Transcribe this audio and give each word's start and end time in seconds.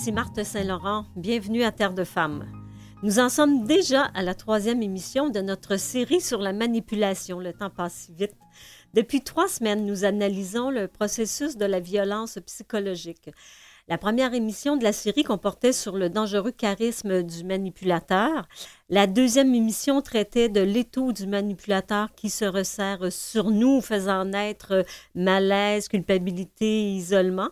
ici 0.00 0.12
Marthe 0.12 0.44
Saint-Laurent. 0.44 1.04
Bienvenue 1.14 1.62
à 1.62 1.72
Terre 1.72 1.92
de 1.92 2.04
Femmes. 2.04 2.46
Nous 3.02 3.18
en 3.18 3.28
sommes 3.28 3.66
déjà 3.66 4.04
à 4.14 4.22
la 4.22 4.34
troisième 4.34 4.82
émission 4.82 5.28
de 5.28 5.40
notre 5.42 5.76
série 5.76 6.22
sur 6.22 6.38
la 6.38 6.54
manipulation. 6.54 7.38
Le 7.38 7.52
temps 7.52 7.68
passe 7.68 8.06
si 8.06 8.14
vite. 8.14 8.34
Depuis 8.94 9.20
trois 9.20 9.46
semaines, 9.46 9.84
nous 9.84 10.06
analysons 10.06 10.70
le 10.70 10.88
processus 10.88 11.58
de 11.58 11.66
la 11.66 11.80
violence 11.80 12.38
psychologique. 12.46 13.28
La 13.88 13.98
première 13.98 14.32
émission 14.32 14.78
de 14.78 14.84
la 14.84 14.94
série 14.94 15.22
comportait 15.22 15.74
sur 15.74 15.98
le 15.98 16.08
dangereux 16.08 16.52
charisme 16.52 17.22
du 17.22 17.44
manipulateur. 17.44 18.48
La 18.88 19.06
deuxième 19.06 19.54
émission 19.54 20.00
traitait 20.00 20.48
de 20.48 20.62
l'étau 20.62 21.12
du 21.12 21.26
manipulateur 21.26 22.14
qui 22.14 22.30
se 22.30 22.46
resserre 22.46 23.12
sur 23.12 23.50
nous, 23.50 23.82
faisant 23.82 24.24
naître 24.24 24.82
malaise, 25.14 25.88
culpabilité, 25.88 26.90
isolement. 26.90 27.50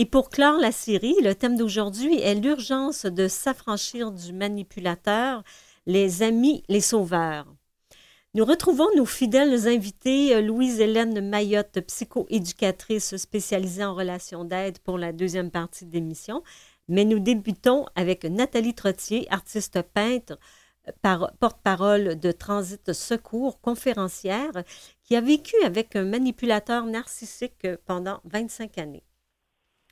Et 0.00 0.04
pour 0.04 0.30
clore 0.30 0.58
la 0.60 0.70
série, 0.70 1.16
le 1.24 1.34
thème 1.34 1.56
d'aujourd'hui 1.56 2.20
est 2.20 2.36
l'urgence 2.36 3.04
de 3.04 3.26
s'affranchir 3.26 4.12
du 4.12 4.32
manipulateur, 4.32 5.42
les 5.86 6.22
amis, 6.22 6.62
les 6.68 6.80
sauveurs. 6.80 7.52
Nous 8.34 8.44
retrouvons 8.44 8.86
nos 8.94 9.04
fidèles 9.04 9.66
invités, 9.66 10.36
euh, 10.36 10.40
Louise-Hélène 10.40 11.28
Mayotte, 11.28 11.80
psychoéducatrice 11.80 13.16
spécialisée 13.16 13.84
en 13.84 13.96
relations 13.96 14.44
d'aide 14.44 14.78
pour 14.78 14.98
la 14.98 15.12
deuxième 15.12 15.50
partie 15.50 15.84
de 15.84 15.92
l'émission. 15.92 16.44
Mais 16.86 17.04
nous 17.04 17.18
débutons 17.18 17.84
avec 17.96 18.22
Nathalie 18.24 18.74
Trottier, 18.74 19.26
artiste 19.32 19.82
peintre, 19.82 20.38
euh, 20.86 21.26
porte-parole 21.40 22.20
de 22.20 22.30
Transit 22.30 22.92
Secours, 22.92 23.60
conférencière, 23.60 24.62
qui 25.02 25.16
a 25.16 25.20
vécu 25.20 25.56
avec 25.64 25.96
un 25.96 26.04
manipulateur 26.04 26.86
narcissique 26.86 27.66
pendant 27.84 28.20
25 28.26 28.78
années. 28.78 29.02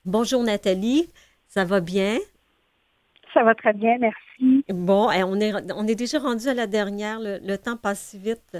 Bonjour 0.07 0.45
Nathalie, 0.45 1.09
ça 1.49 1.65
va 1.65 1.81
bien? 1.81 2.19
Ça 3.35 3.43
va 3.43 3.57
très 3.57 3.73
bien, 3.73 3.99
merci. 3.99 4.65
Bon, 4.69 5.09
on 5.11 5.41
est, 5.41 5.53
on 5.73 5.85
est 5.89 5.97
déjà 5.97 6.21
rendu 6.21 6.47
à 6.47 6.55
la 6.55 6.69
dernière, 6.69 7.19
le, 7.21 7.57
temps 7.57 7.77
passe 7.77 8.11
si 8.11 8.19
vite. 8.19 8.57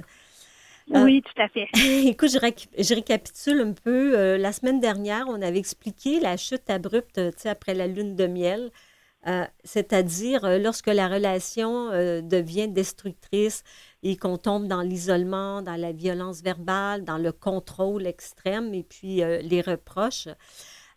Euh, 0.93 1.05
oui, 1.05 1.23
tout 1.23 1.41
à 1.41 1.47
fait. 1.47 1.69
écoute, 2.05 2.31
je, 2.31 2.95
récapitule 2.95 3.61
un 3.61 3.73
peu. 3.75 4.19
Euh, 4.19 4.39
la 4.39 4.51
semaine 4.51 4.81
dernière, 4.81 5.27
on 5.29 5.41
avait 5.41 5.61
expliqué 5.61 6.19
la 6.19 6.37
chute 6.37 6.69
abrupte 6.69 7.21
après 7.45 7.75
la 7.75 7.87
lune 7.87 8.17
de 8.17 8.27
miel, 8.27 8.73
euh, 9.29 9.45
c'est-à-dire 9.63 10.59
lorsque 10.59 10.89
la 10.89 11.07
relation 11.07 11.91
devient 12.23 12.67
destructrice 12.67 13.63
et 14.03 14.17
qu'on 14.17 14.37
tombe 14.37 14.67
dans 14.67 14.83
l'isolement, 14.83 15.63
dans 15.63 15.77
la 15.77 15.93
violence 15.93 16.43
verbale, 16.43 17.05
dans 17.05 17.19
le 17.19 17.31
contrôle 17.31 18.05
extrême 18.05 18.75
et 18.75 18.83
puis 18.83 19.19
les 19.19 19.61
reproches. 19.61 20.27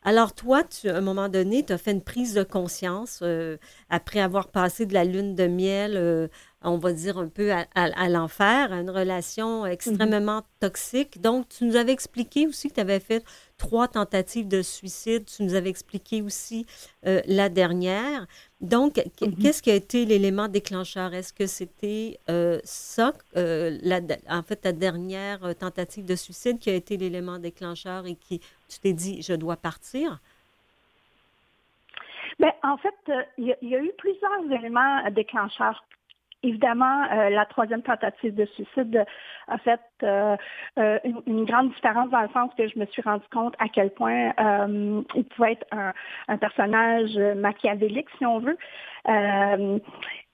Alors, 0.03 0.33
toi, 0.33 0.63
tu, 0.63 0.89
à 0.89 0.95
un 0.95 1.01
moment 1.01 1.27
donné, 1.27 1.65
tu 1.65 1.73
as 1.73 1.77
fait 1.77 1.91
une 1.91 2.01
prise 2.01 2.33
de 2.33 2.43
conscience 2.43 3.19
euh, 3.21 3.57
après 3.89 4.21
avoir 4.21 4.47
passé 4.47 4.85
de 4.85 4.93
la 4.93 5.03
lune 5.03 5.35
de 5.35 5.47
miel, 5.47 5.97
euh, 5.97 6.29
on 6.61 6.77
va 6.77 6.93
dire 6.93 7.17
un 7.17 7.27
peu 7.27 7.51
à, 7.51 8.09
l'enfer, 8.09 8.71
à 8.71 8.79
une 8.79 8.89
relation 8.89 9.65
extrêmement 9.65 10.43
toxique. 10.61 11.21
Donc, 11.21 11.49
tu 11.49 11.65
nous 11.65 11.75
avais 11.75 11.91
expliqué 11.91 12.47
aussi 12.47 12.69
que 12.69 12.75
tu 12.75 12.79
avais 12.79 12.99
fait 12.99 13.25
trois 13.57 13.87
tentatives 13.87 14.47
de 14.47 14.61
suicide. 14.61 15.25
Tu 15.25 15.43
nous 15.43 15.53
avais 15.53 15.69
expliqué 15.69 16.21
aussi 16.21 16.65
euh, 17.05 17.21
la 17.25 17.49
dernière. 17.49 18.25
Donc, 18.61 18.95
mm-hmm. 18.95 19.41
qu'est-ce 19.41 19.61
qui 19.61 19.71
a 19.71 19.75
été 19.75 20.05
l'élément 20.05 20.47
déclencheur? 20.47 21.13
Est-ce 21.13 21.33
que 21.33 21.47
c'était 21.47 22.19
ça, 22.63 23.13
en 23.35 24.43
fait, 24.43 24.55
ta 24.57 24.71
dernière 24.71 25.55
tentative 25.57 26.05
de 26.05 26.15
suicide 26.15 26.59
qui 26.59 26.69
a 26.69 26.75
été 26.75 26.97
l'élément 26.97 27.39
déclencheur 27.39 28.05
et 28.05 28.15
qui 28.15 28.39
tu 28.67 28.79
t'es 28.79 28.93
dit, 28.93 29.21
je 29.21 29.33
dois 29.33 29.55
partir? 29.55 30.19
Bien, 32.39 32.53
en 32.63 32.77
fait, 32.77 32.95
euh, 33.09 33.21
il 33.37 33.55
y, 33.61 33.75
a 33.75 33.79
eu 33.79 33.91
plusieurs 33.97 34.51
éléments 34.51 35.09
déclencheurs. 35.11 35.83
Évidemment, 36.41 37.03
euh, 37.11 37.29
la 37.29 37.45
troisième 37.45 37.81
tentative 37.81 38.33
de 38.33 38.45
suicide 38.45 39.05
a 39.47 39.57
fait 39.57 39.81
euh, 40.03 40.37
une, 41.25 41.43
grande 41.43 41.69
différence 41.73 42.09
dans 42.11 42.21
le 42.21 42.29
sens 42.29 42.49
que 42.57 42.65
je 42.65 42.79
me 42.79 42.85
suis 42.85 43.01
rendu 43.01 43.25
compte 43.31 43.55
à 43.59 43.67
quel 43.67 43.91
point 43.91 44.31
il 45.15 45.25
pouvait 45.35 45.53
être 45.53 45.65
un, 45.71 46.37
personnage 46.37 47.17
machiavélique, 47.35 48.07
si 48.17 48.25
on 48.25 48.39
veut. 48.39 48.57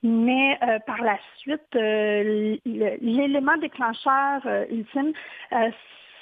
mais 0.03 0.59
par 0.85 1.01
la 1.01 1.17
suite, 1.37 1.73
l'élément 1.73 3.57
déclencheur 3.57 4.41
ultime, 4.69 5.13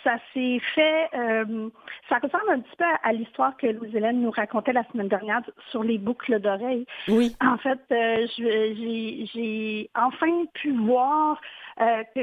ça 0.03 0.17
s'est 0.33 0.59
fait, 0.75 1.09
euh, 1.13 1.69
ça 2.09 2.17
ressemble 2.17 2.49
un 2.49 2.59
petit 2.59 2.75
peu 2.77 2.85
à, 3.03 3.13
l'histoire 3.13 3.55
que 3.57 3.67
Louise-Hélène 3.67 4.21
nous 4.21 4.31
racontait 4.31 4.73
la 4.73 4.83
semaine 4.91 5.07
dernière 5.07 5.41
sur 5.71 5.83
les 5.83 5.97
boucles 5.97 6.39
d'oreilles. 6.39 6.85
Oui. 7.07 7.35
En 7.41 7.57
fait, 7.57 7.79
euh, 7.91 8.27
j'ai 8.37 9.89
enfin 9.95 10.45
pu 10.53 10.71
voir 10.71 11.39
euh, 11.81 12.03
que 12.15 12.21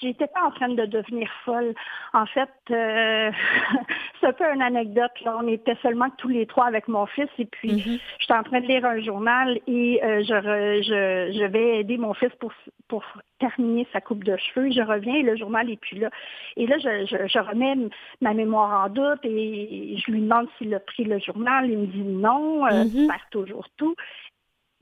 j'étais 0.00 0.26
pas 0.26 0.44
en 0.44 0.50
train 0.50 0.68
de 0.68 0.84
devenir 0.84 1.28
folle. 1.44 1.74
En 2.12 2.26
fait, 2.26 2.50
euh, 2.70 3.30
c'est 4.20 4.26
un 4.26 4.32
peu 4.32 4.44
une 4.52 4.62
anecdote. 4.62 5.12
Là. 5.24 5.36
On 5.40 5.48
était 5.48 5.76
seulement 5.82 6.10
tous 6.18 6.28
les 6.28 6.46
trois 6.46 6.66
avec 6.66 6.88
mon 6.88 7.06
fils 7.06 7.28
et 7.38 7.46
puis 7.46 7.72
mm-hmm. 7.72 8.00
j'étais 8.18 8.34
en 8.34 8.42
train 8.42 8.60
de 8.60 8.66
lire 8.66 8.84
un 8.84 9.00
journal 9.00 9.58
et 9.66 10.02
euh, 10.04 10.22
je, 10.22 10.34
je, 10.82 11.38
je, 11.38 11.44
vais 11.44 11.80
aider 11.80 11.96
mon 11.96 12.14
fils 12.14 12.32
pour, 12.40 12.52
pour 12.88 13.04
terminer 13.38 13.86
sa 13.92 14.00
coupe 14.00 14.24
de 14.24 14.36
cheveux. 14.36 14.70
Je 14.70 14.82
reviens 14.82 15.14
et 15.14 15.22
le 15.22 15.36
journal 15.36 15.70
est 15.70 15.80
plus 15.80 15.98
là. 15.98 16.10
Et 16.56 16.66
là, 16.66 16.78
je, 16.78 17.06
je, 17.06 17.38
remets 17.38 17.76
ma 18.20 18.34
mémoire 18.34 18.86
en 18.86 18.88
doute 18.88 19.24
et 19.24 19.96
je 19.96 20.10
lui 20.10 20.20
demande 20.20 20.48
s'il 20.58 20.74
a 20.74 20.80
pris 20.80 21.04
le 21.04 21.18
journal. 21.18 21.70
Il 21.70 21.78
me 21.78 21.86
dit 21.86 22.02
non, 22.02 22.66
euh, 22.66 22.84
mm 22.84 23.08
toujours 23.30 23.66
tout. 23.76 23.94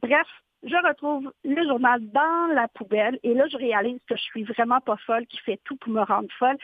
Bref, 0.03 0.26
je 0.62 0.88
retrouve 0.88 1.32
le 1.44 1.66
journal 1.66 2.00
dans 2.10 2.54
la 2.54 2.68
poubelle 2.68 3.18
et 3.22 3.34
là, 3.34 3.46
je 3.48 3.56
réalise 3.56 3.98
que 4.08 4.16
je 4.16 4.22
suis 4.22 4.44
vraiment 4.44 4.80
pas 4.80 4.96
folle, 5.06 5.26
qui 5.26 5.38
fait 5.38 5.60
tout 5.64 5.76
pour 5.76 5.92
me 5.92 6.02
rendre 6.02 6.28
folle. 6.38 6.56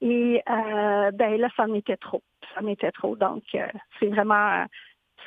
Et 0.00 0.42
euh, 0.48 1.10
ben 1.12 1.40
là, 1.40 1.48
ça 1.56 1.66
m'était 1.66 1.96
trop. 1.96 2.22
Ça 2.54 2.62
m'était 2.62 2.92
trop. 2.92 3.16
Donc, 3.16 3.42
euh, 3.54 3.66
c'est 3.98 4.08
vraiment 4.08 4.62
euh, 4.62 4.64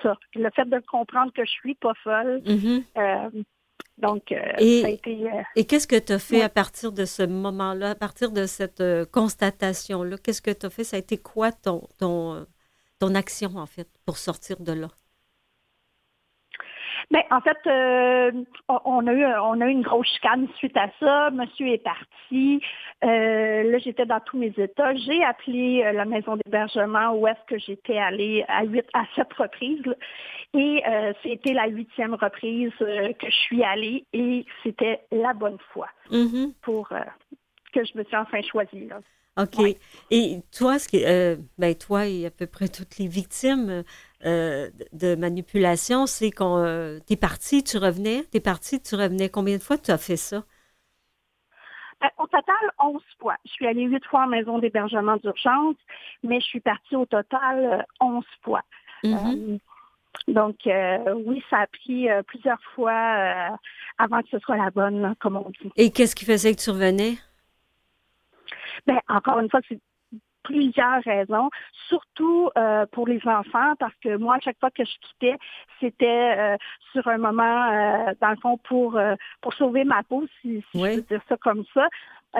ça. 0.03 0.17
Le 0.35 0.49
fait 0.51 0.65
de 0.65 0.79
comprendre 0.79 1.31
que 1.33 1.45
je 1.45 1.51
suis 1.51 1.75
pas 1.75 1.93
folle. 2.03 2.41
Mm-hmm. 2.45 3.43
donc, 3.97 4.31
et, 4.31 4.81
ça 4.81 4.87
a 4.87 4.89
été. 4.89 5.29
et 5.55 5.65
qu'est-ce 5.65 5.87
que 5.87 5.99
tu 5.99 6.13
as 6.13 6.19
fait 6.19 6.41
à 6.41 6.49
partir 6.49 6.91
de 6.91 7.05
ce 7.05 7.23
moment-là, 7.23 7.91
à 7.91 7.95
partir 7.95 8.31
de 8.31 8.45
cette 8.45 8.83
constatation-là? 9.11 10.17
Qu'est-ce 10.23 10.41
que 10.41 10.51
tu 10.51 10.65
as 10.65 10.69
fait? 10.69 10.83
Ça 10.83 10.97
a 10.97 10.99
été 10.99 11.17
quoi 11.17 11.51
ton, 11.51 11.87
ton, 11.97 12.45
ton 12.99 13.15
action, 13.15 13.55
en 13.55 13.67
fait, 13.67 13.87
pour 14.05 14.17
sortir 14.17 14.59
de 14.59 14.73
là? 14.73 14.89
Ben, 17.09 17.21
en 17.31 17.39
fait, 17.39 17.57
euh, 17.67 18.31
on, 18.67 19.07
a 19.07 19.13
eu, 19.13 19.25
on 19.25 19.61
a 19.61 19.67
eu 19.67 19.71
une 19.71 19.81
grosse 19.81 20.07
chicane 20.07 20.47
suite 20.57 20.75
à 20.75 20.89
ça. 20.99 21.29
Monsieur 21.29 21.67
est 21.67 21.83
parti. 21.83 22.61
Euh, 23.05 23.63
là, 23.63 23.77
j'étais 23.77 24.05
dans 24.05 24.19
tous 24.19 24.37
mes 24.37 24.53
états. 24.57 24.93
J'ai 24.93 25.23
appelé 25.23 25.83
euh, 25.85 25.93
la 25.93 26.03
maison 26.03 26.35
d'hébergement 26.35 27.13
où 27.13 27.25
est-ce 27.25 27.45
que 27.47 27.57
j'étais 27.59 27.97
allée 27.97 28.43
à 28.49 28.65
huit, 28.65 28.85
à 28.93 29.05
sept 29.15 29.31
reprises. 29.33 29.95
Et 30.53 30.81
c'était 31.23 31.53
la 31.53 31.67
huitième 31.67 32.13
reprise 32.13 32.71
que 32.79 33.29
je 33.29 33.35
suis 33.35 33.63
allée 33.63 34.05
et 34.13 34.45
c'était 34.63 35.01
la 35.11 35.33
bonne 35.33 35.57
fois 35.73 35.89
mm-hmm. 36.09 36.53
pour 36.61 36.87
que 36.87 37.83
je 37.83 37.97
me 37.97 38.03
suis 38.05 38.15
enfin 38.15 38.41
choisie. 38.41 38.87
Là. 38.87 39.01
OK. 39.37 39.75
Et 40.09 40.37
toi, 40.57 40.79
ce 40.79 40.87
qui, 40.87 41.03
ben, 41.57 41.75
toi 41.75 42.07
et 42.07 42.25
à 42.25 42.31
peu 42.31 42.47
près 42.47 42.69
toutes 42.69 42.97
les 42.97 43.07
victimes, 43.07 43.83
euh, 44.25 44.69
de 44.93 45.15
manipulation, 45.15 46.07
c'est 46.07 46.31
qu'on 46.31 46.57
euh, 46.57 46.99
t'es 47.05 47.15
parti, 47.15 47.63
tu 47.63 47.77
revenais, 47.77 48.23
t'es 48.31 48.39
parti, 48.39 48.81
tu 48.81 48.95
revenais. 48.95 49.29
Combien 49.29 49.57
de 49.57 49.61
fois 49.61 49.77
tu 49.77 49.91
as 49.91 49.97
fait 49.97 50.17
ça? 50.17 50.37
Euh, 52.03 52.07
au 52.17 52.25
total, 52.25 52.55
11 52.79 53.01
fois. 53.19 53.35
Je 53.45 53.51
suis 53.51 53.67
allée 53.67 53.83
huit 53.83 54.03
fois 54.05 54.23
en 54.23 54.27
maison 54.27 54.57
d'hébergement 54.57 55.17
d'urgence, 55.17 55.75
mais 56.23 56.39
je 56.39 56.45
suis 56.45 56.59
partie 56.59 56.95
au 56.95 57.05
total 57.05 57.85
11 57.99 58.23
fois. 58.43 58.61
Mm-hmm. 59.03 59.59
donc, 60.29 60.55
oui, 60.65 61.43
ça 61.51 61.59
a 61.59 61.67
pris 61.67 62.07
plusieurs 62.25 62.61
fois 62.73 63.59
avant 63.99 64.21
que 64.23 64.29
ce 64.31 64.39
soit 64.39 64.57
la 64.57 64.71
bonne, 64.71 65.15
comme 65.19 65.37
on 65.37 65.49
dit. 65.61 65.71
Et 65.75 65.91
qu'est-ce 65.91 66.15
qui 66.15 66.25
faisait 66.25 66.55
que 66.55 66.61
tu 66.61 66.71
revenais? 66.71 67.17
Ben, 68.87 68.99
encore 69.07 69.39
une 69.39 69.49
fois, 69.49 69.59
c'est 69.69 69.79
plusieurs 70.47 71.03
raisons, 71.03 71.49
surtout 71.89 72.49
euh, 72.57 72.85
pour 72.91 73.07
les 73.07 73.19
enfants, 73.25 73.73
parce 73.79 73.93
que 74.01 74.15
moi, 74.15 74.35
à 74.35 74.39
chaque 74.39 74.59
fois 74.59 74.71
que 74.71 74.85
je 74.85 74.95
quittais, 75.07 75.37
c'était 75.79 76.35
euh, 76.37 76.57
sur 76.93 77.05
un 77.07 77.17
moment, 77.17 77.69
euh, 77.71 78.13
dans 78.21 78.29
le 78.29 78.37
fond, 78.37 78.57
pour, 78.57 78.99
pour 79.41 79.53
sauver 79.53 79.83
ma 79.83 80.03
peau, 80.03 80.25
si, 80.41 80.63
je 80.73 80.79
peux 80.79 81.01
dire 81.01 81.21
ça 81.27 81.35
comme 81.37 81.65
ça. 81.73 81.87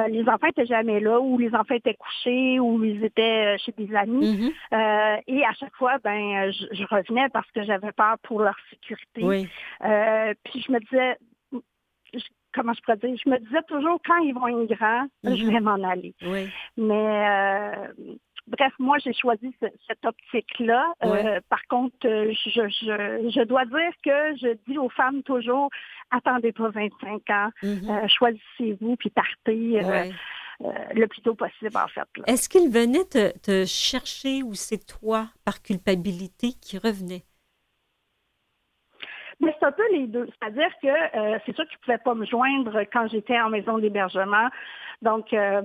les 0.07 0.27
enfants 0.29 0.47
étaient 0.47 0.65
jamais 0.65 1.01
là, 1.01 1.19
ou 1.19 1.37
les 1.37 1.53
enfants 1.53 1.75
étaient 1.75 1.95
couchés, 1.95 2.59
ou 2.59 2.83
ils 2.83 3.03
étaient 3.03 3.57
chez 3.57 3.73
des 3.77 3.93
amis. 3.93 4.53
Mm-hmm. 4.71 5.23
et 5.27 5.45
à 5.45 5.53
chaque 5.53 5.75
fois, 5.75 5.97
ben, 6.03 6.51
je, 6.51 6.83
revenais 6.89 7.27
parce 7.29 7.49
que 7.51 7.63
j'avais 7.63 7.91
peur 7.91 8.15
pour 8.23 8.41
leur 8.41 8.55
sécurité. 8.69 9.49
puis 10.43 10.65
je 10.65 10.71
me 10.71 10.79
disais, 10.79 11.17
comment 12.53 12.73
je 12.73 12.81
pourrais 12.81 12.97
dire, 12.97 13.15
je 13.23 13.29
me 13.29 13.37
disais 13.39 13.61
toujours, 13.67 13.99
quand 14.05 14.17
ils 14.17 14.33
vont 14.33 14.47
être 14.47 14.75
grands, 14.75 15.07
je 15.23 15.43
mhm. 15.43 15.51
vais 15.51 15.59
m'en 15.59 15.83
aller. 15.83 16.15
Mais 16.77 16.93
euh, 17.27 17.87
bref, 18.47 18.73
moi, 18.79 18.97
j'ai 19.03 19.13
choisi 19.13 19.53
cette 19.59 20.05
optique-là. 20.05 20.93
Euh, 21.03 21.39
par 21.49 21.63
contre, 21.69 21.95
je, 22.01 22.33
je, 22.45 23.29
je, 23.29 23.43
dois 23.43 23.65
dire 23.65 23.91
que 24.03 24.35
je 24.41 24.57
dis 24.67 24.77
aux 24.77 24.89
femmes 24.89 25.23
toujours, 25.23 25.69
attendez 26.11 26.51
pas 26.51 26.69
25 26.69 27.29
ans, 27.29 27.49
mm-hmm. 27.61 28.09
choisissez-vous, 28.09 28.95
puis 28.95 29.09
partez. 29.09 29.81
le 30.59 31.05
plus 31.05 31.21
tôt 31.21 31.35
possible, 31.35 31.77
en 31.77 31.87
fait. 31.87 32.07
Est-ce 32.25 32.49
qu'il 32.49 32.69
venait 32.69 33.05
te, 33.05 33.37
te 33.39 33.65
chercher 33.65 34.41
ou 34.41 34.55
c'est 34.55 34.83
toi, 34.85 35.27
par 35.45 35.61
culpabilité, 35.61 36.53
qui 36.59 36.79
revenait? 36.79 37.26
Mais 39.39 39.55
c'est 39.59 39.65
un 39.65 39.71
peu 39.71 39.83
les 39.91 40.07
deux. 40.07 40.27
C'est-à-dire 40.39 40.69
que 40.81 40.87
euh, 40.87 41.39
c'est 41.45 41.55
sûr 41.55 41.65
qu'ils 41.67 41.77
ne 41.77 41.85
pouvaient 41.85 42.03
pas 42.03 42.15
me 42.15 42.25
joindre 42.25 42.81
quand 42.91 43.07
j'étais 43.07 43.39
en 43.39 43.49
maison 43.49 43.77
d'hébergement. 43.77 44.49
Donc, 45.01 45.31
euh, 45.33 45.61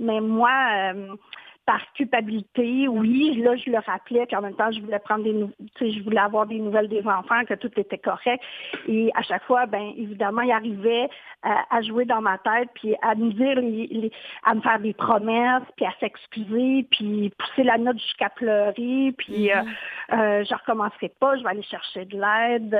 mais 0.00 0.20
moi, 0.20 0.92
euh, 0.94 1.14
par 1.64 1.80
culpabilité, 1.92 2.88
oui, 2.88 3.40
là, 3.42 3.54
je 3.56 3.70
le 3.70 3.78
rappelais, 3.78 4.26
puis 4.26 4.36
en 4.36 4.42
même 4.42 4.56
temps, 4.56 4.70
je 4.72 4.80
voulais 4.80 4.98
prendre 4.98 5.24
des 5.24 5.32
je 5.80 6.02
voulais 6.02 6.18
avoir 6.18 6.46
des 6.46 6.58
nouvelles 6.58 6.88
des 6.88 7.06
enfants, 7.06 7.44
que 7.46 7.54
tout 7.54 7.70
était 7.76 7.98
correct. 7.98 8.42
Et 8.88 9.10
à 9.14 9.22
chaque 9.22 9.44
fois, 9.44 9.66
ben 9.66 9.92
évidemment, 9.96 10.42
il 10.42 10.50
arrivait 10.50 11.08
à, 11.42 11.82
jouer 11.82 12.04
dans 12.04 12.20
ma 12.20 12.38
tête, 12.38 12.68
puis 12.74 12.94
à 13.02 13.14
me 13.14 13.32
dire 13.32 13.56
les, 13.60 14.12
à 14.44 14.54
me 14.54 14.60
faire 14.60 14.78
des 14.78 14.92
promesses, 14.92 15.62
puis 15.76 15.86
à 15.86 15.92
s'excuser, 15.98 16.86
puis 16.90 17.32
pousser 17.36 17.64
la 17.64 17.78
note 17.78 17.98
jusqu'à 17.98 18.30
pleurer, 18.30 19.12
puis 19.18 19.48
mm-hmm. 19.48 19.66
euh, 20.12 20.16
euh, 20.16 20.44
je 20.44 20.54
recommencerai 20.54 21.12
pas, 21.20 21.36
je 21.36 21.42
vais 21.42 21.50
aller 21.50 21.62
chercher 21.62 22.04
de 22.04 22.16
l'aide. 22.16 22.74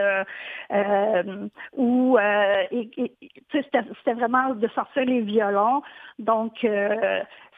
Euh, 0.73 1.49
ou 1.77 2.19
c'était 3.53 4.13
vraiment 4.15 4.55
de 4.55 4.69
sortir 4.69 5.05
les 5.05 5.21
violons. 5.21 5.83
Donc 6.19 6.65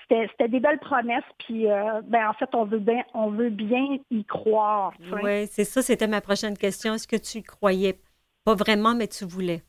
c'était 0.08 0.48
des 0.48 0.60
belles 0.60 0.78
promesses, 0.78 1.24
puis 1.38 1.70
euh, 1.70 2.02
ben, 2.02 2.28
en 2.28 2.32
fait, 2.34 2.48
on 2.54 2.64
veut 2.64 2.78
bien, 2.78 3.02
on 3.14 3.30
veut 3.30 3.50
bien 3.50 3.98
y 4.10 4.24
croire. 4.24 4.92
Oui, 5.22 5.46
c'est 5.46 5.64
ça, 5.64 5.82
c'était 5.82 6.06
ma 6.06 6.20
prochaine 6.20 6.56
question. 6.56 6.94
Est-ce 6.94 7.08
que 7.08 7.16
tu 7.16 7.38
y 7.38 7.42
croyais? 7.42 8.00
Pas 8.44 8.54
vraiment, 8.54 8.94
mais 8.94 9.08
tu 9.08 9.24
voulais? 9.24 9.62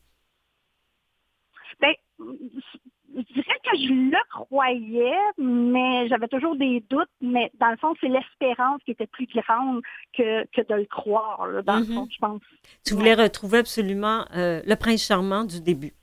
Ben, 1.80 1.94
je 2.18 3.32
dirais 3.32 3.60
que 3.64 3.78
je 3.78 3.92
le 3.92 4.28
croyais, 4.30 5.18
mais 5.38 6.08
j'avais 6.08 6.28
toujours 6.28 6.56
des 6.56 6.84
doutes, 6.90 7.08
mais 7.20 7.50
dans 7.58 7.70
le 7.70 7.76
fond, 7.78 7.94
c'est 8.00 8.08
l'espérance 8.08 8.82
qui 8.84 8.90
était 8.90 9.06
plus 9.06 9.26
grande 9.26 9.82
que, 10.12 10.44
que 10.52 10.60
de 10.66 10.74
le 10.74 10.84
croire, 10.84 11.62
dans 11.64 11.76
le 11.76 11.82
mm-hmm. 11.82 11.94
fond, 11.94 12.08
je 12.10 12.18
pense. 12.18 12.42
Tu 12.84 12.94
voulais 12.94 13.14
retrouver 13.14 13.58
absolument 13.58 14.26
euh, 14.36 14.60
le 14.66 14.74
prince 14.76 15.06
charmant 15.06 15.44
du 15.44 15.60
début. 15.62 15.94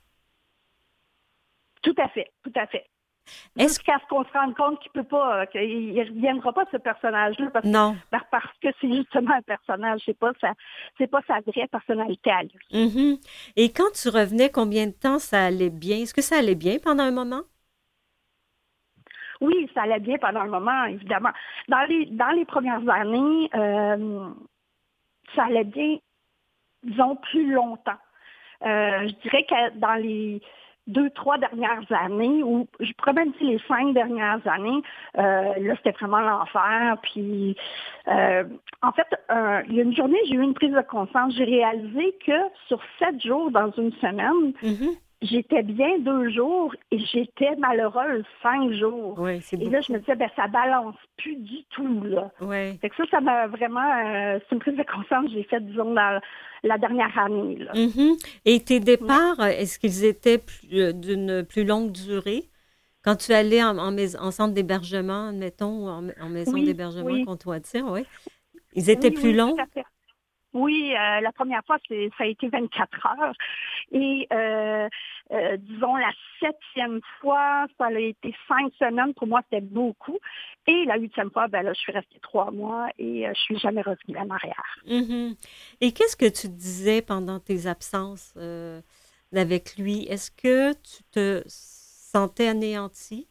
Tout 1.82 1.94
à 1.98 2.08
fait, 2.08 2.32
tout 2.42 2.52
à 2.56 2.66
fait. 2.66 2.86
Jusqu'à 3.58 3.98
ce 4.00 4.06
qu'on 4.08 4.24
se 4.24 4.32
rende 4.32 4.54
compte 4.54 4.80
qu'il 4.80 4.92
peut 4.92 5.04
pas, 5.04 5.42
euh, 5.42 5.46
qu'il 5.46 5.94
ne 5.94 6.04
reviendra 6.04 6.52
pas 6.52 6.64
de 6.64 6.70
ce 6.70 6.76
personnage-là 6.76 7.50
parce, 7.50 7.66
non. 7.66 7.96
parce 8.10 8.52
que 8.60 8.68
c'est 8.80 8.92
justement 8.92 9.34
un 9.34 9.42
personnage, 9.42 10.02
c'est 10.04 10.18
pas 10.18 10.32
sa, 10.40 10.52
c'est 10.98 11.06
pas 11.06 11.20
sa 11.26 11.40
vraie 11.40 11.68
personnalité 11.68 12.30
à 12.30 12.42
lui. 12.42 12.58
Mm-hmm. 12.72 13.20
Et 13.56 13.72
quand 13.72 13.90
tu 13.94 14.08
revenais, 14.08 14.50
combien 14.50 14.86
de 14.86 14.92
temps 14.92 15.18
ça 15.18 15.46
allait 15.46 15.70
bien? 15.70 15.98
Est-ce 15.98 16.14
que 16.14 16.22
ça 16.22 16.38
allait 16.38 16.54
bien 16.54 16.76
pendant 16.82 17.04
un 17.04 17.12
moment? 17.12 17.42
Oui, 19.40 19.70
ça 19.74 19.82
allait 19.82 20.00
bien 20.00 20.18
pendant 20.18 20.40
un 20.40 20.46
moment, 20.46 20.84
évidemment. 20.84 21.32
Dans 21.68 21.84
les 21.88 22.06
dans 22.06 22.30
les 22.30 22.44
premières 22.44 22.88
années, 22.88 23.50
euh, 23.54 24.28
ça 25.34 25.44
allait 25.44 25.64
bien, 25.64 25.98
disons 26.82 27.16
plus 27.16 27.52
longtemps. 27.52 27.98
Euh, 28.62 29.08
je 29.08 29.14
dirais 29.22 29.44
que 29.44 29.78
dans 29.78 29.94
les 29.94 30.40
deux, 30.86 31.10
trois 31.10 31.38
dernières 31.38 31.90
années, 31.90 32.42
ou 32.42 32.66
je 32.80 32.92
pourrais 32.92 33.14
même 33.14 33.32
dire 33.32 33.50
les 33.50 33.60
cinq 33.66 33.94
dernières 33.94 34.46
années, 34.46 34.82
euh, 35.18 35.54
là, 35.58 35.74
c'était 35.76 35.92
vraiment 35.92 36.20
l'enfer. 36.20 36.96
Puis, 37.02 37.56
euh, 38.08 38.44
en 38.82 38.92
fait, 38.92 39.06
euh, 39.30 39.62
il 39.68 39.74
y 39.76 39.80
a 39.80 39.84
une 39.84 39.96
journée, 39.96 40.18
j'ai 40.26 40.34
eu 40.34 40.42
une 40.42 40.54
prise 40.54 40.72
de 40.72 40.82
conscience. 40.82 41.34
J'ai 41.34 41.44
réalisé 41.44 42.16
que 42.26 42.32
sur 42.68 42.80
sept 42.98 43.20
jours 43.22 43.50
dans 43.50 43.70
une 43.72 43.92
semaine, 43.94 44.52
mm-hmm. 44.62 44.98
J'étais 45.24 45.62
bien 45.62 45.98
deux 45.98 46.30
jours 46.30 46.74
et 46.90 46.98
j'étais 46.98 47.56
malheureuse 47.56 48.24
cinq 48.42 48.72
jours. 48.72 49.18
et 49.28 49.70
là, 49.70 49.80
je 49.80 49.92
me 49.92 49.98
disais, 49.98 50.14
ben, 50.16 50.28
ça 50.36 50.46
balance 50.48 50.96
plus 51.16 51.36
du 51.36 51.64
tout, 51.70 52.02
là. 52.04 52.30
Fait 52.80 52.88
que 52.88 52.96
ça, 52.96 53.04
ça 53.10 53.20
m'a 53.20 53.46
vraiment, 53.46 54.38
c'est 54.38 54.52
une 54.54 54.60
prise 54.60 54.76
de 54.76 54.84
conscience 54.84 55.26
que 55.26 55.32
j'ai 55.32 55.44
faite, 55.44 55.66
disons, 55.66 55.94
dans 55.94 56.20
la 56.62 56.78
dernière 56.78 57.16
année. 57.18 57.58
Mm-hmm. 57.74 58.26
Et 58.44 58.60
tes 58.60 58.80
départs, 58.80 59.40
est-ce 59.40 59.78
qu'ils 59.78 60.04
étaient 60.04 60.42
euh, 60.72 60.92
d'une 60.92 61.44
plus 61.44 61.64
longue 61.64 61.92
durée? 61.92 62.44
Quand 63.02 63.16
tu 63.16 63.32
allais 63.32 63.62
en, 63.62 63.76
en, 63.76 64.30
centre 64.30 64.54
d'hébergement, 64.54 65.30
mettons, 65.32 65.88
en, 65.88 66.08
en 66.08 66.28
maison 66.30 66.52
d'hébergement 66.52 67.10
oui. 67.10 67.24
qu'on 67.24 67.36
doit 67.36 67.60
dire, 67.60 67.84
oui. 67.86 68.04
Ils 68.74 68.90
étaient 68.90 69.10
plus 69.10 69.34
longs? 69.34 69.56
Oui, 70.54 70.94
euh, 70.94 71.20
la 71.20 71.32
première 71.32 71.64
fois, 71.66 71.78
ça 71.88 72.24
a 72.24 72.26
été 72.26 72.48
24 72.48 73.06
heures. 73.06 73.34
Et 73.90 74.28
euh, 74.32 74.88
euh, 75.32 75.56
disons, 75.56 75.96
la 75.96 76.12
septième 76.38 77.00
fois, 77.20 77.66
ça 77.76 77.86
a 77.86 77.98
été 77.98 78.32
cinq 78.46 78.72
semaines. 78.78 79.12
Pour 79.14 79.26
moi, 79.26 79.42
c'était 79.50 79.60
beaucoup. 79.60 80.16
Et 80.68 80.84
la 80.84 80.96
huitième 80.96 81.32
fois, 81.32 81.48
ben 81.48 81.62
là, 81.62 81.72
je 81.72 81.80
suis 81.80 81.92
restée 81.92 82.20
trois 82.22 82.52
mois 82.52 82.88
et 82.98 83.26
je 83.26 83.40
suis 83.40 83.58
jamais 83.58 83.82
revenue 83.82 84.16
en 84.16 84.30
arrière. 84.30 84.78
Mm-hmm. 84.86 85.36
Et 85.80 85.92
qu'est-ce 85.92 86.16
que 86.16 86.28
tu 86.28 86.48
disais 86.48 87.02
pendant 87.02 87.40
tes 87.40 87.66
absences 87.66 88.32
avec 89.34 89.76
lui? 89.76 90.06
Est-ce 90.08 90.30
que 90.30 90.72
tu 90.72 91.02
te 91.10 91.42
sentais 91.46 92.46
anéanti? 92.46 93.28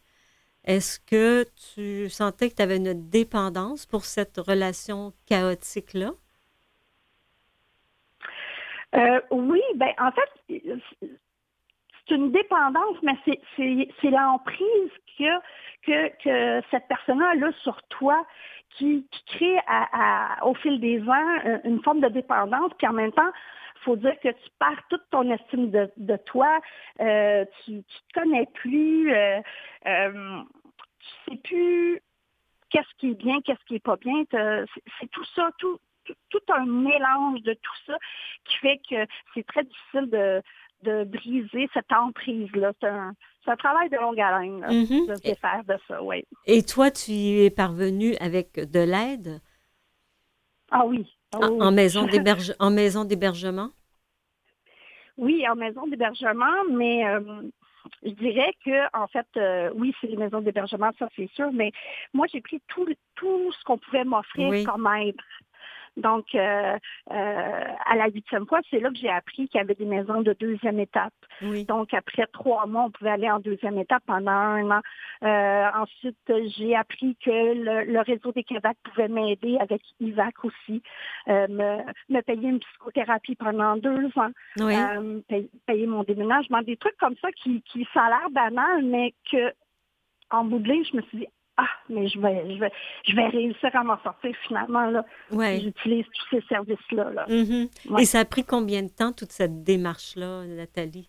Est-ce 0.64 1.00
que 1.00 1.46
tu 1.74 2.10
sentais 2.10 2.50
que 2.50 2.56
tu 2.56 2.62
avais 2.62 2.76
une 2.76 3.08
dépendance 3.08 3.86
pour 3.86 4.04
cette 4.04 4.36
relation 4.36 5.14
chaotique-là? 5.26 6.12
Euh, 8.96 9.20
oui, 9.30 9.60
ben 9.76 9.92
en 9.98 10.10
fait, 10.12 10.62
c'est 12.06 12.14
une 12.14 12.30
dépendance, 12.32 12.96
mais 13.02 13.16
c'est 13.56 14.10
l'emprise 14.10 14.90
que, 15.18 16.08
que, 16.22 16.62
cette 16.70 16.86
personne-là 16.88 17.34
a 17.48 17.52
sur 17.62 17.82
toi 17.84 18.24
qui, 18.70 19.06
crée 19.26 19.58
au 20.42 20.54
fil 20.54 20.80
des 20.80 21.00
ans 21.02 21.38
euh, 21.46 21.58
une 21.64 21.82
forme 21.82 22.00
de 22.00 22.08
dépendance, 22.08 22.72
puis 22.78 22.86
en 22.86 22.92
même 22.92 23.12
temps, 23.12 23.30
il 23.76 23.84
faut 23.84 23.96
dire 23.96 24.18
que 24.20 24.28
tu 24.28 24.50
perds 24.58 24.82
toute 24.88 25.02
ton 25.10 25.30
estime 25.30 25.70
de, 25.70 25.90
de 25.96 26.16
toi, 26.16 26.60
euh, 27.00 27.44
tu 27.64 27.72
ne 27.72 27.80
te 27.80 28.20
connais 28.20 28.46
plus, 28.54 29.12
euh, 29.12 29.40
euh, 29.86 30.42
tu 30.98 31.30
sais 31.30 31.36
plus 31.38 32.00
qu'est-ce 32.70 32.94
qui 32.98 33.10
est 33.10 33.14
bien, 33.14 33.40
qu'est-ce 33.42 33.64
qui 33.66 33.76
est 33.76 33.84
pas 33.84 33.96
bien. 33.96 34.24
C'est 34.30 35.10
tout 35.10 35.24
ça, 35.36 35.50
tout, 35.58 35.78
tout, 36.30 36.40
un 36.48 36.66
mélange 36.66 37.42
de 37.42 37.54
tout 37.54 37.76
ça 37.86 37.96
qui 38.44 38.56
fait 38.58 38.80
que 38.88 39.06
c'est 39.34 39.46
très 39.46 39.64
difficile 39.64 40.10
de, 40.10 40.42
de 40.82 41.04
briser 41.04 41.68
cette 41.72 41.92
emprise-là. 41.92 42.72
C'est 42.80 42.88
un, 42.88 43.14
un, 43.46 43.56
travail 43.56 43.88
de 43.90 43.96
longue 43.96 44.20
haleine 44.20 44.60
mm-hmm. 44.60 45.08
de 45.08 45.14
se 45.14 45.22
défaire 45.22 45.62
de 45.66 45.76
ça, 45.88 46.02
oui. 46.02 46.24
Et 46.46 46.62
toi, 46.62 46.90
tu 46.90 47.12
y 47.12 47.44
es 47.44 47.50
parvenu 47.50 48.14
avec 48.20 48.54
de 48.54 48.80
l'aide? 48.80 49.40
Ah 50.70 50.84
oui. 50.86 51.06
En, 51.32 51.72
maison 51.72 52.06
en 52.58 52.70
maison 52.70 53.04
d'hébergement? 53.04 53.70
Oui, 55.16 55.46
en 55.48 55.54
maison 55.54 55.86
d'hébergement, 55.86 56.64
mais 56.70 57.06
euh, 57.06 57.20
je 58.02 58.10
dirais 58.10 58.52
que, 58.64 58.96
en 58.96 59.06
fait, 59.06 59.26
euh, 59.36 59.70
oui, 59.74 59.94
c'est 60.00 60.08
les 60.08 60.16
maisons 60.16 60.40
d'hébergement, 60.40 60.90
ça 60.98 61.08
c'est 61.14 61.30
sûr, 61.34 61.52
mais 61.52 61.72
moi, 62.12 62.26
j'ai 62.32 62.40
pris 62.40 62.60
tout, 62.68 62.86
tout 63.14 63.52
ce 63.52 63.64
qu'on 63.64 63.78
pouvait 63.78 64.04
m'offrir 64.04 64.64
comme 64.66 64.88
aide. 65.00 65.16
Donc, 65.96 66.34
euh, 66.34 66.76
euh, 67.12 67.64
à 67.86 67.96
la 67.96 68.08
huitième 68.08 68.46
fois, 68.46 68.60
c'est 68.70 68.80
là 68.80 68.90
que 68.90 68.96
j'ai 68.96 69.10
appris 69.10 69.48
qu'il 69.48 69.58
y 69.58 69.60
avait 69.60 69.74
des 69.74 69.84
maisons 69.84 70.22
de 70.22 70.32
deuxième 70.32 70.80
étape. 70.80 71.12
Donc, 71.68 71.94
après 71.94 72.26
trois 72.32 72.66
mois, 72.66 72.84
on 72.84 72.90
pouvait 72.90 73.10
aller 73.10 73.30
en 73.30 73.38
deuxième 73.38 73.78
étape 73.78 74.02
pendant 74.06 74.30
un 74.30 74.70
an. 74.70 74.80
Euh, 75.22 75.70
ensuite, 75.76 76.32
j'ai 76.56 76.74
appris 76.74 77.16
que 77.24 77.30
le, 77.30 78.00
réseau 78.00 78.32
des 78.32 78.44
Québec 78.44 78.76
pouvait 78.82 79.08
m'aider 79.08 79.56
avec 79.60 79.82
IVAC 80.00 80.44
aussi, 80.44 80.82
me, 81.26 81.78
me, 82.08 82.20
payer 82.22 82.48
une 82.48 82.60
psychothérapie 82.60 83.36
pendant 83.36 83.76
deux 83.76 84.10
ans, 84.16 84.30
payer, 85.66 85.86
mon 85.86 86.02
déménagement, 86.02 86.62
des 86.62 86.76
trucs 86.76 86.96
comme 86.98 87.16
ça 87.22 87.30
qui, 87.32 87.62
qui 87.62 87.86
ça 87.94 88.04
a 88.04 88.08
l'air 88.08 88.30
banal, 88.30 88.84
mais 88.84 89.14
que 89.30 89.52
en 90.30 90.44
bout 90.44 90.58
de 90.58 90.68
ligne, 90.68 90.84
je 90.90 90.96
me 90.96 91.02
suis 91.02 91.18
dit, 91.18 91.26
ah, 91.56 91.68
mais 91.88 92.08
je 92.08 92.18
vais, 92.18 92.54
je 92.54 92.58
vais, 92.58 92.72
je 93.06 93.14
vais 93.14 93.28
réussir 93.28 93.70
à 93.74 93.84
m'en 93.84 94.00
sortir 94.02 94.34
finalement. 94.46 94.86
Là, 94.90 95.04
J'utilise 95.30 96.04
tous 96.12 96.36
ces 96.36 96.44
services-là. 96.48 97.10
Là. 97.10 97.26
Mm-hmm. 97.28 98.00
Et 98.00 98.04
ça 98.04 98.20
a 98.20 98.24
pris 98.24 98.44
combien 98.44 98.82
de 98.82 98.88
temps, 98.88 99.12
toute 99.12 99.30
cette 99.30 99.62
démarche-là, 99.62 100.44
Nathalie? 100.46 101.08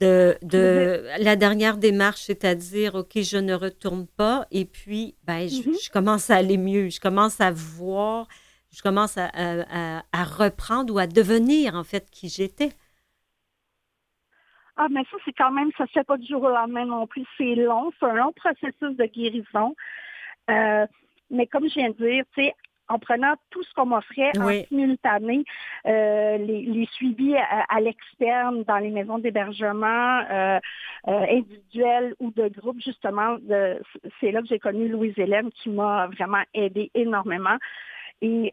De, 0.00 0.36
de 0.42 1.06
la 1.20 1.36
dernière 1.36 1.78
démarche, 1.78 2.20
c'est-à-dire, 2.20 2.96
OK, 2.96 3.12
je 3.14 3.38
ne 3.38 3.54
retourne 3.54 4.06
pas, 4.06 4.46
et 4.50 4.66
puis, 4.66 5.14
ben, 5.24 5.48
je, 5.48 5.62
mm-hmm. 5.62 5.90
commence 5.90 6.28
à 6.28 6.36
aller 6.36 6.58
mieux, 6.58 6.90
je 6.90 7.00
commence 7.00 7.40
à 7.40 7.50
voir, 7.50 8.28
je 8.70 8.82
commence 8.82 9.16
à, 9.16 9.30
à, 9.32 10.02
à 10.12 10.24
reprendre 10.24 10.92
ou 10.92 10.98
à 10.98 11.06
devenir, 11.06 11.76
en 11.76 11.84
fait, 11.84 12.10
qui 12.10 12.28
j'étais. 12.28 12.72
Ah, 14.76 14.88
mais 14.90 15.02
ça, 15.10 15.16
c'est 15.24 15.32
quand 15.32 15.52
même, 15.52 15.70
ça 15.78 15.86
se 15.86 15.92
fait 15.92 16.04
pas 16.04 16.18
du 16.18 16.26
jour 16.26 16.42
au 16.42 16.50
lendemain 16.50 16.84
non 16.84 17.06
plus. 17.06 17.24
C'est 17.38 17.54
long, 17.54 17.90
c'est 17.98 18.06
un 18.06 18.14
long 18.14 18.32
processus 18.32 18.96
de 18.96 19.06
guérison. 19.06 19.74
Euh, 20.50 20.86
mais 21.30 21.46
comme 21.46 21.68
je 21.68 21.74
viens 21.74 21.90
de 21.90 21.94
dire, 21.94 22.24
tu 22.34 22.42
sais, 22.42 22.54
en 22.88 22.98
prenant 22.98 23.34
tout 23.50 23.62
ce 23.64 23.72
qu'on 23.74 23.86
m'offrait 23.86 24.30
en 24.38 24.48
simultané, 24.68 25.44
euh, 25.86 26.36
les, 26.36 26.86
suivis 26.92 27.34
à, 27.36 27.80
l'externe 27.80 28.62
dans 28.62 28.76
les 28.76 28.90
maisons 28.90 29.18
d'hébergement 29.18 30.20
euh, 30.30 30.60
individuelles 31.06 32.14
ou 32.20 32.30
de 32.30 32.48
groupe, 32.48 32.80
justement, 32.80 33.38
c'est 34.20 34.30
là 34.30 34.40
que 34.40 34.46
j'ai 34.46 34.60
connu 34.60 34.88
Louise-Hélène 34.88 35.50
qui 35.50 35.70
m'a 35.70 36.06
vraiment 36.08 36.42
aidé 36.54 36.92
énormément. 36.94 37.56
Et 38.22 38.52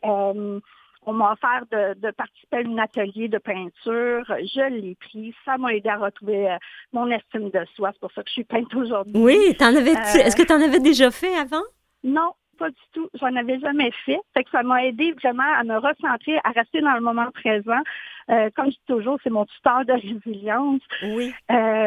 on 1.06 1.14
m'a 1.14 1.34
offert 1.34 1.66
de, 1.72 2.12
participer 2.12 2.58
à 2.58 2.60
un 2.60 2.78
atelier 2.78 3.28
de 3.28 3.38
peinture. 3.38 4.24
Je 4.28 4.70
l'ai 4.70 4.96
pris. 4.96 5.34
Ça 5.46 5.58
m'a 5.58 5.74
aidé 5.74 5.90
à 5.90 5.98
retrouver 5.98 6.52
euh, 6.52 6.58
mon 6.92 7.10
estime 7.10 7.50
de 7.50 7.66
soi. 7.76 7.92
C'est 7.94 8.00
pour 8.00 8.12
ça 8.12 8.24
que 8.24 8.30
je 8.30 8.34
suis 8.34 8.44
peinte 8.44 8.74
aujourd'hui. 8.76 9.14
Oui, 9.16 9.56
avais 9.60 9.96
euh, 9.96 10.26
est-ce 10.26 10.36
que 10.36 10.44
tu 10.44 10.54
en 10.54 10.62
avais 10.62 10.80
déjà 10.80 11.12
fait 11.12 11.36
avant? 11.36 11.64
Non, 12.04 12.34
pas 12.58 12.70
du 12.70 12.82
tout. 12.94 13.10
J'en 13.20 13.36
avais 13.36 13.60
jamais 13.60 13.92
fait. 14.06 14.20
Fait 14.34 14.44
que 14.44 14.50
ça 14.52 14.64
m'a 14.64 14.86
aidé 14.86 15.14
vraiment 15.14 15.52
à 15.58 15.64
me 15.64 15.78
recentrer, 15.78 16.38
à 16.44 16.52
rester 16.52 16.82
dans 16.82 16.94
le 16.94 17.02
moment 17.02 17.30
présent. 17.32 17.82
Euh, 18.30 18.50
comme 18.56 18.68
je 18.68 18.72
dis 18.72 18.82
toujours, 18.88 19.18
c'est 19.24 19.30
mon 19.30 19.46
tuteur 19.46 19.86
de 19.86 19.94
résilience. 20.26 20.82
Oui. 21.04 21.34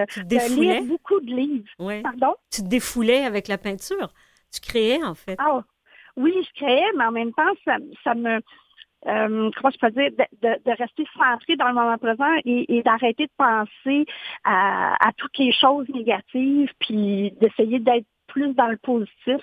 tu 0.09 0.21
te 0.21 0.27
défoulais? 0.27 0.83
beaucoup 0.83 1.21
de 1.21 1.35
livres. 1.35 1.69
Oui. 1.79 2.03
Pardon? 2.03 2.35
Tu 2.51 2.63
te 2.63 2.69
défoulais 2.69 3.25
avec 3.25 3.49
la 3.49 3.59
peinture? 3.59 4.09
Tu 4.53 4.61
créais, 4.61 5.03
en 5.03 5.15
fait? 5.15 5.37
Ah, 5.39 5.63
oui, 6.17 6.33
je 6.43 6.61
créais, 6.61 6.87
mais 6.97 7.05
en 7.05 7.13
même 7.13 7.33
temps, 7.33 7.43
ça 8.05 8.15
me 8.15 8.41
euh, 9.07 9.51
comment 9.57 9.71
je 9.71 9.79
peux 9.79 9.91
dire, 9.91 10.11
de, 10.43 10.77
rester 10.79 11.05
centré 11.17 11.57
dans 11.57 11.69
le 11.69 11.75
moment 11.75 11.99
présent 11.99 12.35
et, 12.45 12.83
d'arrêter 12.83 13.27
de 13.27 13.33
penser 13.37 14.07
à, 14.45 15.11
toutes 15.17 15.39
les 15.39 15.53
choses 15.53 15.89
négatives, 15.91 16.71
puis 16.81 17.33
d'essayer 17.41 17.79
d'être 17.79 18.07
plus 18.27 18.55
dans 18.55 18.67
le 18.67 18.77
positif, 18.79 19.41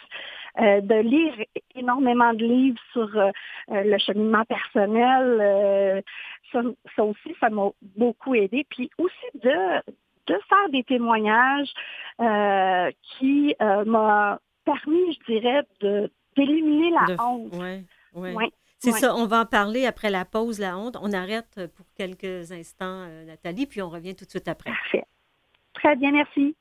euh, 0.59 0.81
de 0.81 0.95
lire 0.95 1.33
énormément 1.75 2.33
de 2.33 2.45
livres 2.45 2.81
sur 2.91 3.09
euh, 3.17 3.31
le 3.69 3.97
cheminement 3.97 4.43
personnel. 4.45 6.03
Ça, 6.51 7.03
aussi, 7.03 7.35
ça 7.39 7.49
m'a 7.49 7.69
beaucoup 7.95 8.35
aidé. 8.35 8.65
Puis 8.69 8.89
aussi 8.97 9.37
de, 9.41 9.79
de 10.27 10.39
faire 10.49 10.69
des 10.71 10.83
témoignages 10.83 11.73
qui 13.17 13.55
m'a 13.59 14.39
permis, 14.65 15.13
je 15.13 15.33
dirais, 15.33 15.63
de 15.79 16.11
d'éliminer 16.35 16.91
la 16.91 17.23
honte. 17.23 17.53
Ouais, 17.55 17.83
c'est 18.83 18.99
ça, 18.99 19.15
on 19.15 19.25
va 19.25 19.41
en 19.41 19.45
parler 19.45 19.85
après 19.85 20.09
la 20.09 20.25
pause, 20.25 20.59
la 20.59 20.77
honte. 20.77 20.97
On 21.01 21.13
arrête 21.13 21.67
pour 21.75 21.85
quelques 21.95 22.51
instants, 22.51 23.05
euh, 23.07 23.25
Nathalie, 23.25 23.65
puis 23.65 23.81
on 23.81 23.89
revient 23.89 24.15
tout 24.15 24.25
de 24.25 24.29
suite 24.29 24.47
après. 24.47 24.71
Parfait. 24.71 25.05
Très 25.73 25.95
bien, 25.95 26.11
merci. 26.11 26.55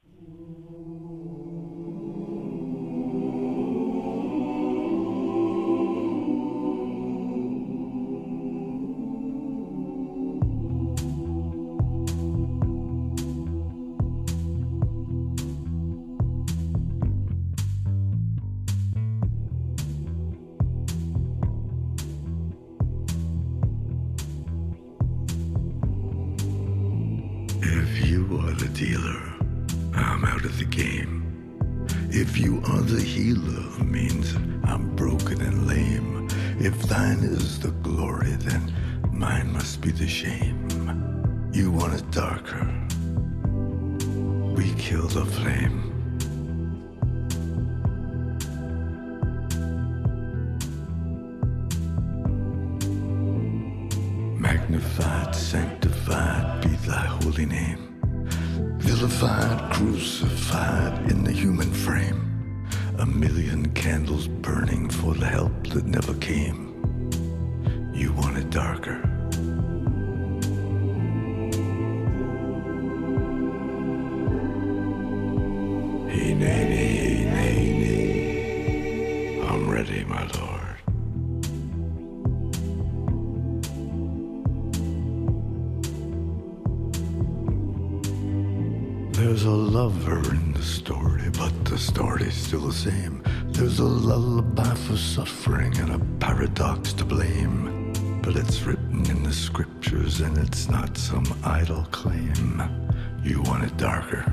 thine 36.93 37.25
is 37.25 37.59
the 37.59 37.71
glory, 37.89 38.33
then 38.41 38.71
mine 39.11 39.51
must 39.51 39.81
be 39.81 39.91
the 39.91 40.07
shame. 40.07 40.59
You 41.51 41.71
want 41.71 41.95
it 41.95 42.11
darker. 42.11 42.67
We 44.55 44.75
kill 44.75 45.09
the 45.09 45.25
flame. 45.25 45.79
Magnified, 54.39 55.35
sanctified 55.35 56.61
be 56.61 56.77
thy 56.91 57.07
holy 57.23 57.47
name. 57.47 57.83
Vilified, 58.81 59.73
crucified 59.73 61.11
in 61.11 61.25
the 61.25 61.33
human 61.33 61.73
frame. 61.73 62.21
A 62.99 63.07
million 63.07 63.73
candles 63.73 64.29
burning 64.29 64.91
for 64.91 65.15
the 65.15 65.27
help 65.27 65.69
that 65.69 65.87
never 65.87 66.13
came. 66.17 66.72
It's 100.63 100.71
not 100.71 100.97
some 100.97 101.27
idle 101.43 101.85
claim. 101.91 102.63
You 103.25 103.43
want 103.43 103.65
it 103.65 103.77
darker. 103.77 104.33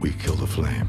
We 0.00 0.12
kill 0.12 0.36
the 0.36 0.46
flame. 0.46 0.86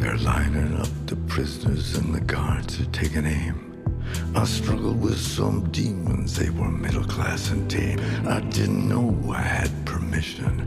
They're 0.00 0.16
lining 0.16 0.74
up 0.80 0.88
the 1.04 1.16
prisoners 1.28 1.96
and 1.96 2.14
the 2.14 2.22
guards 2.22 2.80
are 2.80 2.86
taking 2.86 3.26
aim. 3.26 3.84
I 4.34 4.44
struggled 4.44 5.02
with 5.02 5.20
some 5.20 5.70
demons, 5.72 6.36
they 6.36 6.48
were 6.48 6.70
middle 6.70 7.04
class 7.04 7.50
and 7.50 7.70
tame. 7.70 8.00
I 8.26 8.40
didn't 8.40 8.88
know 8.88 9.30
I 9.30 9.42
had 9.42 9.70
permission 9.84 10.59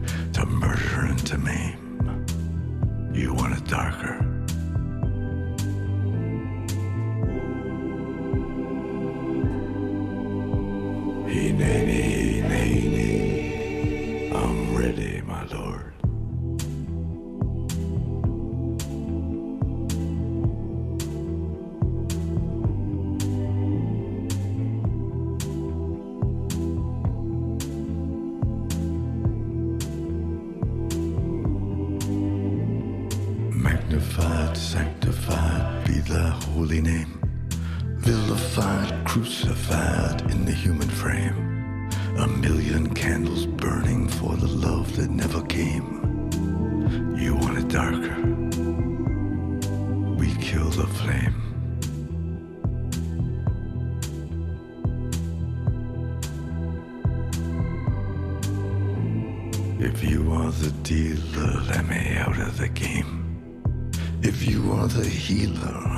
crucified 39.13 40.21
in 40.31 40.43
the 40.43 40.51
human 40.51 40.89
frame. 40.89 41.87
A 42.17 42.27
million 42.27 42.91
candles 42.95 43.45
burning 43.45 44.07
for 44.07 44.35
the 44.35 44.47
love 44.47 44.95
that 44.95 45.11
never 45.11 45.43
came. 45.43 46.31
You 47.15 47.35
want 47.35 47.59
it 47.59 47.67
darker? 47.67 48.19
We 50.15 50.33
kill 50.41 50.67
the 50.71 50.87
flame. 50.97 51.35
If 59.79 60.03
you 60.03 60.33
are 60.33 60.49
the 60.49 60.71
dealer, 60.81 61.61
let 61.67 61.85
me 61.85 62.15
out 62.17 62.39
of 62.39 62.57
the 62.57 62.69
game. 62.69 63.19
If 64.23 64.49
you 64.49 64.71
are 64.71 64.87
the 64.87 65.05
healer, 65.07 65.92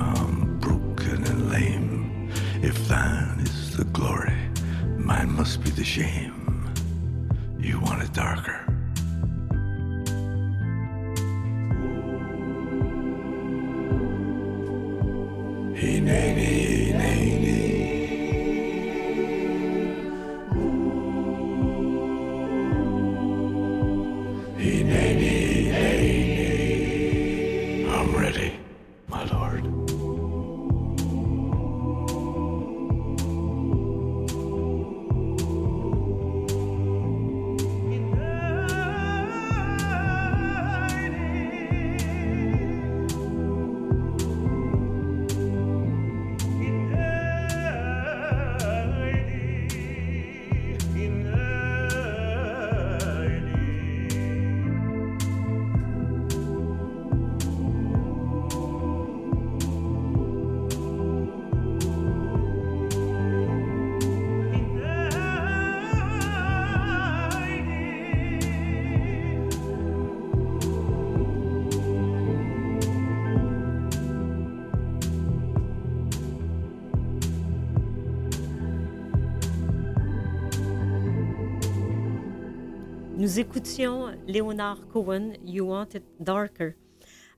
Nous 83.36 83.42
écoutions 83.42 84.16
Léonard 84.28 84.88
Cohen, 84.94 85.34
You 85.46 85.66
Want 85.66 85.90
It 85.94 86.06
Darker. 86.22 86.72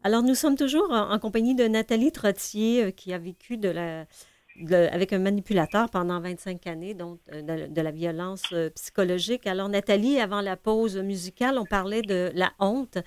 Alors, 0.04 0.22
nous 0.22 0.36
sommes 0.36 0.56
toujours 0.56 0.92
en, 0.92 1.18
compagnie 1.18 1.56
de 1.56 1.64
Nathalie 1.64 2.12
Trottier, 2.12 2.84
euh, 2.84 2.92
qui 2.92 3.14
a 3.14 3.18
vécu 3.18 3.60
avec 4.72 5.12
un 5.12 5.18
manipulateur 5.18 5.90
pendant 5.90 6.22
25 6.22 6.68
années, 6.68 6.94
donc 6.94 7.20
euh, 7.34 7.68
de, 7.68 7.82
la 7.82 7.90
violence 7.90 8.44
euh, 8.54 8.70
psychologique. 8.76 9.48
Alors, 9.48 9.70
Nathalie, 9.70 10.20
avant 10.20 10.42
la 10.42 10.56
pause 10.56 10.98
musicale, 10.98 11.58
on 11.58 11.66
parlait 11.66 12.04
de 12.04 12.30
la 12.36 12.52
honte. 12.60 13.00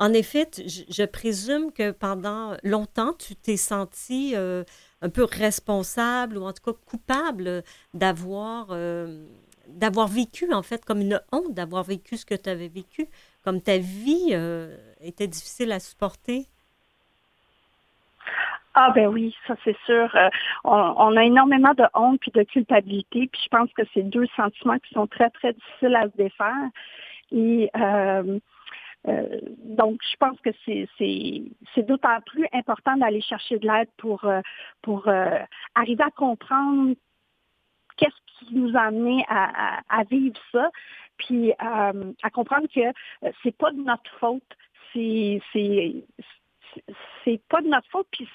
En 0.00 0.12
effet, 0.12 0.48
je, 0.66 1.04
présume 1.04 1.70
que 1.70 1.92
pendant 1.92 2.56
longtemps, 2.64 3.12
tu 3.12 3.36
t'es 3.36 3.56
senti 3.56 4.34
un 4.34 5.08
peu 5.10 5.22
responsable 5.22 6.38
ou 6.38 6.42
en 6.42 6.52
tout 6.52 6.72
cas 6.72 6.76
coupable 6.86 7.62
d'avoir 7.94 8.76
d'avoir 9.74 10.08
vécu, 10.08 10.52
en 10.52 10.62
fait, 10.62 10.84
comme 10.84 11.00
une 11.00 11.20
honte 11.32 11.54
d'avoir 11.54 11.84
vécu 11.84 12.16
ce 12.16 12.26
que 12.26 12.34
tu 12.34 12.48
avais 12.48 12.68
vécu, 12.68 13.06
comme 13.44 13.60
ta 13.60 13.78
vie 13.78 14.30
euh, 14.32 14.76
était 15.00 15.26
difficile 15.26 15.72
à 15.72 15.80
supporter? 15.80 16.46
Ah 18.74 18.90
ben 18.94 19.06
oui, 19.08 19.34
ça 19.46 19.54
c'est 19.64 19.76
sûr. 19.84 20.14
Euh, 20.16 20.30
on, 20.64 21.16
a 21.16 21.24
énormément 21.24 21.74
de 21.74 21.84
honte 21.94 22.20
puis 22.20 22.30
de 22.30 22.42
culpabilité, 22.42 23.28
puis 23.30 23.40
je 23.44 23.48
pense 23.48 23.70
que 23.74 23.82
c'est 23.92 24.02
deux 24.02 24.26
sentiments 24.34 24.78
qui 24.78 24.94
sont 24.94 25.06
très 25.06 25.28
très 25.30 25.52
difficiles 25.52 25.94
à 25.94 26.04
se 26.04 26.16
défaire. 26.16 26.68
Et 27.32 27.70
euh, 27.76 28.38
donc, 29.04 30.00
je 30.10 30.16
pense 30.16 30.38
que 30.40 30.50
c'est 30.64 31.82
d'autant 31.82 32.20
plus 32.24 32.46
important 32.52 32.96
d'aller 32.96 33.20
chercher 33.20 33.58
de 33.58 33.66
l'aide 33.66 33.88
pour 33.98 34.24
arriver 35.74 36.04
à 36.04 36.10
comprendre 36.10 36.94
qu'est-ce 37.96 38.46
qui 38.46 38.54
nous 38.54 38.76
a 38.76 38.82
amené 38.82 39.24
à, 39.28 40.04
vivre 40.10 40.38
ça, 40.50 40.70
puis 41.16 41.50
euh, 41.50 42.12
à 42.22 42.30
comprendre 42.30 42.66
que 42.74 42.80
euh, 42.80 43.32
c'est 43.42 43.56
pas 43.56 43.70
de 43.70 43.82
notre 43.82 44.10
faute, 44.18 44.42
c'est 44.92 45.40
c'est 47.24 47.40
pas 47.48 47.60
de 47.60 47.68
notre 47.68 47.88
faute, 47.90 48.06
puis 48.10 48.28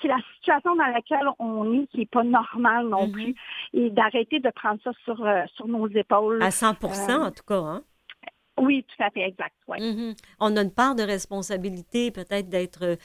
c'est 0.00 0.08
la 0.08 0.18
situation 0.36 0.76
dans 0.76 0.86
laquelle 0.86 1.28
on 1.38 1.72
est 1.72 1.86
qui 1.88 1.98
n'est 1.98 2.06
pas 2.06 2.24
normale 2.24 2.88
non 2.88 3.06
mm-hmm. 3.06 3.12
plus, 3.12 3.34
et 3.72 3.90
d'arrêter 3.90 4.40
de 4.40 4.50
prendre 4.50 4.80
ça 4.82 4.90
sur, 5.04 5.24
euh, 5.24 5.44
sur 5.54 5.66
nos 5.66 5.88
épaules. 5.88 6.42
À 6.42 6.50
100% 6.50 7.12
en 7.12 7.30
tout 7.30 7.44
cas, 7.46 7.58
hein? 7.58 7.82
Oui, 8.58 8.84
tout 8.84 9.02
à 9.02 9.10
fait, 9.10 9.22
exact. 9.22 9.54
Mm-hmm. 9.66 10.16
On 10.40 10.56
a 10.56 10.62
une 10.62 10.74
part 10.74 10.94
de 10.94 11.02
responsabilité, 11.02 12.10
peut-être 12.10 12.48
d'être 12.48 12.98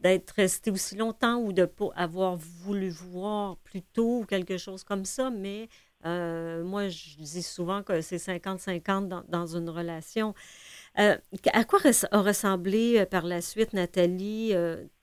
d'être 0.00 0.30
resté 0.30 0.70
aussi 0.70 0.96
longtemps 0.96 1.36
ou 1.36 1.52
de 1.52 1.66
pas 1.66 1.90
avoir 1.94 2.36
voulu 2.36 2.88
voir 2.88 3.56
plus 3.58 3.82
tôt 3.82 4.20
ou 4.20 4.24
quelque 4.24 4.56
chose 4.56 4.82
comme 4.82 5.04
ça, 5.04 5.30
mais 5.30 5.68
euh, 6.06 6.64
moi, 6.64 6.88
je 6.88 7.16
dis 7.16 7.42
souvent 7.42 7.82
que 7.82 8.00
c'est 8.00 8.16
50-50 8.16 9.28
dans, 9.28 9.46
une 9.56 9.68
relation. 9.68 10.34
Euh, 10.98 11.16
à 11.52 11.64
quoi 11.64 11.80
a 12.10 12.22
ressemblé 12.22 12.98
euh, 12.98 13.06
par 13.06 13.24
la 13.24 13.40
suite, 13.40 13.72
Nathalie, 13.74 14.54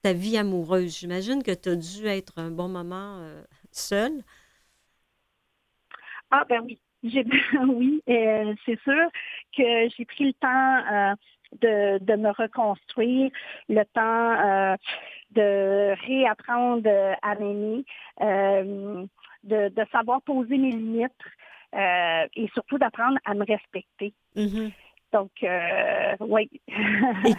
ta 0.01 0.13
vie 0.13 0.37
amoureuse? 0.37 0.99
J'imagine 0.99 1.43
que 1.43 1.53
tu 1.53 1.69
as 1.69 1.75
dû 1.75 2.07
être 2.07 2.39
un 2.39 2.51
bon 2.51 2.67
moment 2.67 3.23
seule. 3.71 4.23
Ah 6.31 6.43
ben 6.49 6.61
oui, 6.65 6.79
oui, 7.03 8.03
c'est 8.65 8.79
sûr 8.81 9.09
que 9.55 9.89
j'ai 9.95 10.05
pris 10.05 10.25
le 10.25 10.33
temps 10.33 11.15
de, 11.53 12.15
me 12.15 12.29
reconstruire, 12.29 13.31
le 13.69 13.83
temps 13.85 14.73
euh, 14.73 14.75
de 15.31 15.95
réapprendre 16.05 16.89
à 17.21 17.35
m'aimer, 17.35 17.85
euh, 18.21 19.05
de, 19.43 19.85
savoir 19.91 20.21
poser 20.21 20.57
mes 20.57 20.71
limites 20.71 21.11
euh, 21.75 22.27
et 22.35 22.47
surtout 22.53 22.77
d'apprendre 22.77 23.17
à 23.25 23.33
me 23.33 23.45
respecter. 23.45 24.13
Mm-hmm. 24.35 24.71
Donc, 25.13 25.31
oui. 26.19 26.49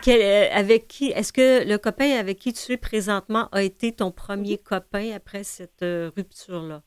et 0.07 0.49
avec 0.51 0.89
qui, 0.89 1.11
est-ce 1.11 1.35
que 1.35 1.69
le 1.69 1.77
copain 1.77 2.19
avec 2.19 2.39
qui 2.39 2.55
tu 2.55 2.73
es 2.73 2.77
présentement 2.79 3.49
a 3.53 3.63
été 3.63 3.93
ton 3.93 4.11
premier 4.11 4.57
copain 4.57 5.13
après 5.15 5.45
cette 5.45 5.85
rupture-là? 6.17 6.83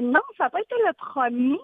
non, 0.00 0.20
ça 0.36 0.44
n'a 0.44 0.50
pas 0.50 0.60
été 0.60 0.74
le 0.86 0.92
premier. 0.94 1.58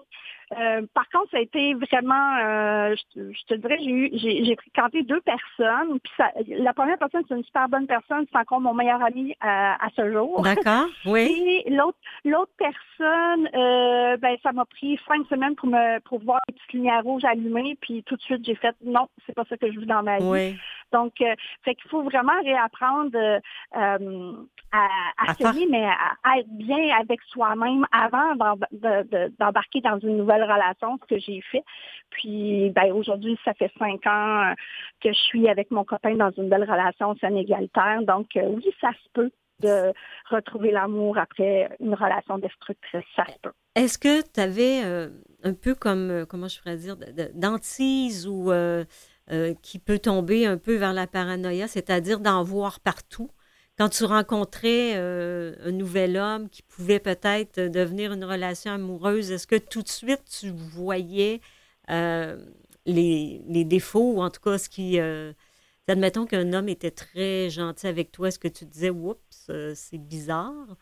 Euh, 0.53 0.81
par 0.93 1.09
contre, 1.09 1.31
ça 1.31 1.37
a 1.37 1.41
été 1.41 1.73
vraiment, 1.73 2.37
euh, 2.37 2.95
je, 3.15 3.45
te 3.47 3.53
dirais, 3.55 3.77
j'ai 3.79 4.55
fréquenté 4.55 5.03
deux 5.03 5.21
personnes. 5.21 5.99
Puis 5.99 6.57
la 6.59 6.73
première 6.73 6.97
personne, 6.97 7.23
c'est 7.27 7.35
une 7.35 7.43
super 7.43 7.67
bonne 7.67 7.87
personne, 7.87 8.25
c'est 8.31 8.37
encore 8.37 8.61
mon 8.61 8.73
meilleur 8.73 9.03
ami 9.03 9.31
euh, 9.31 9.35
à, 9.43 9.87
ce 9.95 10.11
jour. 10.11 10.41
D'accord, 10.41 10.85
oui. 11.05 11.63
Et 11.65 11.71
l'autre 11.71 12.51
personne, 12.57 13.49
ben 13.53 14.37
ça 14.43 14.51
m'a 14.51 14.65
pris 14.65 14.99
cinq 15.07 15.25
semaines 15.27 15.55
pour 15.55 15.69
me 15.69 15.99
pour 16.01 16.19
voir 16.19 16.39
les 16.47 16.53
petites 16.53 16.73
lumières 16.73 17.03
rouges 17.03 17.25
allumées, 17.25 17.77
puis 17.81 18.03
tout 18.03 18.15
de 18.15 18.21
suite 18.21 18.45
j'ai 18.45 18.55
fait 18.55 18.75
non, 18.83 19.07
c'est 19.25 19.35
pas 19.35 19.45
ça 19.49 19.57
que 19.57 19.71
je 19.71 19.79
veux 19.79 19.85
dans 19.85 20.03
ma 20.03 20.17
vie. 20.17 20.25
Oui. 20.25 20.55
Donc, 20.91 21.13
fait 21.17 21.75
qu'il 21.75 21.89
faut 21.89 22.03
vraiment 22.03 22.39
réapprendre 22.43 23.17
à, 23.71 24.87
à, 25.17 25.33
s'aimer, 25.33 25.67
mais 25.69 25.85
à, 25.85 26.39
être 26.39 26.49
bien 26.49 26.95
avec 26.99 27.21
soi-même 27.23 27.85
avant 27.91 28.35
d'embarquer 29.39 29.81
dans 29.81 29.99
une 29.99 30.17
nouvelle 30.17 30.34
relation, 30.43 30.97
ce 31.01 31.15
que 31.15 31.19
j'ai 31.19 31.41
fait. 31.51 31.63
Puis 32.09 32.69
ben, 32.71 32.91
aujourd'hui, 32.91 33.37
ça 33.43 33.53
fait 33.53 33.71
cinq 33.77 34.05
ans 34.07 34.53
que 35.01 35.09
je 35.09 35.19
suis 35.19 35.47
avec 35.47 35.71
mon 35.71 35.83
copain 35.83 36.15
dans 36.15 36.31
une 36.31 36.49
belle 36.49 36.63
relation 36.63 37.15
saine 37.17 37.37
égalitaire. 37.37 38.01
Donc 38.03 38.35
euh, 38.35 38.47
oui, 38.47 38.65
ça 38.81 38.91
se 38.91 39.09
peut 39.13 39.31
de 39.61 39.93
retrouver 40.29 40.71
l'amour 40.71 41.17
après 41.17 41.69
une 41.79 41.93
relation 41.93 42.37
destructrice. 42.37 43.05
Ça 43.15 43.25
se 43.25 43.39
peut. 43.41 43.51
Est-ce 43.75 43.97
que 43.97 44.21
tu 44.21 44.39
avais 44.39 44.83
euh, 44.83 45.09
un 45.43 45.53
peu 45.53 45.75
comme, 45.75 46.09
euh, 46.09 46.25
comment 46.25 46.47
je 46.47 46.59
pourrais 46.59 46.77
dire, 46.77 46.97
d'antise 47.33 48.27
ou 48.27 48.51
qui 49.61 49.79
peut 49.79 49.99
tomber 49.99 50.45
un 50.45 50.57
peu 50.57 50.75
vers 50.75 50.93
la 50.93 51.07
paranoïa, 51.07 51.67
c'est-à-dire 51.67 52.19
d'en 52.19 52.43
voir 52.43 52.79
partout? 52.79 53.29
Quand 53.77 53.89
tu 53.89 54.05
rencontrais 54.05 54.93
euh, 54.95 55.53
un 55.65 55.71
nouvel 55.71 56.17
homme 56.17 56.49
qui 56.49 56.63
pouvait 56.63 56.99
peut-être 56.99 57.59
devenir 57.59 58.13
une 58.13 58.23
relation 58.23 58.71
amoureuse, 58.71 59.31
est-ce 59.31 59.47
que 59.47 59.57
tout 59.57 59.81
de 59.81 59.87
suite 59.87 60.23
tu 60.39 60.49
voyais 60.49 61.41
euh, 61.89 62.37
les, 62.85 63.41
défauts 63.65 64.13
ou 64.15 64.21
en 64.21 64.29
tout 64.29 64.41
cas 64.41 64.57
ce 64.57 64.69
qui. 64.69 64.99
Euh, 64.99 65.33
admettons 65.87 66.25
qu'un 66.25 66.53
homme 66.53 66.69
était 66.69 66.91
très 66.91 67.49
gentil 67.49 67.87
avec 67.87 68.11
toi, 68.11 68.29
est-ce 68.29 68.39
que 68.39 68.47
tu 68.47 68.65
disais, 68.65 68.89
oups, 68.89 69.51
c'est 69.75 69.97
bizarre? 69.97 70.77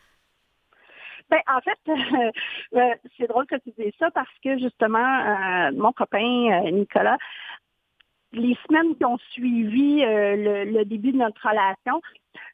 Ben, 1.29 1.39
en 1.47 1.61
fait, 1.61 1.79
c'est 3.17 3.27
drôle 3.27 3.47
que 3.47 3.55
tu 3.55 3.71
dises 3.77 3.93
ça 3.97 4.11
parce 4.11 4.29
que 4.43 4.57
justement, 4.59 5.71
mon 5.71 5.91
copain 5.93 6.61
Nicolas, 6.71 7.17
les 8.33 8.57
semaines 8.67 8.95
qui 8.95 9.05
ont 9.05 9.17
suivi 9.31 10.01
le, 10.01 10.83
début 10.83 11.11
de 11.11 11.17
notre 11.17 11.47
relation, 11.47 12.01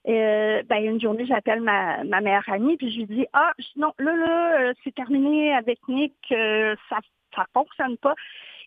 euh, 0.07 0.63
ben, 0.67 0.83
une 0.83 1.01
journée, 1.01 1.25
j'appelle 1.25 1.61
ma, 1.61 2.03
ma 2.03 2.21
meilleure 2.21 2.47
amie, 2.47 2.77
puis 2.77 2.91
je 2.91 2.99
lui 2.99 3.05
dis 3.05 3.25
Ah, 3.33 3.51
non, 3.75 3.93
là, 3.99 4.15
là, 4.15 4.61
euh, 4.61 4.73
c'est 4.83 4.95
terminé 4.95 5.53
avec 5.53 5.79
Nick, 5.87 6.15
euh, 6.31 6.75
ça 6.89 6.97
ça 7.35 7.45
fonctionne 7.53 7.97
pas. 7.97 8.15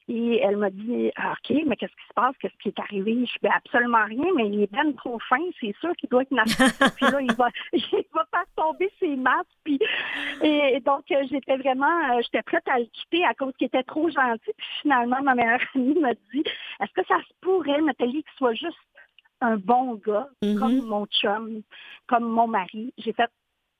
Et 0.09 0.41
elle 0.41 0.57
m'a 0.57 0.71
dit, 0.71 1.11
ah, 1.17 1.33
OK, 1.33 1.57
mais 1.67 1.77
qu'est-ce 1.77 1.93
qui 1.93 2.09
se 2.09 2.15
passe? 2.15 2.35
Qu'est-ce 2.41 2.57
qui 2.63 2.69
est 2.69 2.79
arrivé? 2.81 3.25
Je 3.25 3.39
dis, 3.41 3.55
absolument 3.55 4.05
rien, 4.05 4.25
mais 4.35 4.49
il 4.49 4.63
est 4.63 4.73
bien 4.73 4.91
trop 4.93 5.19
fin, 5.29 5.41
c'est 5.61 5.75
sûr 5.81 5.95
qu'il 5.97 6.09
doit 6.09 6.23
être 6.23 6.33
narcissique. 6.33 6.61
puis 6.97 7.07
là, 7.11 7.21
il 7.21 7.33
va, 7.35 7.49
il 7.73 8.05
va 8.13 8.27
faire 8.31 8.45
tomber 8.57 8.91
ses 8.99 9.17
masques. 9.17 9.49
Puis, 9.65 9.79
et, 10.43 10.81
donc, 10.81 11.05
euh, 11.11 11.25
j'étais 11.31 11.57
vraiment, 11.57 12.11
euh, 12.11 12.21
j'étais 12.23 12.43
prête 12.43 12.67
à 12.69 12.79
le 12.81 12.87
quitter 12.87 13.25
à 13.25 13.35
cause 13.35 13.53
qu'il 13.57 13.69
était 13.69 13.85
trop 13.85 14.09
gentil. 14.11 14.53
Puis 14.57 14.67
finalement, 14.83 15.23
ma 15.23 15.35
meilleure 15.35 15.61
amie 15.75 15.99
m'a 16.01 16.15
dit, 16.15 16.43
est-ce 16.81 16.93
que 16.93 17.07
ça 17.07 17.19
se 17.19 17.33
pourrait, 17.41 17.81
Nathalie, 17.81 18.25
qu'il 18.25 18.37
soit 18.39 18.55
juste 18.55 18.79
un 19.41 19.57
bon 19.57 19.95
gars, 19.95 20.29
mm-hmm. 20.43 20.59
comme 20.59 20.81
mon 20.87 21.07
chum, 21.07 21.63
comme 22.09 22.25
mon 22.25 22.49
mari? 22.49 22.93
J'ai 22.99 23.13
fait, 23.13 23.31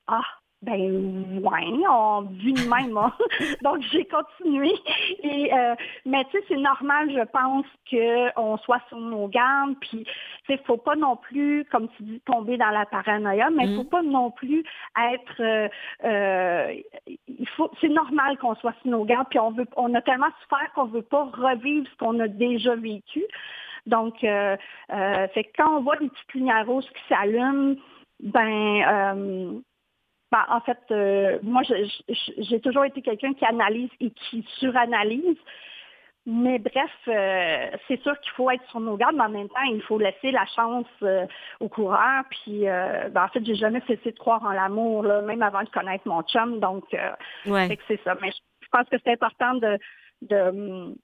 ah, 0.07 0.23
ben 0.63 1.41
ouais, 1.43 1.87
on 1.91 2.23
vu 2.23 2.53
de 2.53 2.69
même. 2.69 2.97
Hein. 2.97 3.13
Donc 3.63 3.83
j'ai 3.91 4.05
continué. 4.05 4.73
Et 5.23 5.53
euh, 5.53 5.75
mais 6.07 6.25
tu 6.27 6.39
sais, 6.39 6.45
c'est 6.49 6.57
normal, 6.57 7.11
je 7.11 7.25
pense, 7.25 7.67
qu'on 7.91 8.57
soit 8.59 8.81
sur 8.89 8.99
nos 8.99 9.27
gardes. 9.27 9.75
Puis 9.81 10.05
tu 10.05 10.13
sais, 10.47 10.63
faut 10.65 10.77
pas 10.77 10.95
non 10.95 11.17
plus, 11.17 11.65
comme 11.71 11.89
tu 11.97 12.05
dis, 12.05 12.21
tomber 12.21 12.57
dans 12.59 12.71
la 12.71 12.87
paranoïa, 12.87 13.51
mais 13.51 13.65
il 13.67 13.77
faut 13.77 13.83
mm. 13.83 13.89
pas 13.89 14.03
non 14.03 14.31
plus 14.31 14.65
être. 14.97 15.41
Euh, 15.41 15.69
euh, 16.05 16.75
il 17.27 17.49
faut, 17.57 17.71
c'est 17.81 17.89
normal 17.89 18.39
qu'on 18.39 18.55
soit 18.55 18.75
sur 18.83 18.91
nos 18.93 19.05
gardes. 19.05 19.27
Puis 19.31 19.41
on 19.41 19.51
veut, 19.51 19.67
on 19.77 19.93
a 19.95 20.01
tellement 20.01 20.31
souffert 20.43 20.73
qu'on 20.75 20.85
veut 20.85 21.03
pas 21.03 21.25
revivre 21.25 21.89
ce 21.91 21.97
qu'on 21.97 22.21
a 22.21 22.29
déjà 22.29 22.77
vécu. 22.77 23.25
Donc, 23.87 24.21
fait 24.21 25.53
quand 25.57 25.79
on 25.79 25.83
voit 25.83 25.97
des 25.97 26.09
petites 26.09 26.35
lumières 26.35 26.67
roses 26.67 26.89
qui 26.89 27.03
s'allument, 27.09 27.75
ben 28.21 29.61
ben, 30.33 30.47
en 30.49 30.61
fait, 30.61 30.79
euh, 30.91 31.39
moi, 31.43 31.61
j'ai 31.63 32.61
toujours 32.61 32.87
été 32.87 33.03
quelqu'un 33.03 33.35
qui 33.35 33.45
analyse 33.45 33.91
et 34.01 34.11
qui 34.11 34.43
suranalyse. 34.59 35.37
Mais 36.25 36.59
bref, 36.59 36.91
euh, 37.09 37.67
c'est 37.87 38.01
sûr 38.01 38.19
qu'il 38.21 38.33
faut 38.33 38.51
être 38.51 38.65
sur 38.71 38.81
nos 38.81 38.97
gardes, 38.97 39.17
mais 39.17 39.25
en 39.25 39.29
même 39.29 39.49
temps, 39.49 39.61
il 39.71 39.83
faut 39.83 39.99
laisser 39.99 40.31
la 40.31 40.47
chance 40.47 40.87
euh, 41.03 41.27
au 41.61 41.69
coureur. 41.69 42.25
Puis, 42.31 42.63
ben, 42.63 43.25
en 43.25 43.29
fait, 43.29 43.45
j'ai 43.45 43.57
jamais 43.57 43.83
cessé 43.87 44.13
de 44.13 44.19
croire 44.19 44.43
en 44.43 44.53
l'amour, 44.53 45.03
même 45.03 45.43
avant 45.43 45.65
de 45.65 45.69
connaître 45.69 46.09
mon 46.09 46.23
chum. 46.23 46.61
Donc, 46.61 46.85
c'est 47.45 48.01
ça. 48.03 48.17
Mais 48.23 48.31
je 48.31 48.69
pense 48.71 48.89
que 48.89 48.97
c'est 49.05 49.13
important 49.13 49.55
de, 49.57 49.79
de 50.23 50.95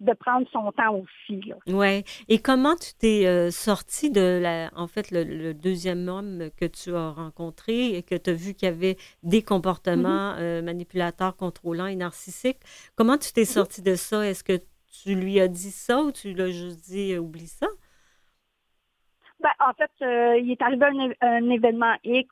de 0.00 0.12
prendre 0.12 0.46
son 0.50 0.72
temps 0.72 0.96
aussi. 0.96 1.52
Oui. 1.66 2.02
Et 2.28 2.38
comment 2.38 2.74
tu 2.74 2.94
t'es 2.98 3.26
euh, 3.26 3.50
sorti 3.50 4.10
de 4.10 4.40
la, 4.42 4.70
en 4.74 4.88
fait, 4.88 5.10
le, 5.10 5.52
deuxième 5.54 6.08
homme 6.08 6.50
que 6.58 6.64
tu 6.64 6.94
as 6.94 7.10
rencontré 7.10 7.96
et 7.96 8.02
que 8.02 8.14
tu 8.14 8.30
as 8.30 8.34
vu 8.34 8.54
qu'il 8.54 8.68
y 8.68 8.72
avait 8.72 8.96
des 9.22 9.42
comportements 9.42 10.32
mm-hmm. 10.32 10.40
euh, 10.40 10.62
manipulateurs, 10.62 11.36
contrôlants 11.36 11.86
et 11.86 11.96
narcissiques? 11.96 12.58
Comment 12.96 13.18
tu 13.18 13.32
t'es 13.32 13.44
sorti 13.44 13.82
de 13.82 13.94
ça? 13.94 14.26
Est-ce 14.26 14.42
que 14.42 14.60
tu 15.02 15.14
lui 15.14 15.40
as 15.40 15.48
dit 15.48 15.70
ça 15.70 16.02
ou 16.02 16.12
tu 16.12 16.34
l'as 16.34 16.50
juste 16.50 16.84
dit 16.90 17.14
euh, 17.14 17.20
oublie 17.20 17.46
ça? 17.46 17.66
Ben, 19.40 19.50
en 19.60 19.72
fait, 19.74 20.40
il 20.40 20.50
est 20.50 20.62
arrivé 20.62 20.86
un, 21.20 21.50
événement 21.50 21.94
X, 22.02 22.30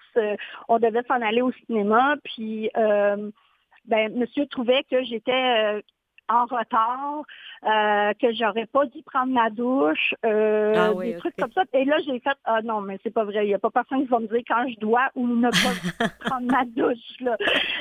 on 0.68 0.78
devait 0.78 1.02
s'en 1.06 1.20
aller 1.20 1.42
au 1.42 1.52
cinéma, 1.66 2.16
puis 2.24 2.70
ben, 2.74 4.16
monsieur 4.16 4.46
trouvait 4.46 4.82
que 4.90 5.04
j'étais 5.04 5.82
en 6.28 6.44
retard, 6.44 7.22
euh, 7.64 8.12
que 8.20 8.32
j'aurais 8.34 8.66
pas 8.66 8.86
dû 8.86 9.02
prendre 9.02 9.32
ma 9.32 9.50
douche, 9.50 10.14
euh, 10.24 10.74
ah 10.76 10.94
des 11.02 11.16
trucs 11.16 11.36
comme 11.36 11.52
ça. 11.52 11.64
Et 11.72 11.84
là, 11.84 11.98
j'ai 12.06 12.20
fait 12.20 12.36
Ah 12.44 12.62
non, 12.62 12.80
mais 12.80 12.98
c'est 13.02 13.12
pas 13.12 13.24
vrai, 13.24 13.44
il 13.44 13.48
n'y 13.48 13.54
a 13.54 13.58
pas 13.58 13.70
personne 13.70 14.02
qui 14.02 14.08
va 14.08 14.18
me 14.18 14.26
dire 14.26 14.42
quand 14.46 14.66
je 14.68 14.78
dois 14.80 15.10
ou 15.14 15.26
ne 15.26 15.50
pas 15.50 16.08
prendre 16.20 16.50
ma 16.50 16.64
douche. 16.64 17.20
Là. 17.20 17.36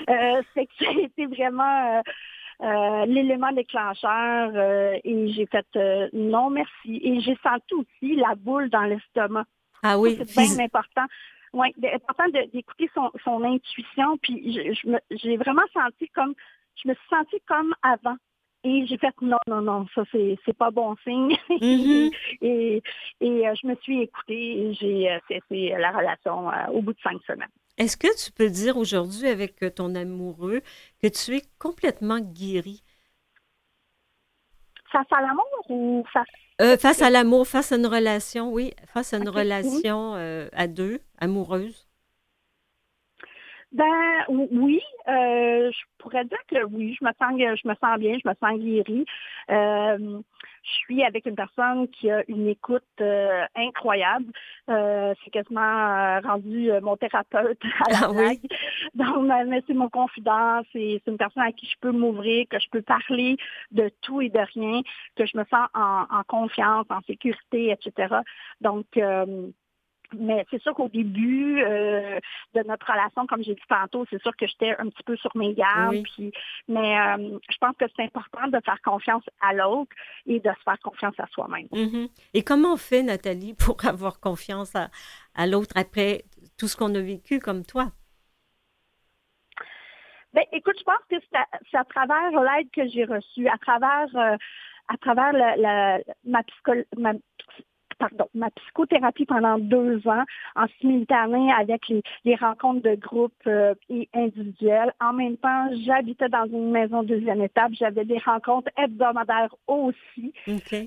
Euh, 0.10 0.42
c'est 0.54 0.66
que 0.66 1.00
été 1.06 1.26
vraiment 1.26 2.02
euh, 2.62 3.06
l'élément 3.06 3.52
déclencheur 3.52 4.56
et 5.04 5.28
j'ai 5.34 5.48
fait 5.48 6.12
non 6.14 6.50
merci. 6.50 7.00
Et 7.04 7.22
j'ai 7.22 7.38
senti 7.44 7.74
aussi 7.74 8.16
la 8.16 8.36
boule 8.36 8.70
dans 8.70 8.84
l'estomac. 8.84 9.46
Ah 9.84 9.98
oui. 9.98 10.20
C'est 10.26 10.56
bien 10.56 10.66
important. 10.66 11.06
Oui, 11.54 11.74
important 11.94 12.30
d'écouter 12.54 12.90
son, 12.94 13.12
son, 13.24 13.44
intuition. 13.44 14.18
Puis 14.22 14.74
j'ai 15.12 15.38
vraiment 15.38 15.64
senti 15.74 16.08
comme 16.10 16.34
je 16.82 16.90
me 16.90 16.94
suis 16.94 17.08
sentie 17.10 17.42
comme 17.48 17.74
avant. 17.84 18.16
Et 18.64 18.86
j'ai 18.86 18.98
fait 18.98 19.14
non, 19.22 19.38
non, 19.48 19.62
non, 19.62 19.88
ça 19.96 20.04
c'est, 20.12 20.38
c'est 20.46 20.56
pas 20.56 20.72
bon 20.72 20.96
signe. 21.04 21.36
Mm-hmm. 21.62 22.12
et, 22.42 22.84
et 23.22 23.48
euh, 23.48 23.54
je 23.62 23.68
me 23.68 23.76
suis 23.76 24.02
écoutée 24.02 24.34
et 24.34 24.74
j'ai 24.74 25.12
euh, 25.12 25.20
cessé 25.28 25.74
la 25.78 25.92
relation 25.92 26.50
euh, 26.50 26.68
au 26.72 26.82
bout 26.82 26.94
de 26.94 27.00
cinq 27.02 27.22
semaines. 27.28 27.50
Est-ce 27.78 27.98
que 27.98 28.08
tu 28.24 28.32
peux 28.32 28.50
dire 28.50 28.78
aujourd'hui 28.78 29.28
avec 29.28 29.64
ton 29.76 29.96
amoureux 29.96 30.62
que 31.02 31.08
tu 31.08 31.38
es 31.38 31.42
complètement 31.60 32.20
guérie? 32.20 32.84
Face 34.92 35.08
à 35.12 35.22
l'amour 35.22 35.66
ou 35.70 36.04
face... 36.12 36.80
face 36.80 37.02
à 37.02 37.10
l'amour, 37.10 37.48
face 37.48 37.72
à 37.72 37.78
une 37.78 37.88
relation, 37.88 38.52
oui, 38.52 38.74
face 38.88 39.14
à 39.14 39.18
une 39.18 39.30
relation 39.30 40.14
à 40.52 40.68
deux, 40.68 41.00
amoureuse? 41.20 41.88
Ben 43.72 44.26
oui, 44.28 44.82
euh, 45.08 45.72
je 45.72 45.80
pourrais 45.98 46.26
dire 46.26 46.38
que 46.50 46.64
oui, 46.66 46.98
je 47.00 47.06
me 47.06 47.12
sens, 47.12 47.32
je 47.38 47.68
me 47.68 47.76
sens 47.76 48.00
bien, 48.00 48.18
je 48.22 48.28
me 48.28 48.34
sens 48.36 48.60
guérie. 48.60 49.06
Euh, 49.50 50.20
je 50.64 50.72
suis 50.72 51.04
avec 51.04 51.26
une 51.26 51.36
personne 51.36 51.88
qui 51.88 52.12
a 52.12 52.24
une 52.28 52.48
écoute 52.48 52.84
euh, 53.00 53.46
incroyable. 53.56 54.26
c'est 54.68 55.32
quasiment 55.32 56.20
rendu 56.20 56.70
mon 56.82 56.98
thérapeute 56.98 57.62
à 57.88 57.92
la 57.92 58.00
ah, 58.04 58.12
oui? 58.12 58.42
Donc, 58.94 59.26
mais 59.48 59.64
c'est 59.66 59.74
mon 59.74 59.90
confident, 59.90 60.62
c'est 60.74 61.02
une 61.08 61.18
personne 61.18 61.44
à 61.44 61.54
qui 61.54 61.66
je 61.66 61.76
peux 61.80 61.92
m'ouvrir, 61.92 62.46
que 62.50 62.60
je 62.60 62.70
peux 62.70 62.82
parler 62.82 63.38
de 63.72 63.90
tout 64.02 64.22
et 64.22 64.30
de 64.30 64.40
rien, 64.54 64.82
que 65.16 65.26
je 65.26 65.38
me 65.38 65.46
sens 65.46 65.68
en, 65.74 66.06
en 66.10 66.24
confiance, 66.28 66.86
en 66.90 67.02
sécurité, 67.08 67.72
etc. 67.72 68.16
Donc, 68.60 68.86
mais 70.14 70.46
c'est 70.50 70.62
sûr 70.62 70.74
qu'au 70.74 70.90
début 70.90 71.62
euh, 71.62 72.20
de 72.54 72.64
notre 72.64 72.92
relation, 72.92 73.26
comme 73.28 73.44
j'ai 73.44 73.56
dit 73.56 73.62
tantôt, 73.68 74.06
c'est 74.10 74.22
sûr 74.22 74.36
que 74.36 74.48
j'étais 74.48 74.76
un 74.78 74.90
petit 74.90 75.04
peu 75.04 75.16
sur 75.18 75.32
mes 75.36 75.54
gardes. 75.54 76.04
Puis, 76.16 76.32
mais 76.68 77.00
euh, 77.00 77.38
je 77.50 77.58
pense 77.60 77.76
que 77.78 77.86
c'est 77.96 78.04
important 78.04 78.48
de 78.48 78.60
faire 78.64 78.82
confiance 78.82 79.24
à 79.42 79.54
l'autre 79.54 79.92
et 80.26 80.40
de 80.40 80.50
se 80.50 80.64
faire 80.64 80.80
confiance 80.80 81.20
à 81.20 81.28
soi-même. 81.28 81.68
Mm-hmm. 81.72 82.10
Et 82.34 82.44
comment 82.44 82.74
on 82.74 82.78
fait, 82.78 83.04
Nathalie, 83.04 83.54
pour 83.54 83.78
avoir 83.86 84.20
confiance 84.20 84.76
à, 84.76 84.90
à 85.36 85.48
l'autre 85.48 85.74
après 85.76 86.24
tout 86.58 86.68
ce 86.68 86.76
qu'on 86.76 86.94
a 86.96 87.02
vécu 87.02 87.40
comme 87.40 87.66
toi? 87.66 87.92
Ben, 90.34 90.44
écoute, 90.54 90.76
je 90.80 90.84
pense 90.84 91.04
que 91.10 91.16
c'est 91.70 91.78
à, 91.78 91.84
travers 91.84 92.32
l'aide 92.42 92.70
que 92.72 92.88
j'ai 92.88 93.04
reçue, 93.04 93.50
à 93.50 93.58
travers 93.58 94.08
euh, 94.16 94.38
à 94.88 94.98
travers 94.98 95.34
la, 95.34 96.00
ma, 96.26 96.42
ma, 96.98 97.14
pardon, 98.02 98.28
ma 98.34 98.50
psychothérapie 98.50 99.26
pendant 99.26 99.60
deux 99.60 100.08
ans 100.08 100.24
en 100.56 100.66
simultané 100.80 101.52
avec 101.54 101.88
les, 102.26 102.36
rencontres 102.36 102.82
de 102.82 102.96
groupe 102.96 103.34
euh, 103.46 103.76
et 103.90 104.10
individuelles. 104.16 104.92
En 105.00 105.14
même 105.14 105.38
temps, 105.38 105.70
j'habitais 105.86 106.30
dans 106.30 106.46
une 106.46 106.72
maison 106.72 107.04
deuxième 107.04 107.42
étape. 107.42 107.74
J'avais 107.74 108.06
des 108.06 108.18
rencontres 108.18 108.72
hebdomadaires 108.78 109.54
aussi. 109.68 110.34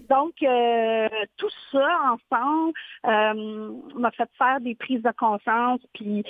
Donc, 0.09 0.35
euh, 0.43 1.09
tout 1.37 1.51
ça 1.71 1.87
ensemble 2.13 2.73
euh, 3.07 3.73
m'a 3.97 4.11
fait 4.11 4.29
faire 4.37 4.61
des 4.61 4.75
prises 4.75 5.03
de 5.03 5.13
conscience. 5.17 5.81
Puis, 5.95 6.25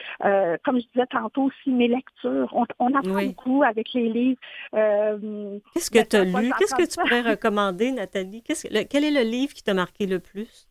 comme 0.64 0.80
je 0.80 0.86
disais 0.92 1.06
tantôt 1.10 1.44
aussi, 1.44 1.70
mes 1.70 1.88
lectures. 1.88 2.54
On, 2.78 2.94
apprend 2.94 3.24
beaucoup 3.24 3.62
avec 3.62 3.92
les 3.94 4.08
livres. 4.10 4.40
Qu'est-ce 4.72 5.90
que 5.90 6.04
tu 6.04 6.16
as 6.16 6.24
lu? 6.24 6.52
Qu'est-ce 6.58 6.74
que 6.74 6.86
tu 6.86 7.00
pourrais 7.00 7.22
recommander, 7.22 7.92
Nathalie? 7.92 8.42
quel 8.42 9.04
est 9.04 9.10
le 9.10 9.22
livre 9.22 9.54
qui 9.54 9.62
t'a 9.62 9.74
marqué 9.74 10.06
le 10.06 10.18
plus? 10.18 10.68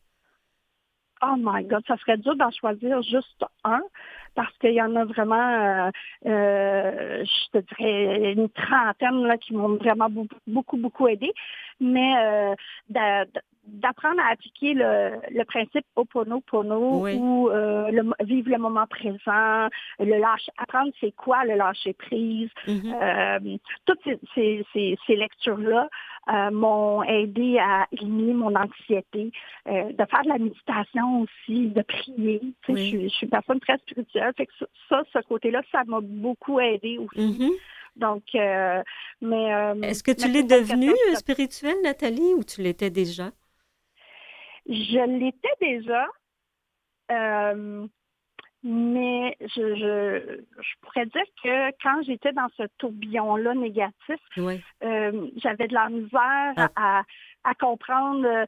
Oh 1.23 1.35
my 1.37 1.63
God, 1.63 1.83
ça 1.87 1.97
serait 1.97 2.17
dur 2.17 2.35
d'en 2.35 2.51
choisir 2.51 3.01
juste 3.01 3.45
un 3.63 3.81
parce 4.35 4.55
qu'il 4.57 4.73
y 4.73 4.81
en 4.81 4.95
a 4.95 5.05
vraiment, 5.05 5.35
euh, 5.35 5.91
euh, 6.25 7.23
je 7.23 7.59
te 7.59 7.75
dirais, 7.75 8.33
une 8.33 8.49
trentaine 8.49 9.23
là, 9.25 9.37
qui 9.37 9.53
m'ont 9.53 9.75
vraiment 9.75 10.09
beaucoup, 10.47 10.77
beaucoup 10.77 11.07
aidé. 11.07 11.31
Mais 11.79 12.15
euh, 12.17 12.55
d'apprendre 13.65 14.19
à 14.21 14.31
appliquer 14.31 14.73
le, 14.73 15.19
le 15.31 15.43
principe 15.45 15.85
Oponopono 15.95 17.05
ou 17.05 17.49
le, 17.49 18.25
vivre 18.25 18.49
le 18.49 18.57
moment 18.57 18.85
présent, 18.87 19.69
le 19.99 20.19
lâcher, 20.19 20.51
apprendre 20.57 20.91
c'est 20.99 21.13
quoi 21.15 21.45
le 21.45 21.55
lâcher 21.55 21.93
prise, 21.93 22.49
mm-hmm. 22.67 23.59
toutes 23.85 23.99
ces, 24.35 24.65
ces, 24.73 24.97
ces 25.07 25.15
lectures-là 25.15 25.89
euh, 26.29 26.51
m'ont 26.51 27.03
aidé 27.03 27.57
à 27.59 27.85
éliminer 27.91 28.33
mon 28.33 28.55
anxiété, 28.55 29.29
euh, 29.67 29.91
de 29.91 30.05
faire 30.05 30.23
de 30.23 30.29
la 30.29 30.37
méditation 30.37 31.19
aussi, 31.21 31.67
de 31.67 31.81
prier. 31.81 32.39
Je, 32.69 33.09
suis 33.09 33.23
une 33.23 33.29
personne 33.29 33.59
très 33.59 33.77
spirituelle, 33.79 34.31
fait 34.37 34.45
que 34.45 34.53
ça, 34.87 35.03
ce 35.11 35.19
côté-là, 35.27 35.61
ça 35.69 35.83
m'a 35.85 35.99
beaucoup 36.01 36.61
aidé 36.61 36.97
aussi. 36.97 37.19
Mm-hmm. 37.19 37.51
Donc, 37.97 38.23
euh, 38.35 38.81
mais... 39.19 39.49
Est-ce 39.81 40.01
que 40.01 40.13
tu 40.13 40.29
l'es 40.29 40.43
devenue 40.43 40.93
spirituelle, 41.15 41.75
Nathalie, 41.83 42.33
ou 42.37 42.43
tu 42.45 42.61
l'étais 42.61 42.89
déjà? 42.89 43.31
Je 44.67 45.17
l'étais 45.19 45.55
déjà. 45.61 46.07
mais 48.63 49.35
je, 49.41 49.75
je, 49.75 50.41
je, 50.61 50.73
pourrais 50.81 51.05
dire 51.07 51.25
que 51.43 51.71
quand 51.83 52.01
j'étais 52.03 52.31
dans 52.31 52.47
ce 52.55 52.63
tourbillon-là 52.77 53.55
négatif, 53.55 54.19
euh, 54.37 55.27
j'avais 55.35 55.67
de 55.67 55.73
la 55.73 55.89
misère 55.89 56.53
ah. 56.55 56.69
à, 56.75 57.03
à 57.43 57.53
comprendre. 57.53 58.25
Euh, 58.25 58.45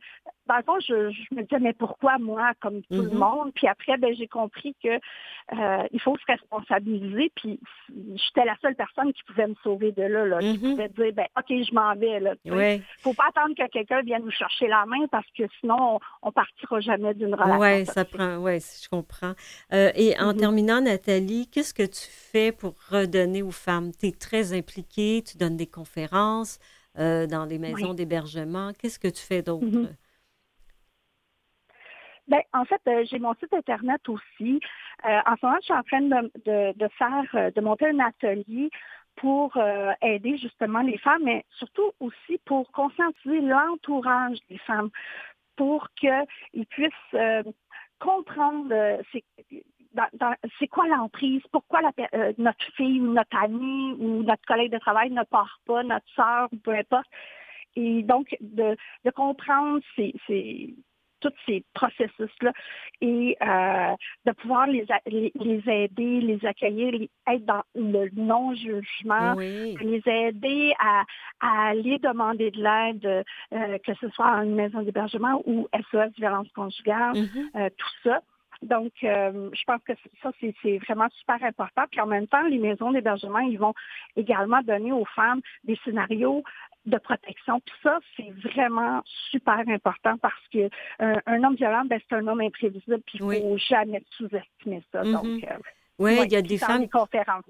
dans 0.47 0.57
le 0.57 0.63
fond, 0.63 0.79
je, 0.79 1.09
je, 1.09 1.35
me 1.35 1.41
disais, 1.41 1.59
mais 1.59 1.73
pourquoi 1.73 2.17
moi, 2.19 2.51
comme 2.61 2.81
tout 2.83 3.01
le 3.01 3.09
mm-hmm. 3.09 3.17
monde? 3.17 3.51
Puis 3.55 3.67
après, 3.67 3.97
ben, 3.97 4.13
j'ai 4.15 4.27
compris 4.27 4.75
que 4.83 4.89
euh, 4.89 5.87
il 5.91 5.99
faut 5.99 6.15
se 6.17 6.25
responsabiliser. 6.27 7.31
Puis 7.35 7.59
j'étais 7.89 8.45
la 8.45 8.55
seule 8.61 8.75
personne 8.75 9.11
qui 9.13 9.23
pouvait 9.23 9.47
me 9.47 9.55
sauver 9.63 9.91
de 9.91 10.03
là, 10.03 10.25
là 10.25 10.39
qui 10.39 10.57
mm-hmm. 10.57 10.71
pouvait 10.71 10.89
dire, 10.89 11.13
ben, 11.13 11.25
OK, 11.37 11.47
je 11.49 11.73
m'en 11.73 11.95
vais. 11.95 12.21
Il 12.45 12.53
ne 12.53 12.77
faut 12.99 13.13
pas 13.13 13.29
attendre 13.29 13.55
que 13.55 13.67
quelqu'un 13.69 14.01
vienne 14.01 14.23
nous 14.23 14.31
chercher 14.31 14.67
la 14.67 14.85
main 14.85 15.07
parce 15.09 15.27
que 15.37 15.43
sinon, 15.59 15.99
on, 16.21 16.27
ne 16.27 16.31
partira 16.31 16.79
jamais 16.79 17.13
d'une 17.15 17.33
relation. 17.33 17.59
Oui, 17.59 17.85
ça 17.85 18.05
prend, 18.05 18.37
oui, 18.37 18.59
je 18.59 18.87
comprends. 18.87 19.33
Euh, 19.73 19.91
et 19.95 20.17
en 20.19 20.33
mm-hmm. 20.33 20.39
terminant, 20.39 20.81
Nathalie, 20.81 21.47
qu'est-ce 21.47 21.73
que 21.73 21.83
tu 21.83 22.07
fais 22.09 22.51
pour 22.51 22.75
redonner 22.89 23.41
aux 23.41 23.51
femmes? 23.51 23.91
Tu 23.99 24.07
es 24.07 24.11
très 24.11 24.53
impliquée, 24.53 25.23
tu 25.25 25.37
donnes 25.37 25.57
des 25.57 25.67
conférences. 25.67 26.59
Euh, 26.97 27.27
dans 27.27 27.45
les 27.45 27.59
maisons 27.59 27.93
d'hébergement? 27.93 28.71
Qu'est-ce 28.79 28.99
que 28.99 29.09
tu 29.09 29.21
fais 29.21 29.41
d'autre? 29.41 29.65
Mm-hmm. 29.65 29.95
Ben, 32.27 32.41
en 32.53 32.65
fait, 32.65 32.81
euh, 32.87 33.03
j'ai 33.09 33.19
mon 33.19 33.33
site 33.35 33.53
Internet 33.53 34.01
aussi. 34.07 34.59
Euh, 35.05 35.19
en 35.25 35.35
ce 35.35 35.45
moment, 35.45 35.57
je 35.59 35.65
suis 35.65 35.73
en 35.73 35.83
train 35.83 36.01
de, 36.01 36.87
faire, 36.97 37.51
de 37.51 37.61
monter 37.61 37.87
un 37.87 37.99
atelier 37.99 38.69
pour 39.17 39.57
aider 40.01 40.37
justement 40.37 40.81
les 40.81 40.97
femmes, 40.97 41.23
mais 41.23 41.45
surtout 41.57 41.91
aussi 42.01 42.37
pour 42.45 42.69
conscientiser 42.71 43.39
l'entourage 43.41 44.37
des 44.49 44.57
femmes, 44.57 44.89
pour 45.55 45.87
qu'ils 45.95 46.65
puissent 46.65 46.91
comprendre 47.99 48.99
c'est 50.59 50.67
quoi 50.67 50.87
l'emprise, 50.87 51.41
pourquoi 51.51 51.81
euh, 52.13 52.33
notre 52.37 52.65
fille 52.75 53.01
ou 53.01 53.13
notre 53.13 53.37
amie 53.37 53.93
ou 53.99 54.23
notre 54.23 54.45
collègue 54.45 54.71
de 54.71 54.79
travail 54.79 55.11
ne 55.11 55.23
part 55.23 55.59
pas, 55.65 55.83
notre 55.83 56.07
soeur 56.15 56.49
ou 56.51 56.57
peu 56.57 56.71
importe? 56.71 57.07
Et 57.75 58.03
donc, 58.03 58.35
de, 58.39 58.77
comprendre 59.13 59.81
ces, 59.95 60.13
tous 61.19 61.33
ces 61.45 61.63
processus-là 61.73 62.53
et 63.01 63.35
euh, 63.41 63.95
de 64.25 64.31
pouvoir 64.31 64.67
les, 64.67 64.85
les, 65.05 65.63
aider, 65.67 66.21
les 66.21 66.45
accueillir, 66.45 66.91
les, 66.93 67.09
être 67.27 67.45
dans 67.45 67.63
le 67.75 68.09
non-jugement, 68.13 69.33
les 69.33 70.01
aider 70.05 70.73
à, 70.79 71.03
aller 71.41 71.99
demander 71.99 72.51
de 72.51 72.61
l'aide, 72.61 73.25
euh, 73.53 73.77
que 73.79 73.93
ce 73.95 74.07
soit 74.09 74.27
en 74.27 74.43
une 74.43 74.55
maison 74.55 74.81
d'hébergement 74.81 75.41
ou 75.45 75.67
SOS 75.91 76.13
violence 76.17 76.47
conjugale, 76.55 77.13
mm-hmm. 77.13 77.71
tout 77.77 77.93
ça. 78.03 78.21
Donc, 78.65 78.91
euh, 79.03 79.49
je 79.53 79.63
pense 79.65 79.81
que 79.83 79.93
ça, 80.21 80.31
c'est 80.41 80.77
vraiment 80.79 81.07
super 81.19 81.41
important. 81.43 81.83
Puis 81.91 82.01
en 82.01 82.07
même 82.07 82.27
temps, 82.27 82.41
les 82.43 82.57
maisons 82.57 82.91
d'hébergement, 82.91 83.39
ils 83.39 83.59
vont 83.59 83.73
également 84.15 84.61
donner 84.63 84.91
aux 84.91 85.05
femmes 85.15 85.41
des 85.63 85.77
scénarios 85.85 86.43
de 86.85 86.97
protection. 86.97 87.59
Puis 87.61 87.75
ça, 87.83 87.99
c'est 88.15 88.31
vraiment 88.49 89.03
super 89.31 89.63
important 89.67 90.17
parce 90.17 90.47
que 90.51 90.69
euh, 91.01 91.15
un 91.25 91.43
homme 91.43 91.55
violent, 91.55 91.85
ben, 91.85 91.99
c'est 92.07 92.15
un 92.15 92.27
homme 92.27 92.41
imprévisible, 92.41 93.01
puis 93.05 93.19
il 93.19 93.25
ne 93.25 93.39
faut 93.39 93.57
jamais 93.57 94.03
sous-estimer 94.17 94.83
ça. 94.91 95.03
Mm-hmm. 95.03 95.11
Donc, 95.11 95.43
euh, 95.43 95.57
oui, 95.97 96.19
il 96.25 96.31
y 96.31 96.35
a 96.35 96.41
des 96.41 96.57
femmes. 96.57 96.89
conférences 96.89 97.45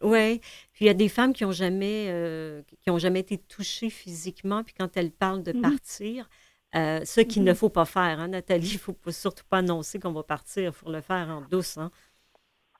Oui, 0.00 0.40
puis 0.72 0.84
il 0.84 0.86
y 0.86 0.90
a 0.90 0.94
des 0.94 1.08
femmes 1.08 1.32
qui 1.32 1.44
n'ont 1.44 1.52
jamais, 1.52 2.62
qui 2.80 2.90
ont 2.90 2.98
jamais 2.98 3.20
été 3.20 3.38
touchées 3.38 3.90
physiquement, 3.90 4.62
puis 4.64 4.74
quand 4.78 4.96
elles 4.96 5.10
parlent 5.10 5.42
de 5.42 5.52
mm-hmm. 5.52 5.60
partir, 5.60 6.28
euh, 6.74 7.04
ce 7.04 7.20
qu'il 7.20 7.42
ne 7.42 7.52
mm-hmm. 7.52 7.56
faut 7.56 7.68
pas 7.68 7.84
faire, 7.84 8.20
hein, 8.20 8.28
Nathalie. 8.28 8.70
Il 8.70 8.74
ne 8.74 8.78
faut 8.78 8.96
surtout 9.10 9.44
pas 9.48 9.58
annoncer 9.58 9.98
qu'on 9.98 10.12
va 10.12 10.22
partir. 10.22 10.64
Il 10.64 10.72
faut 10.72 10.90
le 10.90 11.00
faire 11.00 11.28
en 11.28 11.40
douce. 11.42 11.78
Hein. 11.78 11.90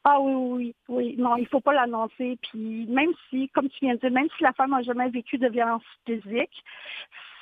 Ah 0.05 0.18
oui, 0.20 0.33
oui, 0.35 0.74
oui. 0.88 1.14
Non, 1.18 1.37
il 1.37 1.42
ne 1.42 1.48
faut 1.48 1.61
pas 1.61 1.74
l'annoncer. 1.74 2.38
Puis 2.42 2.87
même 2.87 3.11
si, 3.29 3.48
comme 3.50 3.68
tu 3.68 3.85
viens 3.85 3.94
de 3.94 4.00
dire, 4.00 4.11
même 4.11 4.29
si 4.37 4.42
la 4.42 4.53
femme 4.53 4.70
n'a 4.70 4.83
jamais 4.83 5.11
vécu 5.11 5.38
de 5.38 5.48
violence 5.48 5.83
physique, 6.07 6.64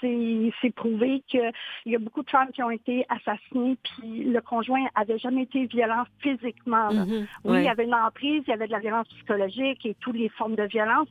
c'est 0.01 0.75
prouvé 0.75 1.23
qu'il 1.29 1.53
y 1.87 1.95
a 1.95 1.99
beaucoup 1.99 2.23
de 2.23 2.31
femmes 2.31 2.51
qui 2.53 2.63
ont 2.63 2.71
été 2.71 3.05
assassinées, 3.09 3.77
puis 3.83 4.25
le 4.25 4.41
conjoint 4.41 4.87
avait 4.95 5.19
jamais 5.19 5.43
été 5.43 5.67
violent 5.67 6.05
physiquement. 6.21 6.91
Mm-hmm. 6.91 7.27
oui, 7.45 7.59
il 7.59 7.65
y 7.65 7.69
avait 7.69 7.85
une 7.85 7.95
emprise, 7.95 8.43
il 8.47 8.51
y 8.51 8.53
avait 8.53 8.67
de 8.67 8.73
la 8.73 8.79
violence 8.79 9.09
psychologique 9.09 9.85
et 9.85 9.95
toutes 10.01 10.17
les 10.17 10.29
formes 10.31 10.55
de 10.55 10.65
violence, 10.65 11.09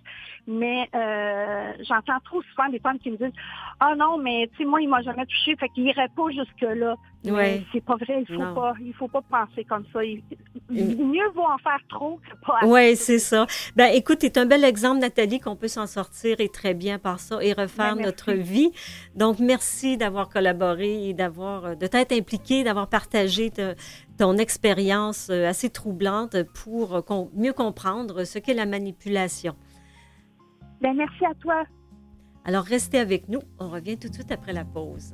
mais 0.47 0.89
euh, 0.95 1.73
j'entends 1.81 2.19
trop 2.25 2.41
souvent 2.43 2.69
des 2.69 2.79
femmes 2.79 2.99
qui 2.99 3.11
me 3.11 3.17
disent 3.17 3.39
Ah 3.79 3.95
non, 3.95 4.17
mais 4.17 4.49
tu 4.51 4.57
sais, 4.57 4.65
moi, 4.65 4.81
il 4.81 4.89
m'a 4.89 5.01
jamais 5.01 5.25
touché, 5.25 5.55
fait 5.55 5.69
qu'il 5.69 5.85
irait 5.85 6.09
pas 6.15 6.29
jusque-là. 6.29 6.95
Ouais. 7.31 7.63
C'est 7.71 7.83
pas 7.83 7.95
vrai, 7.95 8.23
il 8.27 8.35
faut 8.35 8.53
pas, 8.53 8.73
il 8.79 8.93
faut 8.93 9.07
pas 9.07 9.21
penser 9.21 9.63
comme 9.65 9.85
ça. 9.93 9.99
mieux 10.69 11.29
vaut 11.35 11.43
en 11.43 11.57
faire 11.57 11.79
trop 11.89 12.17
que 12.17 12.45
pas. 12.45 12.65
Oui, 12.65 12.95
c'est 12.95 13.19
ça. 13.19 13.45
Ben, 13.75 13.89
écoute, 13.93 14.19
c'est 14.21 14.37
un 14.37 14.45
bel 14.45 14.63
exemple, 14.63 14.99
Nathalie, 14.99 15.39
qu'on 15.39 15.55
peut 15.55 15.67
s'en 15.67 15.87
sortir 15.87 16.39
et 16.39 16.49
très 16.49 16.73
bien 16.73 16.99
par 16.99 17.19
ça 17.19 17.41
et 17.41 17.53
refaire 17.53 17.95
ben, 17.95 18.03
notre 18.03 18.33
vie. 18.33 18.71
Donc, 19.15 19.39
merci 19.39 19.97
d'avoir 19.97 20.29
collaboré 20.29 21.09
et 21.09 21.13
d'avoir, 21.13 21.65
euh, 21.65 21.75
de 21.75 21.87
t'être 21.87 22.13
impliqué, 22.13 22.63
d'avoir 22.63 22.87
partagé 22.87 23.51
ton 24.17 24.37
expérience 24.37 25.29
euh, 25.29 25.47
assez 25.47 25.69
troublante 25.69 26.35
pour 26.53 26.95
euh, 26.95 27.25
mieux 27.35 27.53
comprendre 27.53 28.23
ce 28.23 28.39
qu'est 28.39 28.53
la 28.53 28.65
manipulation. 28.65 29.55
Ben, 30.81 30.93
merci 30.95 31.25
à 31.25 31.33
toi. 31.35 31.63
Alors, 32.45 32.63
restez 32.63 32.99
avec 32.99 33.27
nous. 33.27 33.41
On 33.59 33.69
revient 33.69 33.97
tout 33.97 34.07
de 34.07 34.13
suite 34.13 34.31
après 34.31 34.53
la 34.53 34.63
pause. 34.63 35.13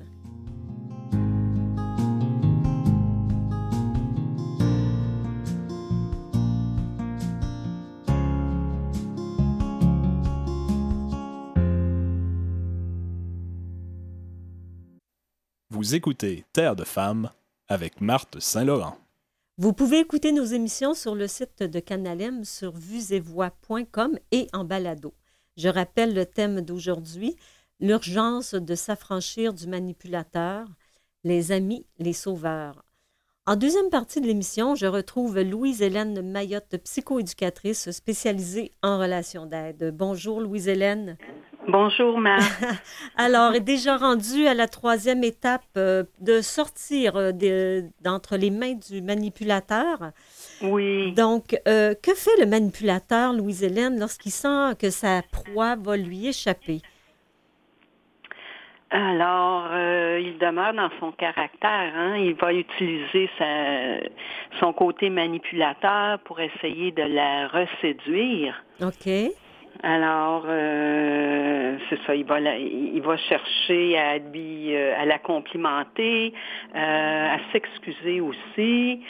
Vous 15.83 15.95
écoutez 15.95 16.45
Terre 16.53 16.77
de 16.77 16.85
femmes 16.85 17.29
avec 17.67 17.99
Marthe 17.99 18.39
Saint-Laurent. 18.39 18.95
Vous 19.57 19.73
pouvez 19.73 19.99
écouter 19.99 20.31
nos 20.31 20.45
émissions 20.45 20.93
sur 20.93 21.13
le 21.13 21.27
site 21.27 21.61
de 21.61 21.81
Canalem 21.81 22.45
sur 22.45 22.71
vuesetvoix.com 22.71 24.17
et 24.31 24.47
en 24.53 24.63
balado. 24.63 25.13
Je 25.57 25.67
rappelle 25.67 26.13
le 26.13 26.25
thème 26.25 26.61
d'aujourd'hui, 26.61 27.35
l'urgence 27.81 28.53
de 28.53 28.75
s'affranchir 28.75 29.53
du 29.53 29.67
manipulateur, 29.67 30.69
les 31.25 31.51
amis, 31.51 31.85
les 31.99 32.13
sauveurs. 32.13 32.85
En 33.45 33.57
deuxième 33.57 33.89
partie 33.89 34.21
de 34.21 34.27
l'émission, 34.27 34.75
je 34.75 34.85
retrouve 34.85 35.37
Louise-Hélène 35.41 36.21
Mayotte, 36.21 36.77
psychoéducatrice 36.77 37.91
spécialisée 37.91 38.71
en 38.83 38.99
relations 38.99 39.45
d'aide. 39.45 39.93
Bonjour 39.93 40.39
Louise-Hélène. 40.39 41.17
Bonjour, 41.73 42.19
Mère. 42.19 42.37
Alors, 43.17 43.59
déjà 43.59 43.97
rendu 43.97 44.45
à 44.45 44.53
la 44.53 44.67
troisième 44.67 45.23
étape 45.23 45.63
euh, 45.75 46.03
de 46.21 46.39
sortir 46.39 47.13
euh, 47.15 47.31
d'entre 47.99 48.37
les 48.37 48.51
mains 48.51 48.75
du 48.75 49.01
manipulateur. 49.01 50.11
Oui. 50.61 51.13
Donc, 51.13 51.59
euh, 51.67 51.95
que 51.95 52.13
fait 52.13 52.39
le 52.39 52.45
manipulateur, 52.45 53.33
Louise-Hélène, 53.33 53.99
lorsqu'il 53.99 54.31
sent 54.31 54.75
que 54.79 54.91
sa 54.91 55.23
proie 55.31 55.75
va 55.75 55.97
lui 55.97 56.27
échapper? 56.27 56.83
Alors, 58.91 59.65
il 60.19 60.37
demeure 60.37 60.75
dans 60.75 60.91
son 60.99 61.11
caractère. 61.13 61.91
Hein. 61.95 62.17
Il 62.17 62.35
va 62.35 62.53
utiliser 62.53 63.27
son 64.59 64.73
côté 64.73 65.09
manipulateur 65.09 66.19
pour 66.19 66.39
essayer 66.39 66.91
de 66.91 67.01
la 67.01 67.47
reséduire. 67.47 68.63
OK. 68.79 69.09
Alors, 69.81 70.43
euh, 70.47 71.77
c'est 71.89 71.99
ça, 72.05 72.15
il 72.15 72.25
va, 72.25 72.39
il 72.39 73.01
va 73.01 73.17
chercher 73.17 73.97
à, 73.97 74.17
lui, 74.19 74.75
euh, 74.75 74.93
à 74.97 75.05
la 75.05 75.17
complimenter, 75.17 76.33
euh, 76.75 77.35
à 77.35 77.37
s'excuser 77.51 78.21
aussi. 78.21 79.01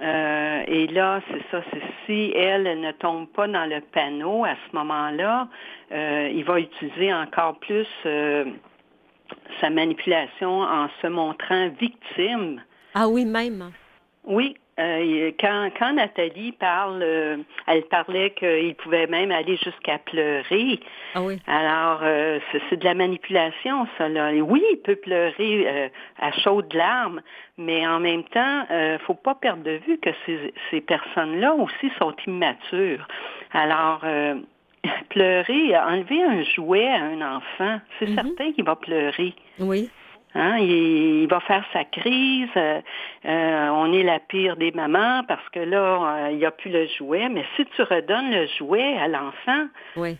et 0.00 0.86
là, 0.88 1.20
c'est 1.28 1.42
ça, 1.50 1.62
c'est 1.72 1.82
si 2.06 2.32
elle, 2.34 2.66
elle, 2.66 2.80
ne 2.80 2.92
tombe 2.92 3.28
pas 3.28 3.46
dans 3.46 3.64
le 3.64 3.80
panneau 3.80 4.44
à 4.44 4.54
ce 4.54 4.76
moment-là, 4.76 5.48
il 5.90 6.44
va 6.44 6.60
utiliser 6.60 7.12
encore 7.12 7.58
plus 7.58 7.86
sa 9.60 9.70
manipulation 9.70 10.60
en 10.60 10.88
se 11.02 11.06
montrant 11.08 11.68
victime. 11.80 12.62
Ah 12.94 13.08
oui, 13.08 13.24
même. 13.24 13.72
Oui, 14.24 14.56
euh, 14.78 15.32
quand, 15.40 15.70
quand 15.78 15.92
Nathalie 15.94 16.52
parle, 16.52 17.00
euh, 17.02 17.36
elle 17.66 17.82
parlait 17.84 18.30
qu'il 18.30 18.74
pouvait 18.76 19.06
même 19.06 19.30
aller 19.32 19.56
jusqu'à 19.56 19.98
pleurer. 19.98 20.80
Ah 21.14 21.22
oui. 21.22 21.38
Alors, 21.46 22.00
euh, 22.02 22.38
c'est 22.70 22.78
de 22.78 22.84
la 22.84 22.94
manipulation, 22.94 23.86
ça. 23.96 24.08
Là. 24.08 24.32
oui, 24.32 24.62
il 24.72 24.78
peut 24.78 24.96
pleurer 24.96 25.90
à 26.18 26.32
chaudes 26.32 26.72
larmes, 26.72 27.20
mais 27.56 27.86
en 27.86 28.00
même 28.00 28.24
temps, 28.24 28.66
il 28.70 28.98
faut 29.06 29.14
pas 29.14 29.34
perdre 29.34 29.62
de 29.62 29.80
vue 29.86 29.98
que 29.98 30.10
ces, 30.24 30.52
ces 30.70 30.80
personnes-là 30.80 31.54
aussi 31.54 31.90
sont 31.98 32.14
immatures. 32.26 33.06
Alors, 33.52 34.02
pleurer, 35.10 35.76
enlever 35.76 36.22
un 36.22 36.42
jouet 36.44 36.88
à 36.88 37.02
un 37.02 37.36
enfant, 37.36 37.80
c'est 37.98 38.06
mm-hmm. 38.06 38.14
certain 38.14 38.52
qu'il 38.52 38.64
va 38.64 38.76
pleurer. 38.76 39.34
Oui. 39.58 39.90
Hein, 40.38 40.58
il, 40.58 41.26
va 41.28 41.40
faire 41.40 41.64
sa 41.72 41.84
crise. 41.84 42.48
Euh, 42.56 42.80
euh, 43.26 43.68
on 43.70 43.92
est 43.92 44.04
la 44.04 44.20
pire 44.20 44.56
des 44.56 44.70
mamans 44.70 45.24
parce 45.26 45.46
que 45.50 45.58
là, 45.58 46.26
euh, 46.26 46.30
il 46.30 46.38
n'y 46.38 46.46
a 46.46 46.52
plus 46.52 46.70
le 46.70 46.86
jouet. 46.86 47.28
Mais 47.28 47.44
si 47.56 47.66
tu 47.66 47.82
redonnes 47.82 48.30
le 48.30 48.46
jouet 48.56 48.96
à 48.98 49.08
l'enfant, 49.08 49.66
oui. 49.96 50.16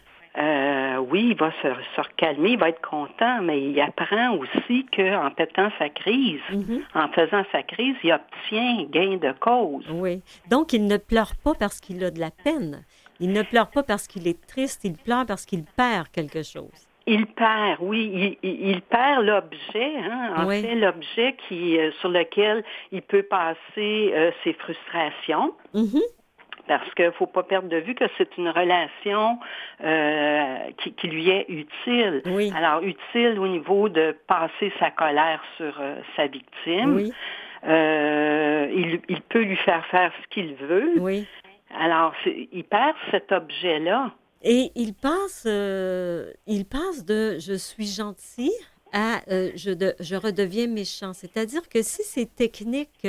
oui, 1.11 1.29
il 1.31 1.37
va 1.37 1.53
se, 1.63 1.69
se 1.95 2.01
recalmer, 2.01 2.51
il 2.51 2.59
va 2.59 2.71
être 2.71 2.81
content, 2.81 3.43
mais 3.43 3.61
il 3.71 3.81
apprend 3.81 4.35
aussi 4.37 4.87
qu'en 4.95 5.31
pétant 5.31 5.71
sa 5.79 5.89
crise, 5.89 6.41
Mhm. 6.51 6.83
en 6.95 7.09
faisant 7.09 7.45
sa 7.53 7.63
crise, 7.63 7.95
il 8.03 8.13
obtient 8.13 8.85
gain 8.91 9.19
de 9.19 9.33
cause. 9.39 9.87
Oui. 9.91 10.21
Donc, 10.51 10.73
il 10.73 10.87
ne 10.87 10.97
pleure 10.97 11.33
pas 11.45 11.55
parce 11.55 11.81
qu'il 11.81 12.03
a 12.05 12.11
de 12.11 12.19
la 12.19 12.31
peine. 12.33 12.85
Il 13.21 13.33
ne 13.33 13.43
pleure 13.43 13.71
pas 13.71 13.85
parce 13.85 14.09
qu'il 14.09 14.27
est 14.27 14.47
triste, 14.47 14.85
il 14.85 14.95
pleure 14.97 15.27
parce 15.27 15.47
qu'il 15.47 15.65
perd 15.77 16.09
quelque 16.09 16.43
chose. 16.43 16.88
Il 17.11 17.27
perd, 17.27 17.79
oui, 17.81 18.39
il, 18.43 18.83
perd 18.83 19.25
l'objet, 19.25 19.93
hein, 20.11 20.35
en 20.37 20.47
Oui. 20.47 20.61
fait, 20.61 20.75
l'objet 20.75 21.37
qui 21.49 21.79
euh, 21.79 21.91
sur 22.01 22.11
lequel 22.11 22.63
il 22.93 23.01
peut 23.01 23.23
passer 23.23 24.13
euh, 24.15 24.31
ses 24.45 24.53
frustrations. 24.53 25.55
Mhm. 25.73 26.01
Parce 26.67 26.93
qu'il 26.95 27.07
ne 27.07 27.11
faut 27.13 27.27
pas 27.27 27.45
perdre 27.45 27.71
de 27.71 27.79
vue 27.79 27.95
que 27.95 28.05
c'est 28.19 28.37
une 28.37 28.51
relation 28.51 29.39
euh, 29.83 30.57
qui, 30.83 30.93
qui 30.93 31.07
lui 31.09 31.31
est 31.31 31.47
utile. 31.49 32.21
Oui. 32.27 32.53
Alors, 32.55 32.83
utile 32.83 33.39
au 33.39 33.49
niveau 33.49 33.89
de 33.89 34.15
passer 34.27 34.71
sa 34.79 34.91
colère 34.91 35.43
sur 35.57 35.81
sa 36.15 36.27
victime. 36.27 36.95
Oui, 36.97 37.13
il, 37.65 39.01
il 39.09 39.21
peut 39.23 39.43
lui 39.43 39.57
faire 39.57 39.85
faire 39.87 40.13
ce 40.23 40.29
qu'il 40.29 40.55
veut. 40.57 40.93
oui. 41.01 41.27
Alors, 41.81 42.15
il 42.27 42.65
perd 42.65 42.97
cet 43.11 43.31
objet-là. 43.33 44.11
Et 44.43 44.71
il 44.77 44.95
passe, 44.95 45.45
euh, 45.47 46.33
il 46.47 46.65
passe 46.65 47.05
de 47.05 47.39
je 47.41 47.55
suis 47.55 47.87
gentil 47.87 48.53
à 48.93 49.21
euh, 49.31 49.51
je, 49.57 49.71
de- 49.71 49.95
je 50.01 50.15
redeviens 50.15 50.67
méchant. 50.69 51.13
C'est-à-dire 51.13 51.69
que 51.69 51.83
si 51.83 52.03
ces 52.05 52.25
techniques 52.25 53.07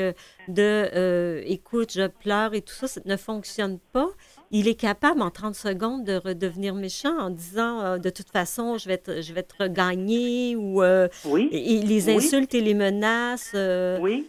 de 0.47 0.89
euh, 0.95 1.41
écoute, 1.45 1.91
je 1.93 2.07
pleure 2.07 2.53
et 2.53 2.61
tout 2.61 2.73
ça, 2.73 2.87
ça 2.87 2.99
ne 3.05 3.15
fonctionne 3.15 3.79
pas, 3.93 4.09
il 4.51 4.67
est 4.67 4.75
capable 4.79 5.21
en 5.21 5.29
30 5.29 5.55
secondes 5.55 6.03
de 6.03 6.15
redevenir 6.17 6.73
méchant 6.73 7.15
en 7.17 7.29
disant 7.29 7.79
euh, 7.81 7.97
de 7.97 8.09
toute 8.09 8.29
façon, 8.31 8.77
je 8.77 8.87
vais 8.87 8.97
te, 8.97 9.21
je 9.21 9.31
vais 9.33 9.43
te 9.43 9.53
regagner 9.59 10.55
ou 10.55 10.81
Oui. 11.25 11.47
et- 11.51 11.75
et 11.75 11.81
les 11.83 12.07
Oui. 12.07 12.15
insultes 12.17 12.53
et 12.55 12.61
les 12.61 12.73
menaces. 12.73 13.55
Oui, 14.01 14.27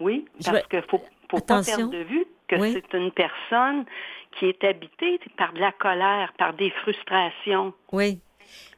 oui, 0.00 0.26
parce 0.44 0.66
qu'il 0.68 0.82
faut, 0.90 1.00
faut 1.30 1.40
pas 1.40 1.62
perdre 1.64 1.90
de 1.90 2.04
vue 2.04 2.26
que 2.46 2.56
Oui. 2.56 2.74
c'est 2.74 2.96
une 2.96 3.10
personne 3.10 3.84
qui 4.32 4.46
est 4.46 4.64
habitée 4.64 5.18
par 5.36 5.52
de 5.52 5.60
la 5.60 5.72
colère, 5.72 6.32
par 6.38 6.52
des 6.54 6.70
frustrations. 6.70 7.72
Oui, 7.92 8.20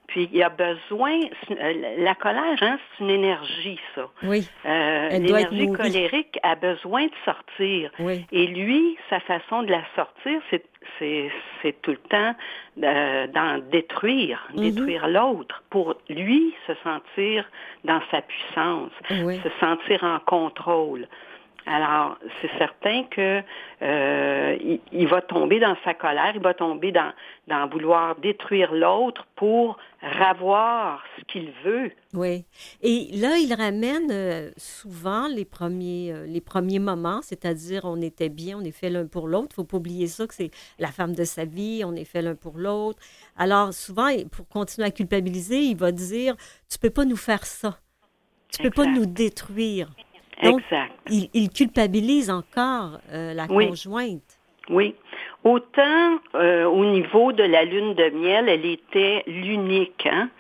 Puis 0.07 0.29
il 0.31 0.37
y 0.37 0.43
a 0.43 0.51
besoin, 0.51 1.19
euh, 1.51 1.95
la 1.99 2.15
colère, 2.15 2.59
hein, 2.61 2.79
c'est 2.99 3.05
une 3.05 3.11
énergie, 3.11 3.81
ça. 3.95 4.09
oui, 4.23 4.47
Euh, 4.67 5.09
L'énergie 5.19 5.67
colérique 5.73 6.39
a 6.43 6.55
besoin 6.57 7.07
de 7.07 7.13
sortir. 7.25 7.91
oui. 7.99 8.27
Et 8.31 8.47
lui, 8.47 8.99
sa 9.09 9.19
façon 9.21 9.63
de 9.63 9.71
la 9.71 9.83
sortir, 9.97 10.41
c'est 10.51 11.83
tout 11.83 11.93
le 11.93 11.97
temps 11.97 12.35
euh, 12.83 13.27
d'en 13.29 13.59
détruire, 13.59 14.47
Mhm. 14.53 14.61
détruire 14.71 15.09
l'autre, 15.09 15.63
pour 15.71 15.95
lui 16.11 16.55
se 16.67 16.75
sentir 16.83 17.49
dans 17.85 18.01
sa 18.11 18.21
puissance, 18.23 18.93
Oui. 19.25 19.41
se 19.43 19.49
sentir 19.59 20.05
en 20.05 20.19
contrôle. 20.21 21.09
Alors, 21.67 22.19
c'est 22.41 22.51
certain 22.59 23.05
que 23.05 23.43
euh, 23.81 24.57
il, 24.61 24.81
il 24.93 25.09
va 25.09 25.23
tomber 25.23 25.61
dans 25.61 25.77
sa 25.83 25.95
colère, 25.95 26.33
il 26.35 26.43
va 26.43 26.53
tomber 26.53 26.93
dans, 26.93 27.13
dans 27.49 27.67
vouloir 27.69 28.17
détruire 28.17 28.75
l'autre 28.75 29.27
pour 29.35 29.79
ravoir 30.03 31.03
ce 31.17 31.25
qu'il 31.25 31.51
veut. 31.65 31.91
Oui. 32.13 32.45
Et 32.83 33.09
là, 33.15 33.39
il 33.39 33.53
ramène 33.55 34.11
euh, 34.11 34.51
souvent 34.59 35.27
les 35.27 35.47
premiers, 35.47 36.13
euh, 36.13 36.27
les 36.27 36.43
premiers 36.43 36.79
moments, 36.79 37.21
c'est-à-dire 37.23 37.83
on 37.85 38.01
était 38.03 38.29
bien, 38.29 38.59
on 38.59 38.65
est 38.65 38.71
fait 38.71 38.91
l'un 38.91 39.07
pour 39.07 39.27
l'autre. 39.27 39.49
Il 39.53 39.61
ne 39.61 39.65
faut 39.65 39.65
pas 39.65 39.79
oublier 39.79 40.07
ça, 40.07 40.27
que 40.27 40.35
c'est 40.35 40.51
la 40.79 40.89
femme 40.89 41.15
de 41.15 41.25
sa 41.25 41.47
vie, 41.47 41.83
on 41.87 41.95
est 41.95 42.05
fait 42.05 42.21
l'un 42.21 42.35
pour 42.35 42.59
l'autre. 42.59 42.99
Alors, 43.39 43.73
souvent, 43.73 44.09
pour 44.31 44.47
continuer 44.49 44.87
à 44.87 44.91
culpabiliser, 44.91 45.61
il 45.61 45.77
va 45.77 45.93
dire 45.93 46.37
Tu 46.71 46.79
peux 46.79 46.91
pas 46.91 47.07
nous 47.07 47.17
faire 47.17 47.47
ça. 47.47 47.79
Tu 48.53 48.63
peux 48.63 48.71
pas 48.71 48.87
nous 48.87 49.07
détruire. 49.07 49.89
Donc, 50.43 50.61
exact. 50.61 50.93
il, 51.11 51.29
il 51.35 51.49
culpabilise 51.51 52.31
encore 52.31 52.99
euh, 53.13 53.35
la 53.35 53.47
Oui. 53.51 53.69
conjointe. 53.69 54.39
Oui. 54.71 54.95
Autant 55.45 56.19
euh, 56.35 56.65
au 56.65 56.85
niveau 56.87 57.33
de 57.33 57.43
la 57.43 57.65
lune 57.65 57.95
de 57.95 58.11
miel, 58.11 58.49
elle 58.49 58.65
était 58.65 59.23
l'unique. 59.27 60.07
Hein? 60.11 60.31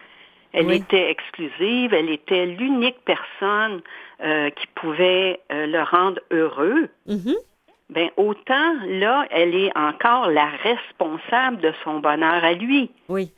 Elle 0.53 0.67
Oui. 0.67 0.77
était 0.77 1.11
exclusive, 1.11 1.93
elle 1.93 2.11
était 2.11 2.47
l'unique 2.47 2.97
personne 3.05 3.83
euh, 4.23 4.51
qui 4.51 4.67
pouvait 4.75 5.41
le 5.51 5.83
rendre 5.83 6.21
heureux. 6.31 6.89
Mhm. 7.07 7.35
Ben 7.91 8.09
autant 8.17 8.73
là, 8.87 9.27
elle 9.31 9.55
est 9.55 9.77
encore 9.77 10.31
la 10.31 10.47
responsable 10.63 11.59
de 11.59 11.73
son 11.85 12.01
bonheur 12.01 12.43
à 12.43 12.55
lui. 12.55 12.91
Oui. 13.09 13.31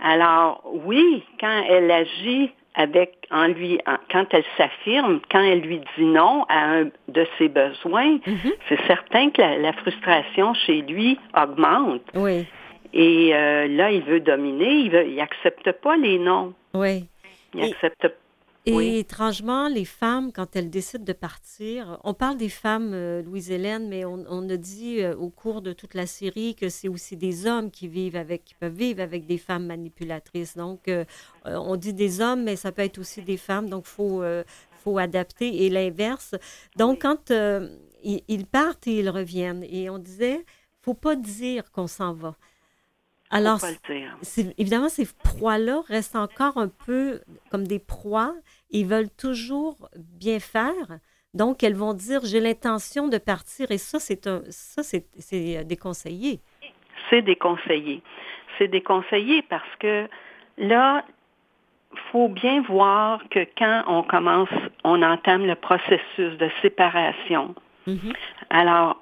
Alors 0.00 0.62
oui, 0.84 1.22
quand 1.38 1.64
elle 1.68 1.90
agit 1.90 2.50
avec 2.74 3.26
en 3.30 3.46
lui, 3.48 3.78
en- 3.86 3.98
quand 4.10 4.26
elle 4.32 4.44
s'affirme, 4.56 5.20
quand 5.30 5.40
elle 5.40 5.60
lui 5.60 5.80
dit 5.96 6.04
non 6.04 6.44
à 6.48 6.58
un 6.58 6.84
de 7.08 7.26
ses 7.38 7.48
besoins, 7.48 8.18
Mhm. 8.26 8.52
c'est 8.68 8.80
certain 8.86 9.30
que 9.30 9.40
la, 9.40 9.58
la 9.58 9.72
frustration 9.74 10.54
chez 10.54 10.82
lui 10.82 11.18
augmente. 11.40 12.02
Oui. 12.14 12.46
Et 12.92 13.34
euh, 13.34 13.66
là, 13.68 13.90
il 13.90 14.02
veut 14.02 14.20
dominer, 14.20 14.70
il 14.70 14.90
veut, 14.90 15.06
il 15.08 15.20
accepte 15.20 15.70
pas 15.72 15.96
les 15.96 16.18
noms. 16.18 16.52
Oui. 16.74 17.04
Il 17.54 17.64
Et- 17.64 17.72
accepte 17.72 18.08
Et 18.66 18.72
Oui. 18.72 18.96
étrangement, 18.96 19.68
les 19.68 19.84
femmes, 19.84 20.32
quand 20.32 20.56
elles 20.56 20.70
décident 20.70 21.04
de 21.04 21.12
partir, 21.12 22.00
on 22.02 22.14
parle 22.14 22.38
des 22.38 22.48
femmes, 22.48 22.92
euh, 22.94 23.20
Louise-Hélène, 23.22 23.88
mais 23.88 24.06
on, 24.06 24.24
on 24.26 24.48
a 24.48 24.56
dit 24.56 25.02
euh, 25.02 25.14
au 25.16 25.28
cours 25.28 25.60
de 25.60 25.74
toute 25.74 25.92
la 25.92 26.06
série 26.06 26.54
que 26.54 26.70
c'est 26.70 26.88
aussi 26.88 27.14
des 27.18 27.46
hommes 27.46 27.70
qui 27.70 27.88
vivent 27.88 28.16
avec, 28.16 28.42
qui 28.46 28.54
peuvent 28.54 28.72
vivre 28.72 29.02
avec 29.02 29.26
des 29.26 29.36
femmes 29.36 29.66
manipulatrices. 29.66 30.56
Donc, 30.56 30.88
euh, 30.88 31.04
euh, 31.46 31.56
on 31.56 31.76
dit 31.76 31.92
des 31.92 32.22
hommes, 32.22 32.44
mais 32.44 32.56
ça 32.56 32.72
peut 32.72 32.80
être 32.82 32.98
aussi 32.98 33.20
des 33.20 33.36
femmes, 33.36 33.68
donc 33.68 33.84
faut, 33.84 34.22
euh, 34.22 34.44
faut 34.82 34.96
adapter. 34.96 35.64
Et 35.64 35.68
l'inverse. 35.68 36.34
Donc, 36.76 37.02
quand 37.02 37.30
euh, 37.32 37.68
ils, 38.02 38.22
ils 38.28 38.46
partent 38.46 38.86
et 38.86 39.00
ils 39.00 39.10
reviennent, 39.10 39.64
et 39.68 39.90
on 39.90 39.98
disait, 39.98 40.42
faut 40.80 40.94
pas 40.94 41.16
dire 41.16 41.70
qu'on 41.70 41.86
s'en 41.86 42.14
va. 42.14 42.34
Alors, 43.34 43.60
faut 43.60 43.66
pas 43.66 43.72
le 43.88 43.94
dire. 43.94 44.16
c'est- 44.22 44.54
évidemment, 44.58 44.88
ces 44.88 45.06
proies-là 45.22 45.82
restent 45.88 46.16
encore 46.16 46.56
un 46.56 46.68
peu 46.68 47.20
comme 47.50 47.66
des 47.66 47.78
proies. 47.78 48.34
Ils 48.70 48.86
veulent 48.86 49.10
toujours 49.10 49.76
bien 49.96 50.40
faire. 50.40 50.98
Donc, 51.34 51.62
elles 51.64 51.74
vont 51.74 51.94
dire 51.94 52.20
j'ai 52.24 52.40
l'intention 52.40 53.08
de 53.08 53.18
partir. 53.18 53.70
Et 53.70 53.78
ça, 53.78 53.98
c'est 53.98 54.26
un, 54.26 54.42
ça, 54.50 54.82
c'est, 54.82 55.06
c'est 55.18 55.58
euh, 55.58 55.64
déconseillé. 55.64 56.40
C'est 57.10 57.22
déconseillé. 57.22 58.02
C'est 58.56 58.68
déconseillé 58.68 59.42
parce 59.42 59.74
que 59.80 60.08
là, 60.58 61.04
faut 62.12 62.28
bien 62.28 62.62
voir 62.62 63.20
que 63.30 63.44
quand 63.58 63.82
on 63.88 64.02
commence, 64.04 64.48
on 64.84 65.02
entame 65.02 65.44
le 65.44 65.56
processus 65.56 66.38
de 66.38 66.48
séparation. 66.62 67.54
Mhm. 67.86 68.12
Alors, 68.50 69.00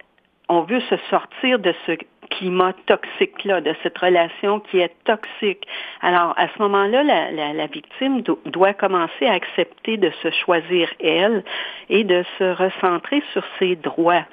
on 0.48 0.62
veut 0.62 0.80
se 0.80 0.96
sortir 1.10 1.58
de 1.58 1.74
ce 1.86 1.92
climat 2.38 2.72
toxique-là, 2.86 3.60
de 3.60 3.74
cette 3.82 3.96
relation 3.98 4.60
qui 4.60 4.78
est 4.78 4.94
toxique. 5.04 5.64
Alors, 6.00 6.34
à 6.36 6.46
ce 6.48 6.62
moment-là, 6.62 7.02
la, 7.02 7.30
la- 7.30 7.52
la 7.52 7.66
victime 7.66 8.22
do- 8.22 8.40
doit 8.46 8.74
commencer 8.74 9.26
à 9.26 9.32
accepter 9.32 9.96
de 9.96 10.10
se 10.22 10.30
choisir 10.30 10.88
elle 11.00 11.44
et 11.88 12.04
de 12.04 12.24
se 12.38 12.44
recentrer 12.64 13.22
sur 13.32 13.44
ses 13.58 13.76
droits. 13.76 14.24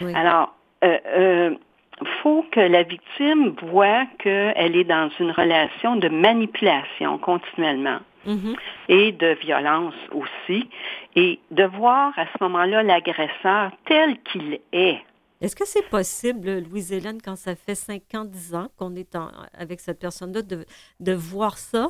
Oui. 0.00 0.12
Alors, 0.14 0.54
euh, 0.84 0.98
euh, 1.16 1.50
faut 2.22 2.44
que 2.50 2.60
la 2.60 2.82
victime 2.82 3.54
voit 3.62 4.04
qu'elle 4.18 4.76
est 4.76 4.84
dans 4.84 5.08
une 5.20 5.30
relation 5.30 5.96
de 5.96 6.08
manipulation 6.08 7.18
continuellement 7.18 8.00
Mhm. 8.26 8.56
et 8.88 9.12
de 9.12 9.36
violence 9.46 9.94
aussi, 10.12 10.68
et 11.14 11.38
de 11.50 11.64
voir 11.64 12.12
à 12.16 12.24
ce 12.26 12.42
moment-là 12.42 12.82
l'agresseur 12.82 13.70
tel 13.86 14.16
qu'il 14.22 14.58
est. 14.72 14.98
Est-ce 15.44 15.54
que 15.56 15.66
c'est 15.66 15.86
possible, 15.90 16.60
Louise-Hélène, 16.60 17.18
quand 17.22 17.36
ça 17.36 17.54
fait 17.54 17.74
5 17.74 18.00
ans, 18.14 18.24
10 18.24 18.54
ans 18.54 18.68
qu'on 18.78 18.94
est 18.94 19.14
en- 19.14 19.30
avec 19.58 19.78
cette 19.80 19.98
personne-là, 20.00 20.40
de, 20.40 20.64
de 21.00 21.12
voir 21.12 21.58
ça? 21.58 21.88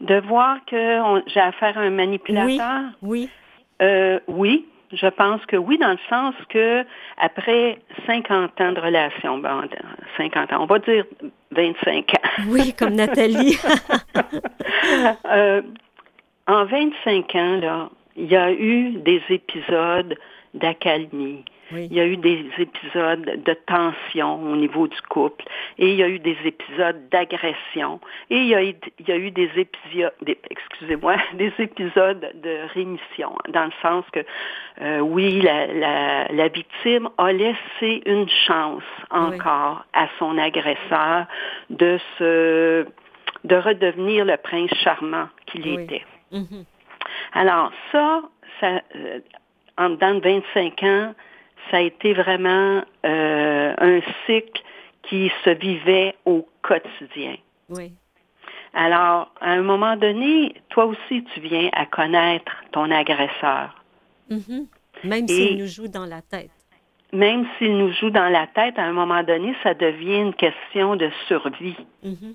De 0.00 0.20
voir 0.20 0.58
que 0.66 1.00
on- 1.00 1.22
j'ai 1.26 1.40
affaire 1.40 1.78
à 1.78 1.80
un 1.80 1.90
manipulateur, 1.90 2.82
Oui. 3.00 3.30
euh, 3.80 4.20
oui, 4.28 4.68
je 4.92 5.06
pense 5.06 5.44
que 5.46 5.56
oui, 5.56 5.78
dans 5.78 5.92
le 5.92 5.98
sens 6.10 6.34
que 6.50 6.84
après 7.16 7.78
50 8.06 8.60
ans 8.60 8.72
de 8.72 8.80
relation, 8.80 9.38
ben, 9.38 9.66
50 10.18 10.52
ans, 10.52 10.62
on 10.64 10.66
va 10.66 10.78
dire 10.80 11.06
25 11.52 12.10
ans. 12.10 12.42
Oui, 12.48 12.74
comme 12.74 12.94
Nathalie. 12.94 13.56
Euh, 15.26 15.62
en 16.46 16.64
25 16.66 17.34
ans, 17.34 17.56
là, 17.56 17.90
il 18.16 18.26
y 18.30 18.36
a 18.36 18.52
eu 18.52 18.90
des 18.98 19.22
épisodes 19.30 20.14
d'accalmie. 20.54 21.44
Il 21.72 21.92
y 21.92 22.00
a 22.00 22.06
eu 22.06 22.16
des 22.16 22.44
épisodes 22.58 23.42
de 23.44 23.54
tension 23.66 24.42
au 24.52 24.56
niveau 24.56 24.86
du 24.86 25.00
couple 25.08 25.44
et 25.78 25.90
il 25.90 25.96
y 25.96 26.02
a 26.02 26.08
eu 26.08 26.18
des 26.18 26.36
épisodes 26.44 27.08
d'agression 27.10 28.00
et 28.30 28.36
il 28.36 28.46
y 28.46 28.54
a 28.54 28.62
eu, 28.62 28.74
il 28.98 29.08
y 29.08 29.12
a 29.12 29.16
eu 29.16 29.30
des 29.30 29.50
épisodes, 29.56 30.12
excusez-moi, 30.50 31.16
des 31.34 31.52
épisodes 31.58 32.30
de 32.42 32.72
rémission 32.74 33.34
dans 33.48 33.64
le 33.64 33.72
sens 33.82 34.04
que 34.12 34.20
euh, 34.82 35.00
oui, 35.00 35.40
la, 35.40 35.66
la, 35.66 36.28
la, 36.28 36.48
victime 36.48 37.08
a 37.18 37.32
laissé 37.32 38.02
une 38.06 38.28
chance 38.28 38.82
encore 39.10 39.84
à 39.94 40.08
son 40.18 40.36
agresseur 40.38 41.26
de 41.70 41.98
se 42.18 42.86
de 43.44 43.56
redevenir 43.56 44.24
le 44.24 44.36
prince 44.36 44.72
charmant 44.82 45.28
qu'il 45.46 45.66
était. 45.66 46.04
Mm-hmm. 46.32 46.64
Alors 47.32 47.72
ça, 47.92 48.22
ça 48.60 48.80
euh, 48.96 49.20
en 49.78 49.90
dedans 49.90 50.14
de 50.14 50.20
25 50.20 50.82
ans, 50.82 51.14
ça 51.70 51.78
a 51.78 51.80
été 51.80 52.12
vraiment 52.12 52.82
euh, 53.04 53.74
un 53.78 54.00
cycle 54.26 54.62
qui 55.02 55.30
se 55.44 55.50
vivait 55.50 56.14
au 56.24 56.46
quotidien. 56.62 57.36
Oui. 57.68 57.92
Alors, 58.74 59.32
à 59.40 59.52
un 59.52 59.62
moment 59.62 59.96
donné, 59.96 60.54
toi 60.70 60.86
aussi, 60.86 61.24
tu 61.32 61.40
viens 61.40 61.70
à 61.72 61.86
connaître 61.86 62.52
ton 62.72 62.90
agresseur. 62.90 63.82
Mm-hmm. 64.30 64.66
Même 65.04 65.28
s'il 65.28 65.58
nous 65.58 65.66
joue 65.66 65.88
dans 65.88 66.06
la 66.06 66.22
tête. 66.22 66.50
Même 67.12 67.46
s'il 67.56 67.76
nous 67.76 67.92
joue 67.92 68.10
dans 68.10 68.28
la 68.28 68.48
tête, 68.48 68.76
à 68.78 68.82
un 68.82 68.92
moment 68.92 69.22
donné, 69.22 69.54
ça 69.62 69.74
devient 69.74 70.18
une 70.18 70.34
question 70.34 70.96
de 70.96 71.08
survie. 71.28 71.76
Mm-hmm. 72.04 72.34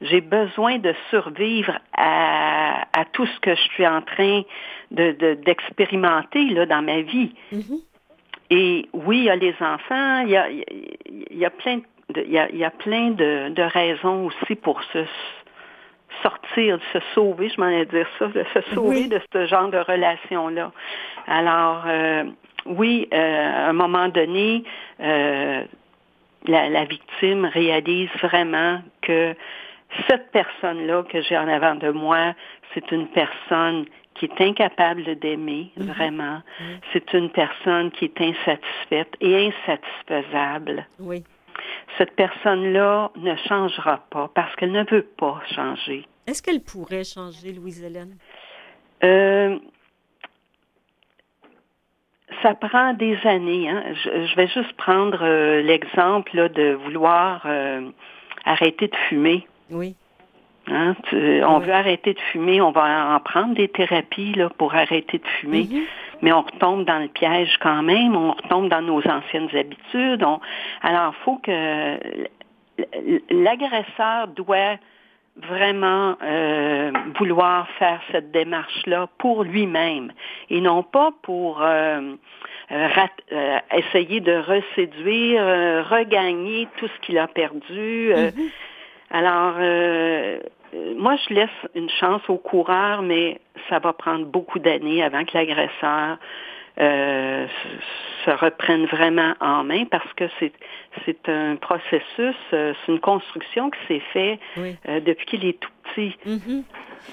J'ai 0.00 0.20
besoin 0.20 0.78
de 0.78 0.94
survivre 1.10 1.78
à, 1.96 2.82
à, 2.98 3.04
tout 3.06 3.26
ce 3.26 3.40
que 3.40 3.54
je 3.54 3.62
suis 3.62 3.86
en 3.86 4.00
train 4.02 4.42
de, 4.90 5.34
d'expérimenter 5.44 6.44
là, 6.50 6.66
dans 6.66 6.82
ma 6.82 7.00
vie. 7.00 7.34
Mm-hmm. 7.52 7.82
Et 8.50 8.88
oui, 8.92 9.18
il 9.18 9.24
y 9.24 9.30
a 9.30 9.36
les 9.36 9.54
enfants, 9.60 10.20
il 10.20 10.30
y 10.30 10.36
a, 10.36 10.48
il 10.50 11.36
y 11.36 11.44
a 11.44 11.50
plein 11.50 11.80
de, 12.10 12.22
il 12.22 12.32
y 12.32 12.38
a, 12.38 12.48
il 12.50 12.56
y 12.56 12.64
a 12.64 12.70
plein 12.70 13.10
de, 13.10 13.50
de 13.50 13.62
raisons 13.62 14.26
aussi 14.26 14.54
pour 14.54 14.82
se 14.84 15.04
sortir, 16.22 16.78
de 16.78 16.82
se 16.92 17.04
sauver, 17.14 17.48
je 17.48 17.60
m'en 17.60 17.68
ai 17.68 17.84
dire 17.86 18.06
ça, 18.18 18.26
de 18.28 18.44
se 18.54 18.60
sauver 18.74 19.08
de 19.08 19.20
ce 19.32 19.46
genre 19.46 19.68
de 19.68 19.78
relation-là. 19.78 20.72
Alors, 21.26 21.84
euh, 21.86 22.24
oui, 22.66 23.08
euh, 23.12 23.66
à 23.66 23.68
un 23.68 23.72
moment 23.72 24.08
donné, 24.08 24.64
euh, 25.00 25.62
la, 26.46 26.68
la, 26.68 26.84
victime 26.84 27.44
réalise 27.44 28.10
vraiment 28.22 28.80
que 29.02 29.34
cette 30.08 30.30
personne-là 30.30 31.02
que 31.04 31.22
j'ai 31.22 31.36
en 31.36 31.48
avant 31.48 31.74
de 31.74 31.90
moi, 31.90 32.34
c'est 32.74 32.90
une 32.92 33.08
personne 33.08 33.86
qui 34.14 34.26
est 34.26 34.40
incapable 34.40 35.16
d'aimer, 35.16 35.70
mhm. 35.76 35.86
vraiment. 35.86 36.42
C'est 36.92 37.12
une 37.14 37.30
personne 37.30 37.90
qui 37.92 38.06
est 38.06 38.20
insatisfaite 38.20 39.14
et 39.20 39.48
insatisfaisable. 39.48 40.86
Oui. 40.98 41.24
Cette 41.96 42.14
personne-là 42.14 43.10
ne 43.16 43.34
changera 43.48 44.04
pas 44.10 44.30
parce 44.34 44.54
qu'elle 44.56 44.72
ne 44.72 44.84
veut 44.84 45.06
pas 45.16 45.40
changer. 45.54 46.04
Est-ce 46.26 46.42
qu'elle 46.42 46.60
pourrait 46.60 47.04
changer, 47.04 47.52
Louise-Hélène? 47.52 48.16
Euh, 49.02 49.58
ça 52.42 52.54
prend 52.54 52.92
des 52.94 53.16
années. 53.24 53.68
Hein. 53.68 53.82
Je, 54.04 54.36
vais 54.36 54.48
juste 54.48 54.72
prendre 54.74 55.22
euh, 55.22 55.62
l'exemple 55.62 56.50
de 56.50 56.74
vouloir 56.74 57.42
euh, 57.46 57.88
arrêter 58.44 58.88
de 58.88 58.96
fumer. 59.08 59.46
Oui. 59.70 59.94
Hein, 60.70 60.94
on 61.12 61.58
veut 61.60 61.72
arrêter 61.72 62.12
de 62.12 62.20
fumer, 62.32 62.60
on 62.60 62.72
va 62.72 63.14
en 63.14 63.20
prendre 63.20 63.54
des 63.54 63.68
thérapies 63.68 64.34
là, 64.34 64.50
pour 64.50 64.74
arrêter 64.74 65.18
de 65.18 65.26
fumer, 65.40 65.64
mm-hmm. 65.64 65.82
mais 66.20 66.32
on 66.32 66.42
retombe 66.42 66.84
dans 66.84 66.98
le 66.98 67.08
piège 67.08 67.56
quand 67.60 67.82
même, 67.82 68.14
on 68.14 68.32
retombe 68.32 68.68
dans 68.68 68.82
nos 68.82 69.00
anciennes 69.06 69.48
habitudes. 69.54 70.24
Alors, 70.82 71.14
il 71.18 71.24
faut 71.24 71.36
que 71.36 71.98
l'agresseur 73.30 74.28
doit 74.28 74.76
vraiment 75.36 76.16
euh, 76.22 76.90
vouloir 77.18 77.68
faire 77.78 78.00
cette 78.10 78.30
démarche-là 78.32 79.08
pour 79.18 79.44
lui-même 79.44 80.12
et 80.50 80.60
non 80.60 80.82
pas 80.82 81.12
pour 81.22 81.62
euh, 81.62 82.14
euh, 82.72 83.58
essayer 83.72 84.20
de 84.20 84.32
reséduire, 84.32 85.86
regagner 85.88 86.68
tout 86.76 86.88
ce 86.88 87.06
qu'il 87.06 87.18
a 87.18 87.28
perdu. 87.28 88.10
Mm-hmm. 88.12 88.50
Alors, 89.10 89.54
euh, 89.58 90.38
moi, 90.96 91.16
je 91.16 91.34
laisse 91.34 91.50
une 91.74 91.88
chance 91.88 92.22
au 92.28 92.36
coureur, 92.36 93.02
mais 93.02 93.40
ça 93.68 93.78
va 93.78 93.92
prendre 93.92 94.26
beaucoup 94.26 94.58
d'années 94.58 95.02
avant 95.02 95.24
que 95.24 95.36
l'agresseur 95.36 96.18
euh, 96.80 97.46
se 98.24 98.30
reprenne 98.30 98.86
vraiment 98.86 99.34
en 99.40 99.64
main 99.64 99.84
parce 99.86 100.12
que 100.14 100.24
c'est 100.38 100.52
c'est 101.04 101.28
un 101.28 101.56
processus, 101.56 102.36
euh, 102.52 102.74
c'est 102.84 102.92
une 102.92 103.00
construction 103.00 103.70
qui 103.70 103.78
s'est 103.86 104.02
fait 104.12 104.38
depuis 105.00 105.26
qu'il 105.26 105.44
est 105.44 105.60
tout 105.60 105.70
petit. 105.84 106.16
Mm-hmm. 106.26 106.62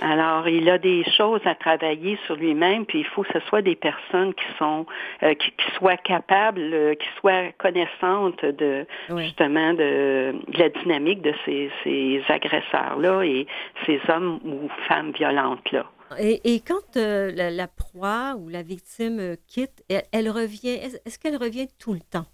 Alors, 0.02 0.48
il 0.48 0.70
a 0.70 0.78
des 0.78 1.04
choses 1.18 1.42
à 1.46 1.56
travailler 1.56 2.18
sur 2.26 2.36
lui-même, 2.36 2.86
puis 2.86 3.00
il 3.00 3.06
faut 3.06 3.24
que 3.24 3.32
ce 3.34 3.40
soit 3.48 3.62
des 3.62 3.76
personnes 3.76 4.34
qui 4.34 4.46
sont 4.58 4.86
euh, 5.24 5.34
qui, 5.36 5.52
soient 5.78 5.98
capables, 5.98 6.62
euh, 6.74 6.96
qui 6.96 7.08
soient 7.20 7.52
connaissantes 7.58 8.44
de 8.44 8.86
justement 9.18 9.74
de, 9.74 10.36
la 10.58 10.70
dynamique 10.70 11.22
de 11.22 11.34
ces, 11.46 11.72
ces 11.84 12.22
agresseurs-là 12.28 13.24
et 13.24 13.48
ces 13.86 14.00
hommes 14.10 14.40
ou 14.44 14.70
femmes 14.88 15.12
violentes-là. 15.12 15.86
Et, 16.20 16.62
quand 16.62 16.98
euh, 16.98 17.32
la, 17.32 17.68
proie 17.68 18.36
ou 18.38 18.50
la 18.50 18.64
victime 18.64 19.36
quitte, 19.48 19.84
elle, 20.12 20.30
revient, 20.30 20.80
est-ce 21.06 21.20
qu'elle 21.20 21.38
revient 21.38 21.68
tout 21.80 21.94
le 21.94 22.00
temps? 22.00 22.26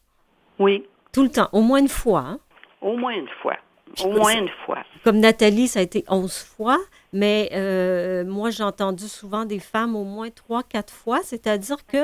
Oui. 0.59 0.86
Tout 1.13 1.23
le 1.23 1.29
temps, 1.29 1.49
au 1.51 1.61
moins 1.61 1.79
une 1.79 1.88
fois. 1.88 2.21
Hein? 2.21 2.39
Au 2.82 2.95
moins 2.95 3.13
une 3.13 3.29
fois. 3.41 3.57
Au 4.03 4.11
moins 4.11 4.34
une 4.34 4.49
fois. 4.65 4.84
Comme 5.03 5.19
Nathalie, 5.19 5.67
ça 5.67 5.79
a 5.79 5.82
été 5.82 6.03
11 6.07 6.34
fois, 6.43 6.77
mais 7.11 7.49
euh, 7.53 8.23
moi, 8.23 8.49
j'ai 8.49 8.63
entendu 8.63 9.07
souvent 9.07 9.45
des 9.45 9.59
femmes 9.59 9.95
au 9.95 10.03
moins 10.03 10.29
3, 10.29 10.63
4 10.63 10.93
fois, 10.93 11.19
c'est-à-dire 11.23 11.86
que 11.86 11.97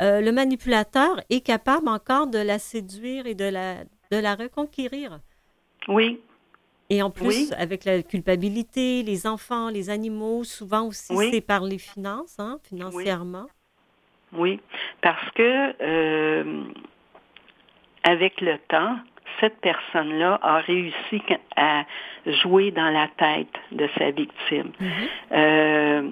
euh, 0.00 0.20
le 0.20 0.32
manipulateur 0.32 1.20
est 1.28 1.40
capable 1.40 1.88
encore 1.88 2.28
de 2.28 2.38
la 2.38 2.58
séduire 2.58 3.26
et 3.26 3.34
de 3.34 3.44
la, 3.44 3.84
de 4.10 4.16
la 4.16 4.34
reconquérir. 4.34 5.20
Oui. 5.88 6.20
Et 6.94 7.02
en 7.02 7.10
plus, 7.10 7.52
avec 7.58 7.84
la 7.84 8.02
culpabilité, 8.02 9.02
les 9.02 9.26
enfants, 9.26 9.68
les 9.68 9.90
animaux, 9.90 10.44
souvent 10.44 10.86
aussi, 10.86 11.12
c'est 11.32 11.40
par 11.40 11.64
les 11.64 11.78
finances, 11.78 12.36
hein, 12.38 12.58
financièrement. 12.62 13.46
Oui, 14.32 14.60
parce 15.00 15.28
que 15.32 15.74
euh, 15.82 16.62
avec 18.04 18.40
le 18.40 18.58
temps, 18.68 18.96
cette 19.40 19.56
personne-là 19.60 20.38
a 20.40 20.58
réussi 20.58 21.20
à 21.56 21.84
jouer 22.26 22.70
dans 22.70 22.90
la 22.90 23.08
tête 23.18 23.56
de 23.72 23.88
sa 23.98 24.12
victime. 24.12 24.70
mm-hmm. 24.80 25.08
euh, 25.32 26.10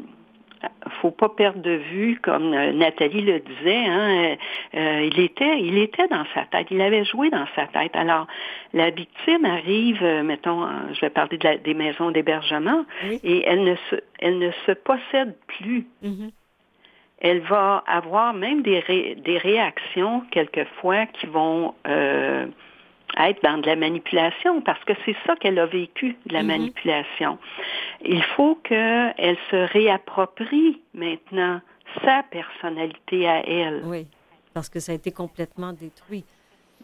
faut 1.00 1.10
pas 1.10 1.28
perdre 1.28 1.60
de 1.60 1.72
vue, 1.72 2.18
comme 2.22 2.52
euh, 2.52 2.72
Nathalie 2.72 3.22
le 3.22 3.40
disait, 3.40 3.84
hein, 3.86 4.36
euh, 4.74 5.08
il 5.12 5.20
était, 5.20 5.60
il 5.60 5.78
était 5.78 6.08
dans 6.08 6.24
sa 6.34 6.44
tête, 6.44 6.68
il 6.70 6.80
avait 6.80 7.04
joué 7.04 7.30
dans 7.30 7.46
sa 7.56 7.66
tête. 7.66 7.94
Alors, 7.94 8.26
la 8.72 8.90
victime 8.90 9.44
arrive, 9.44 10.02
mettons, 10.24 10.66
je 10.92 11.00
vais 11.00 11.10
parler 11.10 11.38
de 11.38 11.56
des 11.58 11.74
maisons 11.74 12.10
d'hébergement, 12.10 12.84
et 13.24 13.44
elle 13.46 13.64
ne 13.64 13.74
se, 13.90 13.96
elle 14.18 14.38
ne 14.38 14.50
se 14.66 14.72
possède 14.72 15.34
plus. 15.46 15.86
Mm-hmm. 16.04 16.30
Elle 17.20 17.40
va 17.40 17.84
avoir 17.86 18.34
même 18.34 18.62
des, 18.62 19.16
des 19.16 19.38
réactions 19.38 20.22
quelquefois 20.30 21.06
qui 21.06 21.26
vont 21.26 21.74
être 23.18 23.42
dans 23.42 23.58
de 23.58 23.66
la 23.66 23.76
manipulation 23.76 24.60
parce 24.62 24.82
que 24.84 24.92
c'est 25.04 25.16
ça 25.26 25.36
qu'elle 25.36 25.58
a 25.58 25.66
vécu, 25.66 26.16
de 26.26 26.32
la 26.32 26.42
mhm. 26.42 26.48
manipulation. 26.48 27.38
Il 28.04 28.22
faut 28.22 28.56
qu'elle 28.56 29.36
se 29.50 29.72
réapproprie 29.72 30.80
maintenant 30.94 31.60
sa 32.04 32.22
personnalité 32.24 33.28
à 33.28 33.46
elle. 33.46 33.82
Oui, 33.84 34.06
parce 34.54 34.68
que 34.68 34.80
ça 34.80 34.92
a 34.92 34.94
été 34.94 35.12
complètement 35.12 35.72
détruit. 35.72 36.24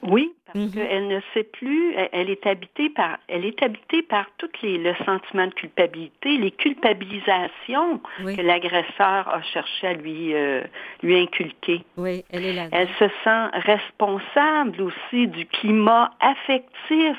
Oui, 0.02 0.32
parce 0.46 0.58
mhm. 0.58 0.70
qu'elle 0.70 1.08
ne 1.08 1.20
sait 1.34 1.44
plus, 1.44 1.94
elle, 2.12 2.30
est 2.30 2.46
habitée 2.46 2.88
par, 2.90 3.18
elle 3.28 3.44
est 3.44 3.62
habitée 3.62 4.02
par 4.02 4.26
tout 4.38 4.48
les, 4.62 4.78
le 4.78 4.94
sentiment 5.04 5.46
de 5.46 5.54
culpabilité, 5.54 6.36
les 6.36 6.50
culpabilisations 6.50 8.00
que 8.18 8.40
l'agresseur 8.40 9.28
a 9.28 9.42
cherché 9.42 9.86
à 9.86 9.92
lui, 9.94 10.34
euh, 10.34 10.62
lui 11.02 11.18
inculquer. 11.18 11.84
Oui, 11.96 12.24
elle 12.30 12.46
est 12.46 12.52
là. 12.52 12.68
Elle 12.72 12.88
se 12.98 13.08
sent 13.24 13.46
responsable 13.52 14.82
aussi 14.82 15.26
du 15.28 15.46
climat 15.46 16.12
affectif 16.20 17.16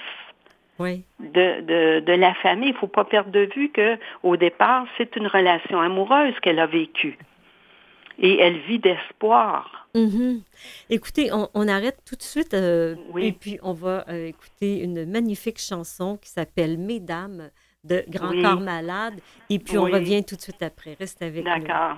oui. 0.80 1.04
de, 1.20 1.62
de, 1.62 2.00
de 2.00 2.14
la 2.14 2.34
famille. 2.36 2.70
Il 2.70 2.74
ne 2.74 2.78
faut 2.78 2.88
pas 2.88 3.06
perdre 3.06 3.32
de 3.32 3.50
vue 3.56 3.70
que 3.70 3.98
au 4.24 4.38
départ, 4.38 4.86
c'est 4.98 5.16
une 5.16 5.28
relation 5.28 5.80
amoureuse 5.82 6.34
qu'elle 6.42 6.60
a 6.60 6.68
vécue 6.68 7.18
et 8.20 8.40
elle 8.40 8.60
vit 8.60 8.80
d'espoir. 8.80 9.88
Mm-hmm. 9.96 10.42
Écoutez, 10.90 11.30
on, 11.32 11.68
arrête 11.68 11.98
tout 12.06 12.16
de 12.16 12.22
suite 12.22 12.54
euh, 12.54 12.96
et 13.18 13.32
puis 13.32 13.58
on 13.64 13.74
va 13.74 14.06
euh, 14.10 14.28
écouter 14.28 14.80
une 14.80 15.10
magnifique 15.10 15.60
chanson 15.60 16.18
qui 16.18 16.30
s'appelle 16.30 16.78
Mesdames 16.78 17.50
de 17.84 18.04
Grand 18.10 18.40
Corps 18.42 18.60
Malade 18.60 19.16
et 19.50 19.58
puis 19.58 19.78
on 19.78 19.86
revient 19.86 20.24
tout 20.24 20.36
de 20.36 20.42
suite 20.42 20.62
après. 20.62 20.96
Reste 21.00 21.22
avec 21.22 21.44
nous. 21.44 21.52
D'accord. 21.52 21.98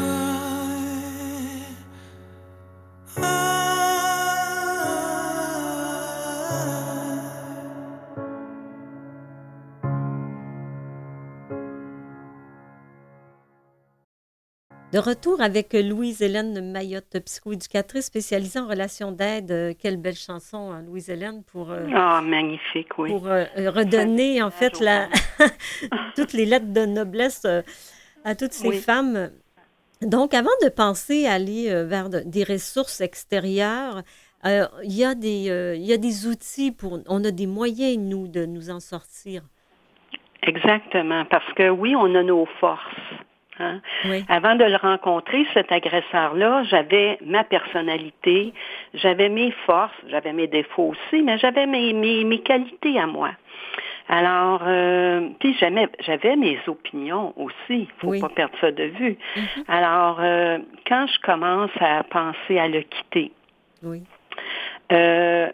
De 14.93 14.99
retour 14.99 15.39
avec 15.39 15.71
Louise-Hélène 15.71 16.69
Mayotte, 16.69 17.17
psychoéducatrice 17.23 18.07
spécialisée 18.07 18.59
en 18.59 18.67
relations 18.67 19.13
d'aide. 19.13 19.49
Euh, 19.51 19.73
quelle 19.81 19.95
belle 19.95 20.17
chanson, 20.17 20.69
hein, 20.69 20.83
Louise-Hélène, 20.85 21.43
pour, 21.49 21.71
euh, 21.71 21.87
ah, 21.95 22.19
magnifique, 22.21 22.97
oui. 22.97 23.09
pour 23.09 23.27
euh, 23.27 23.45
redonner 23.55 24.43
en 24.43 24.51
fait 24.51 24.81
la, 24.81 25.07
toutes 26.17 26.33
les 26.33 26.43
lettres 26.43 26.73
de 26.73 26.85
noblesse 26.85 27.47
à 28.25 28.35
toutes 28.35 28.51
ces 28.51 28.73
femmes. 28.73 29.29
Donc, 30.01 30.33
avant 30.33 30.49
de 30.61 30.67
penser 30.67 31.25
à 31.25 31.33
aller 31.35 31.73
vers 31.85 32.09
des 32.09 32.43
ressources 32.43 32.99
extérieures, 32.99 34.01
il 34.43 34.93
y, 34.93 35.05
a 35.05 35.15
des, 35.15 35.77
il 35.77 35.85
y 35.85 35.93
a 35.93 35.97
des 35.97 36.27
outils 36.27 36.73
pour, 36.73 36.99
on 37.07 37.23
a 37.23 37.31
des 37.31 37.47
moyens, 37.47 37.97
nous, 37.97 38.27
de 38.27 38.45
nous 38.45 38.69
en 38.69 38.81
sortir. 38.81 39.43
Exactement, 40.43 41.23
parce 41.31 41.53
que 41.53 41.69
oui, 41.69 41.95
on 41.95 42.13
a 42.13 42.23
nos 42.23 42.45
forces. 42.59 42.81
Hein. 43.59 43.81
Avant 44.29 44.55
de 44.55 44.63
le 44.63 44.77
rencontrer, 44.77 45.45
cet 45.53 45.71
agresseur-là, 45.71 46.63
j'avais 46.63 47.17
ma 47.25 47.43
personnalité, 47.43 48.53
j'avais 48.93 49.29
mes 49.29 49.51
forces, 49.65 49.93
j'avais 50.07 50.33
mes 50.33 50.47
défauts 50.47 50.93
aussi, 50.93 51.21
mais 51.21 51.37
j'avais 51.37 51.65
mes, 51.65 51.93
mes, 51.93 52.39
qualités 52.39 52.99
à 52.99 53.07
moi. 53.07 53.31
Alors, 54.07 54.61
euh, 54.65 55.29
puis 55.39 55.55
j'avais 55.59 56.35
mes 56.35 56.59
opinions 56.67 57.33
aussi, 57.37 57.87
faut 57.99 58.19
pas 58.19 58.29
perdre 58.29 58.55
ça 58.59 58.71
de 58.71 58.83
vue. 58.83 59.17
Mm-hmm. 59.35 59.63
Alors, 59.67 60.17
euh, 60.19 60.57
quand 60.87 61.05
je 61.07 61.19
commence 61.21 61.71
à 61.79 62.03
penser 62.03 62.57
à 62.57 62.67
le 62.67 62.81
quitter, 62.81 63.31
euh, 64.91 65.49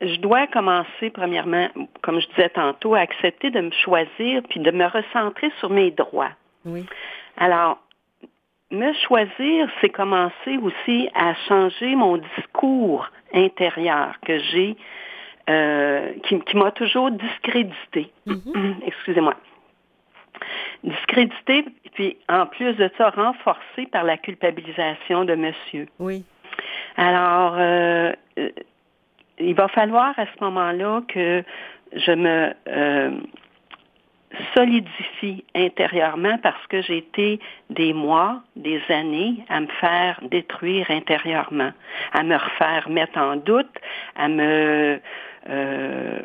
je 0.00 0.16
dois 0.16 0.46
commencer, 0.46 1.10
premièrement, 1.10 1.68
comme 2.02 2.20
je 2.20 2.28
disais 2.28 2.48
tantôt, 2.50 2.94
à 2.94 3.00
accepter 3.00 3.50
de 3.50 3.60
me 3.60 3.70
choisir 3.70 4.42
puis 4.48 4.60
de 4.60 4.70
me 4.70 4.86
recentrer 4.86 5.50
sur 5.60 5.70
mes 5.70 5.90
droits. 5.90 6.32
Oui. 6.64 6.84
Alors, 7.36 7.78
me 8.70 8.92
choisir, 8.92 9.68
c'est 9.80 9.88
commencer 9.88 10.58
aussi 10.62 11.08
à 11.14 11.34
changer 11.48 11.94
mon 11.96 12.18
discours 12.18 13.08
intérieur 13.34 14.14
que 14.24 14.38
j'ai, 14.38 14.76
euh, 15.48 16.12
qui, 16.24 16.56
m'a 16.56 16.70
toujours 16.70 17.10
discrédité. 17.10 18.12
Mm-hmm. 18.26 18.74
Excusez-moi. 18.86 19.34
Discrédité, 20.84 21.66
puis 21.94 22.16
en 22.28 22.46
plus 22.46 22.74
de 22.74 22.90
ça, 22.96 23.10
renforcé 23.10 23.86
par 23.90 24.04
la 24.04 24.16
culpabilisation 24.16 25.24
de 25.24 25.34
monsieur. 25.34 25.86
Oui. 25.98 26.24
Alors, 26.96 27.56
euh, 27.58 28.12
euh, 28.38 28.50
il 29.38 29.54
va 29.54 29.68
falloir 29.68 30.18
à 30.18 30.26
ce 30.26 30.44
moment-là 30.44 31.02
que 31.08 31.42
je 31.92 32.12
me 32.12 32.54
solidifie 34.54 35.44
intérieurement 35.54 36.38
parce 36.42 36.66
que 36.68 36.82
j'ai 36.82 36.98
été 36.98 37.40
des 37.70 37.92
mois, 37.92 38.42
des 38.56 38.80
années 38.88 39.44
à 39.48 39.60
me 39.60 39.68
faire 39.80 40.20
détruire 40.22 40.90
intérieurement, 40.90 41.72
à 42.12 42.22
me 42.22 42.36
refaire 42.36 42.88
mettre 42.88 43.18
en 43.18 43.36
doute, 43.36 43.74
à 44.16 44.28
me 44.28 45.00
euh, 45.48 46.20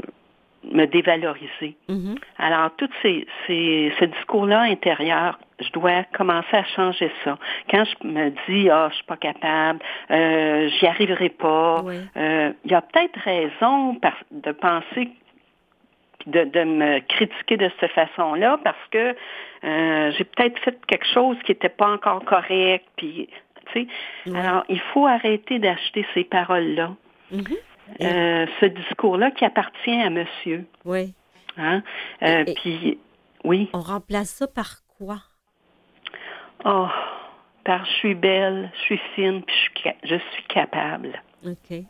me 0.72 0.86
dévaloriser. 0.86 1.76
Mm-hmm. 1.90 2.18
Alors, 2.40 2.72
tout 2.78 2.90
ces, 3.02 3.28
ces, 3.46 3.94
ce 4.00 4.06
discours-là 4.06 4.62
intérieur, 4.62 5.40
je 5.60 5.70
dois 5.72 6.04
commencer 6.14 6.56
à 6.56 6.64
changer 6.64 7.12
ça. 7.24 7.38
Quand 7.70 7.86
je 7.86 8.08
me 8.08 8.30
dis, 8.48 8.70
ah, 8.70 8.88
je 8.90 8.96
suis 8.96 9.06
pas 9.06 9.18
capable, 9.18 9.80
euh, 10.12 10.70
j'y 10.70 10.88
arriverai 10.88 11.30
pas, 11.30 11.84
euh, 12.18 12.52
il 12.66 12.72
y 12.72 12.74
a 12.74 12.82
peut-être 12.82 13.20
raison 13.20 13.98
de 14.32 14.52
penser 14.52 15.10
de, 16.28 16.64
me 16.64 17.00
critiquer 17.00 17.58
de 17.58 17.70
cette 17.80 17.92
façon-là 17.92 18.60
parce 18.64 18.78
que 18.92 19.16
euh, 19.64 20.12
j'ai 20.18 20.24
peut-être 20.24 20.60
fait 20.60 20.78
quelque 20.88 21.08
chose 21.14 21.38
qui 21.46 21.52
n'était 21.52 21.70
pas 21.70 21.90
encore 21.90 22.24
correct. 22.26 22.86
Puis, 22.98 23.30
tu 23.72 23.88
sais, 24.26 24.36
alors 24.36 24.64
il 24.70 24.80
faut 24.94 25.06
arrêter 25.06 25.60
d'acheter 25.60 26.06
ces 26.14 26.24
paroles-là. 26.24 26.96
Mm-hmm. 27.34 27.58
Euh, 28.02 28.48
ce 28.60 28.66
discours-là 28.66 29.32
qui 29.32 29.46
appartient 29.46 30.02
à 30.02 30.10
monsieur. 30.10 30.66
Oui. 30.86 31.14
Hein? 31.58 31.84
Euh, 32.24 32.44
puis, 32.56 33.00
oui. 33.44 33.70
On 33.74 33.80
remplace 33.80 34.30
ça 34.30 34.48
par 34.48 34.82
quoi? 34.98 35.18
Oh, 36.66 36.88
par 37.64 37.86
je 37.86 37.92
suis 37.92 38.16
belle, 38.16 38.72
je 38.76 38.82
suis 38.82 39.02
fine, 39.14 39.44
puis 39.44 39.56
je 39.56 39.80
suis, 39.80 39.92
je 40.04 40.16
suis 40.34 40.44
capable. 40.44 41.22
OK. 41.46 41.86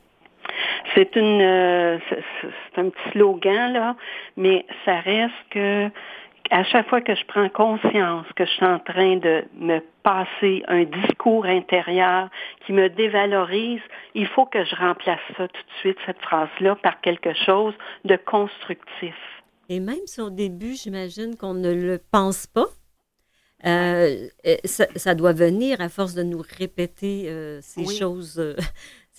C'est 0.93 1.15
une, 1.15 1.41
euh, 1.41 1.97
c'est 2.41 2.79
un 2.81 2.89
petit 2.89 3.09
slogan 3.11 3.73
là, 3.73 3.95
mais 4.37 4.65
ça 4.85 4.99
reste 4.99 5.33
que 5.51 5.89
à 6.51 6.63
chaque 6.63 6.87
fois 6.89 7.01
que 7.01 7.15
je 7.15 7.25
prends 7.25 7.49
conscience 7.49 8.25
que 8.35 8.45
je 8.45 8.51
suis 8.51 8.65
en 8.65 8.79
train 8.79 9.17
de 9.17 9.43
me 9.57 9.79
passer 10.03 10.63
un 10.67 10.83
discours 10.83 11.45
intérieur 11.45 12.29
qui 12.65 12.73
me 12.73 12.87
dévalorise, 12.89 13.81
il 14.13 14.27
faut 14.27 14.45
que 14.45 14.63
je 14.63 14.75
remplace 14.75 15.19
ça 15.37 15.47
tout 15.47 15.61
de 15.61 15.79
suite 15.79 15.97
cette 16.05 16.21
phrase-là 16.21 16.75
par 16.75 17.01
quelque 17.01 17.33
chose 17.33 17.73
de 18.03 18.15
constructif. 18.15 19.15
Et 19.69 19.79
même 19.79 20.05
si 20.05 20.21
au 20.21 20.29
début, 20.29 20.75
j'imagine 20.75 21.35
qu'on 21.35 21.55
ne 21.55 21.73
le 21.73 21.99
pense 22.11 22.45
pas, 22.45 22.67
euh, 23.65 24.27
euh, 24.45 24.55
ça, 24.65 24.85
ça 24.95 25.15
doit 25.15 25.33
venir 25.33 25.81
à 25.81 25.89
force 25.89 26.13
de 26.13 26.21
nous 26.21 26.43
répéter 26.59 27.27
euh, 27.27 27.59
ces 27.61 27.81
Oui. 27.81 27.95
choses, 27.97 28.55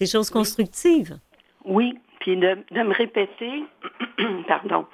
euh, 0.00 0.04
ces 0.04 0.06
choses 0.06 0.30
constructives. 0.30 1.18
Oui, 1.64 1.98
puis 2.20 2.36
de, 2.36 2.58
de 2.70 2.82
me 2.82 2.94
répéter, 2.94 3.64
pardon, 4.48 4.86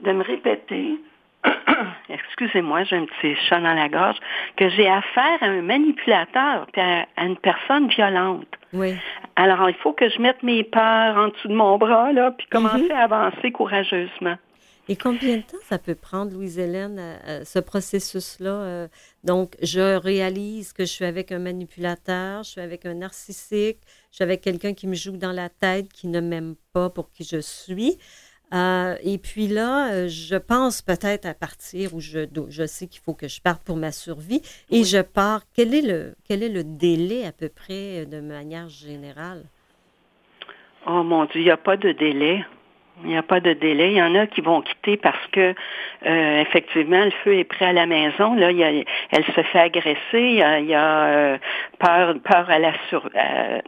de 0.00 0.12
me 0.12 0.22
répéter, 0.22 0.98
excusez-moi, 2.08 2.84
j'ai 2.84 2.96
un 2.96 3.06
petit 3.06 3.36
chat 3.48 3.60
dans 3.60 3.74
la 3.74 3.88
gorge, 3.88 4.16
que 4.56 4.68
j'ai 4.70 4.88
affaire 4.88 5.38
à 5.40 5.46
un 5.46 5.62
manipulateur, 5.62 6.66
puis 6.72 6.80
à, 6.80 7.06
à 7.16 7.24
une 7.24 7.36
personne 7.36 7.88
violente. 7.88 8.48
Oui. 8.72 8.94
Alors, 9.36 9.68
il 9.68 9.76
faut 9.76 9.92
que 9.92 10.08
je 10.08 10.20
mette 10.20 10.42
mes 10.42 10.64
peurs 10.64 11.16
en 11.16 11.28
dessous 11.28 11.48
de 11.48 11.54
mon 11.54 11.78
bras, 11.78 12.12
là, 12.12 12.32
puis 12.32 12.46
commencer 12.48 12.90
à 12.90 13.04
avancer 13.04 13.52
courageusement. 13.52 14.36
Et 14.88 14.94
combien 14.94 15.38
de 15.38 15.42
temps 15.42 15.56
ça 15.64 15.78
peut 15.78 15.96
prendre, 15.96 16.32
Louise-Hélène, 16.32 16.98
euh, 17.00 17.16
euh, 17.26 17.44
ce 17.44 17.58
processus-là? 17.58 18.50
euh, 18.50 18.88
donc, 19.24 19.56
je 19.60 19.96
réalise 19.96 20.72
que 20.72 20.84
je 20.84 20.92
suis 20.92 21.04
avec 21.04 21.32
un 21.32 21.40
manipulateur, 21.40 22.44
je 22.44 22.50
suis 22.50 22.60
avec 22.60 22.86
un 22.86 22.94
narcissique, 22.94 23.78
je 24.12 24.16
suis 24.16 24.22
avec 24.22 24.42
quelqu'un 24.42 24.74
qui 24.74 24.86
me 24.86 24.94
joue 24.94 25.16
dans 25.16 25.32
la 25.32 25.48
tête, 25.48 25.92
qui 25.92 26.06
ne 26.06 26.20
m'aime 26.20 26.54
pas 26.72 26.88
pour 26.88 27.10
qui 27.10 27.24
je 27.24 27.40
suis. 27.40 27.98
Euh, 28.54 28.94
et 29.02 29.18
puis 29.18 29.48
là, 29.48 30.06
je 30.06 30.36
pense 30.36 30.82
peut-être 30.82 31.26
à 31.26 31.34
partir 31.34 31.92
où 31.92 32.00
je, 32.00 32.20
je 32.48 32.64
sais 32.64 32.86
qu'il 32.86 33.02
faut 33.02 33.14
que 33.14 33.26
je 33.26 33.40
parte 33.40 33.64
pour 33.64 33.76
ma 33.76 33.90
survie 33.90 34.40
et 34.70 34.84
je 34.84 35.02
pars. 35.02 35.42
Quel 35.52 35.74
est, 35.74 35.82
le, 35.82 36.14
quel 36.28 36.44
est 36.44 36.48
le 36.48 36.62
délai 36.62 37.26
à 37.26 37.32
peu 37.32 37.48
près 37.48 38.06
de 38.06 38.20
manière 38.20 38.68
générale? 38.68 39.42
Oh 40.86 41.02
mon 41.02 41.24
Dieu, 41.24 41.40
il 41.40 41.44
n'y 41.44 41.50
a 41.50 41.56
pas 41.56 41.76
de 41.76 41.90
délai. 41.90 42.44
Il 43.02 43.08
n'y 43.10 43.16
a 43.16 43.22
pas 43.22 43.40
de 43.40 43.52
délai. 43.52 43.90
Il 43.92 43.96
y 43.98 44.02
en 44.02 44.14
a 44.14 44.26
qui 44.26 44.40
vont 44.40 44.62
quitter 44.62 44.96
parce 44.96 45.26
que 45.32 45.54
euh, 46.06 46.40
effectivement 46.40 47.04
le 47.04 47.10
feu 47.24 47.34
est 47.38 47.44
prêt 47.44 47.66
à 47.66 47.72
la 47.72 47.86
maison. 47.86 48.34
Là, 48.34 48.50
il 48.50 48.56
y 48.56 48.64
a, 48.64 48.70
elle 48.70 49.24
se 49.24 49.42
fait 49.42 49.58
agresser. 49.58 49.98
Il 50.14 50.34
y 50.36 50.42
a, 50.42 50.58
il 50.60 50.66
y 50.66 50.74
a, 50.74 51.04
euh, 51.04 51.38
peur, 51.78 52.14
peur 52.24 52.48
à 52.48 52.58
la 52.58 52.72
sur, 52.88 53.08
euh, 53.14 53.60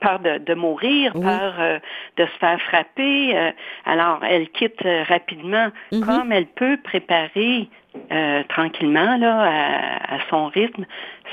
peur 0.00 0.18
de, 0.20 0.38
de 0.38 0.54
mourir, 0.54 1.12
Oui. 1.14 1.22
peur 1.24 1.54
euh, 1.58 1.78
de 2.16 2.24
se 2.24 2.38
faire 2.38 2.60
frapper. 2.62 3.36
euh, 3.36 3.50
alors, 3.84 4.20
elle 4.28 4.48
quitte 4.50 4.82
rapidement, 5.08 5.68
Mhm. 5.92 6.04
comme 6.06 6.32
elle 6.32 6.46
peut 6.46 6.78
préparer 6.82 7.68
euh, 8.12 8.42
tranquillement 8.48 9.16
là 9.18 9.42
à, 9.42 10.14
à 10.14 10.18
son 10.30 10.46
rythme 10.48 10.84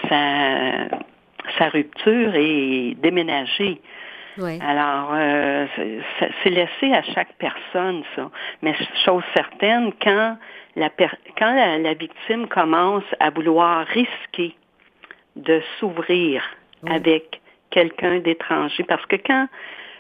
sa, 0.10 0.20
sa 1.58 1.70
rupture 1.70 2.36
et 2.36 2.96
déménager. 3.02 3.82
Oui. 4.38 4.60
Alors, 4.62 5.10
euh, 5.14 5.66
c'est- 5.78 6.50
laissé 6.50 6.94
à 6.94 7.04
chaque 7.04 7.34
personne, 7.38 8.04
ça. 8.16 8.30
Mais 8.62 8.74
chose 9.06 9.24
certaine, 9.34 9.92
quand 10.02 10.38
la, 10.76 10.90
per- 10.90 11.18
quand 11.38 11.54
la, 11.54 11.78
la 11.78 11.94
victime 11.94 12.48
commence 12.48 13.04
à 13.20 13.30
vouloir 13.30 13.86
risquer 13.88 14.56
de 15.36 15.62
s'ouvrir 15.80 16.44
Oui. 16.84 16.92
avec 16.96 17.42
quelqu'un 17.72 18.20
d'étranger, 18.20 18.84
parce 18.84 19.06
que 19.06 19.16
quand, 19.18 19.48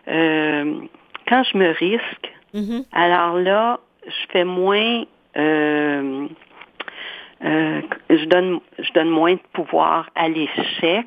euh, 0.07 0.81
quand 1.27 1.43
je 1.43 1.57
me 1.57 1.69
risque, 1.71 2.31
Mhm. 2.53 2.83
alors 2.93 3.37
là, 3.37 3.79
je 4.05 4.25
fais 4.31 4.43
moins, 4.45 5.03
euh, 5.37 6.27
euh, 7.43 7.81
je 8.09 8.25
donne, 8.25 8.59
je 8.79 8.91
donne 8.93 9.09
moins 9.09 9.33
de 9.33 9.39
pouvoir 9.53 10.09
à 10.15 10.27
l'échec. 10.29 11.05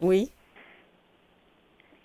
Oui. 0.00 0.30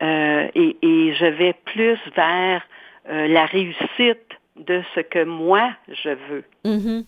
Euh, 0.02 0.48
et, 0.56 0.78
et 0.82 1.16
je 1.16 1.26
vais 1.26 1.54
plus 1.66 1.98
vers 2.16 2.62
euh, 3.10 3.28
la 3.28 3.46
réussite 3.46 4.28
de 4.58 4.82
ce 4.94 5.00
que 5.02 5.24
moi 5.24 5.72
je 5.88 6.10
veux. 6.10 6.44
Mhm. 6.66 7.06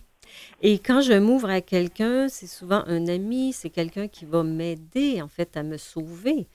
Et 0.62 0.80
quand 0.80 1.02
je 1.02 1.14
m'ouvre 1.14 1.50
à 1.50 1.62
quelqu'un, 1.62 2.28
c'est 2.28 2.48
souvent 2.48 2.84
un 2.88 3.08
ami, 3.08 3.54
c'est 3.54 3.70
quelqu'un 3.70 4.08
qui 4.08 4.26
va 4.26 4.44
m'aider 4.44 5.22
en 5.22 5.28
fait 5.28 5.56
à 5.56 5.64
me 5.64 5.78
sauver. 5.78 6.48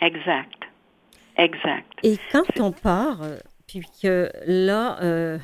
Exact. 0.00 0.62
Exact. 1.36 1.86
Et 2.02 2.16
quand 2.32 2.60
on 2.60 2.72
part, 2.72 3.22
euh, 3.22 3.36
puis 3.66 3.82
que 4.02 4.30
là, 4.46 4.98
euh, 5.02 5.38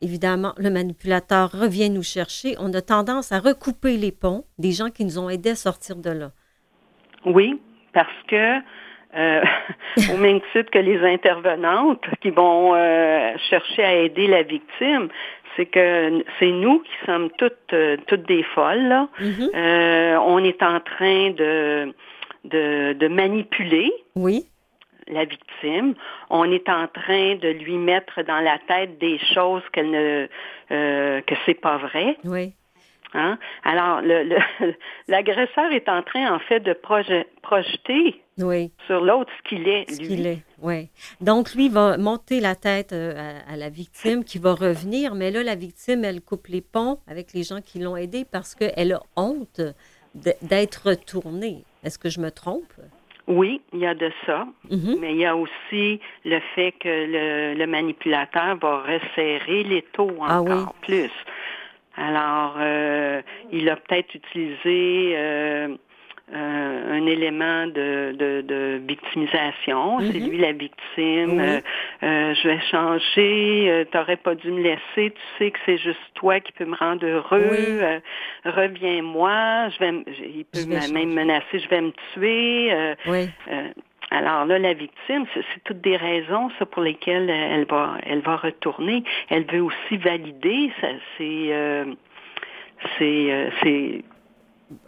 évidemment, 0.00 0.54
le 0.56 0.70
manipulateur 0.70 1.52
revient 1.52 1.90
nous 1.90 2.02
chercher, 2.02 2.54
on 2.58 2.72
a 2.72 2.80
tendance 2.80 3.32
à 3.32 3.40
recouper 3.40 3.96
les 3.96 4.12
ponts 4.12 4.44
des 4.58 4.72
gens 4.72 4.90
qui 4.90 5.04
nous 5.04 5.18
ont 5.18 5.28
aidés 5.28 5.50
à 5.50 5.56
sortir 5.56 5.96
de 5.96 6.10
là. 6.10 6.30
Oui, 7.26 7.60
parce 7.92 8.22
que 8.28 8.58
euh, 9.16 9.42
au 10.12 10.16
même 10.16 10.40
titre 10.52 10.70
que 10.70 10.78
les 10.78 10.98
intervenantes 11.06 12.04
qui 12.20 12.30
vont 12.30 12.74
euh, 12.74 13.32
chercher 13.50 13.84
à 13.84 13.94
aider 13.94 14.26
la 14.26 14.42
victime, 14.42 15.08
c'est 15.56 15.66
que 15.66 16.24
c'est 16.38 16.50
nous 16.50 16.80
qui 16.80 17.06
sommes 17.06 17.30
toutes, 17.38 17.72
euh, 17.72 17.96
toutes 18.06 18.26
des 18.26 18.42
folles. 18.42 18.88
Là. 18.88 19.08
Mhm. 19.20 19.50
Euh, 19.54 20.16
on 20.26 20.38
est 20.42 20.62
en 20.62 20.80
train 20.80 21.30
de, 21.30 21.94
de, 22.44 22.92
de 22.94 23.08
manipuler 23.08 23.92
Oui, 24.16 24.46
la 25.06 25.24
victime. 25.24 25.94
On 26.30 26.50
est 26.50 26.68
en 26.68 26.88
train 26.88 27.36
de 27.36 27.48
lui 27.48 27.76
mettre 27.76 28.22
dans 28.22 28.40
la 28.40 28.58
tête 28.66 28.98
des 28.98 29.18
choses 29.34 29.62
qu'elle 29.72 29.90
ne 29.90 30.26
euh, 30.72 31.20
que 31.20 31.34
c'est 31.46 31.60
pas 31.60 31.76
vrai. 31.76 32.16
oui, 32.24 32.52
Hein? 33.14 33.38
Alors, 33.64 34.00
le- 34.00 34.24
le- 34.24 34.74
l'agresseur 35.08 35.70
est 35.72 35.88
en 35.88 36.02
train, 36.02 36.34
en 36.34 36.38
fait, 36.40 36.60
de 36.60 36.72
proje- 36.72 37.24
projeter 37.42 38.20
oui, 38.38 38.72
sur 38.86 39.00
l'autre 39.04 39.30
ce 39.38 39.48
qu'il 39.48 39.68
est, 39.68 39.88
ce 39.88 40.00
lui. 40.00 40.08
qu'il 40.08 40.26
est. 40.26 40.42
Oui. 40.60 40.88
Donc, 41.20 41.54
lui 41.54 41.68
va 41.68 41.96
monter 41.96 42.40
la 42.40 42.56
tête 42.56 42.92
euh, 42.92 43.14
à, 43.48 43.52
à 43.52 43.56
la 43.56 43.68
victime 43.68 44.24
qui 44.24 44.38
va 44.38 44.54
revenir, 44.54 45.14
mais 45.14 45.30
là, 45.30 45.42
la 45.44 45.54
victime, 45.54 46.04
elle 46.04 46.20
coupe 46.20 46.48
les 46.48 46.60
ponts 46.60 46.98
avec 47.06 47.32
les 47.32 47.44
gens 47.44 47.60
qui 47.60 47.78
l'ont 47.78 47.96
aidée 47.96 48.24
parce 48.30 48.54
qu'elle 48.56 48.92
a 48.92 49.00
honte 49.16 49.60
d'être 50.14 50.88
retournée. 50.88 51.64
Est-ce 51.84 51.98
que 51.98 52.08
je 52.08 52.20
me 52.20 52.30
trompe? 52.30 52.72
Oui, 53.26 53.62
il 53.72 53.78
y 53.80 53.86
a 53.86 53.94
de 53.94 54.10
ça, 54.26 54.46
Mhm. 54.70 54.96
mais 55.00 55.12
il 55.12 55.18
y 55.18 55.24
a 55.24 55.34
aussi 55.34 55.98
le 56.26 56.40
fait 56.54 56.72
que 56.72 56.88
le, 56.88 57.54
le 57.54 57.66
manipulateur 57.66 58.56
va 58.58 58.82
resserrer 58.82 59.62
les 59.64 59.80
taux 59.92 60.10
Ah 60.20 60.42
encore 60.42 60.74
plus. 60.82 61.10
Alors, 61.96 62.56
euh, 62.58 63.22
il 63.52 63.68
a 63.68 63.76
peut-être 63.76 64.14
utilisé 64.14 65.12
euh, 65.16 65.68
euh, 66.34 66.92
un 66.98 67.06
élément 67.06 67.66
de, 67.66 68.12
de, 68.18 68.40
de 68.40 68.80
victimisation. 68.88 70.00
C'est 70.00 70.18
Mhm. 70.20 70.28
lui 70.30 70.38
la 70.38 70.52
victime. 70.52 71.38
Oui. 71.38 71.42
Euh, 71.42 71.60
euh, 72.02 72.34
je 72.34 72.48
vais 72.48 72.60
changer. 72.70 73.70
euh, 73.70 73.84
T'aurais 73.92 74.16
pas 74.16 74.34
dû 74.34 74.50
me 74.50 74.62
laisser. 74.62 75.12
Tu 75.12 75.20
sais 75.38 75.50
que 75.50 75.58
c'est 75.66 75.76
juste 75.78 76.00
toi 76.14 76.40
qui 76.40 76.50
peux 76.52 76.64
me 76.64 76.74
rendre 76.76 77.06
heureux. 77.06 77.50
Oui. 77.50 77.84
Euh, 77.84 78.00
Reviens-moi. 78.44 79.68
Je 79.70 79.78
vais. 79.78 80.04
Il 80.34 80.44
peut 80.46 80.60
Je 80.60 80.66
vais 80.66 80.74
m- 80.76 80.80
changer. 80.80 80.92
même 80.92 81.12
menacer. 81.12 81.58
Je 81.58 81.68
vais 81.68 81.80
me 81.80 81.92
tuer. 82.14 82.94
Oui. 83.06 83.28
Alors 84.10 84.44
là, 84.44 84.58
la 84.58 84.74
victime, 84.74 85.24
c'est 85.34 85.42
toutes 85.64 85.80
des 85.80 85.96
raisons, 85.96 86.50
ça, 86.58 86.66
pour 86.66 86.82
lesquelles 86.82 87.28
euh, 87.30 87.48
elle 87.54 87.64
va, 87.66 87.96
elle 88.04 88.20
va 88.20 88.36
retourner. 88.36 89.02
Elle 89.30 89.44
veut 89.44 89.62
aussi 89.62 89.96
valider 89.96 90.70
ça, 90.80 90.88
ses, 91.18 91.48
euh, 91.52 91.84
ses, 92.98 93.32
euh, 93.32 93.50
ses- 93.62 94.04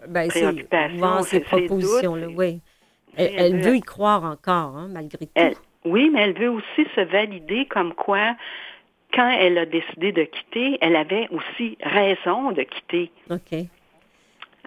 Ben, 0.09 0.31
c'est 0.31 0.41
préoccupations, 0.41 1.41
propositions-là, 1.43 2.27
doute. 2.27 2.35
oui. 2.37 2.61
Elle, 3.17 3.27
Elle 3.27 3.41
elle 3.55 3.57
veut- 3.57 3.71
veut 3.71 3.77
y 3.77 3.81
croire 3.81 4.25
encore, 4.25 4.77
hein, 4.77 4.89
malgré 4.93 5.27
tout. 5.27 5.33
elle- 5.35 5.55
oui, 5.85 6.11
mais 6.13 6.23
elle 6.23 6.35
veut 6.39 6.51
aussi 6.51 6.87
se 6.95 7.01
valider 7.01 7.67
comme 7.67 7.95
quoi, 7.95 8.35
quand 9.15 9.29
elle 9.31 9.57
a 9.57 9.65
décidé 9.67 10.13
de 10.13 10.25
quitter, 10.25 10.77
elle 10.81 10.97
avait 10.97 11.29
aussi 11.31 11.79
raison 11.83 12.53
de 12.53 12.63
quitter. 12.63 13.11
OK. 13.31 13.59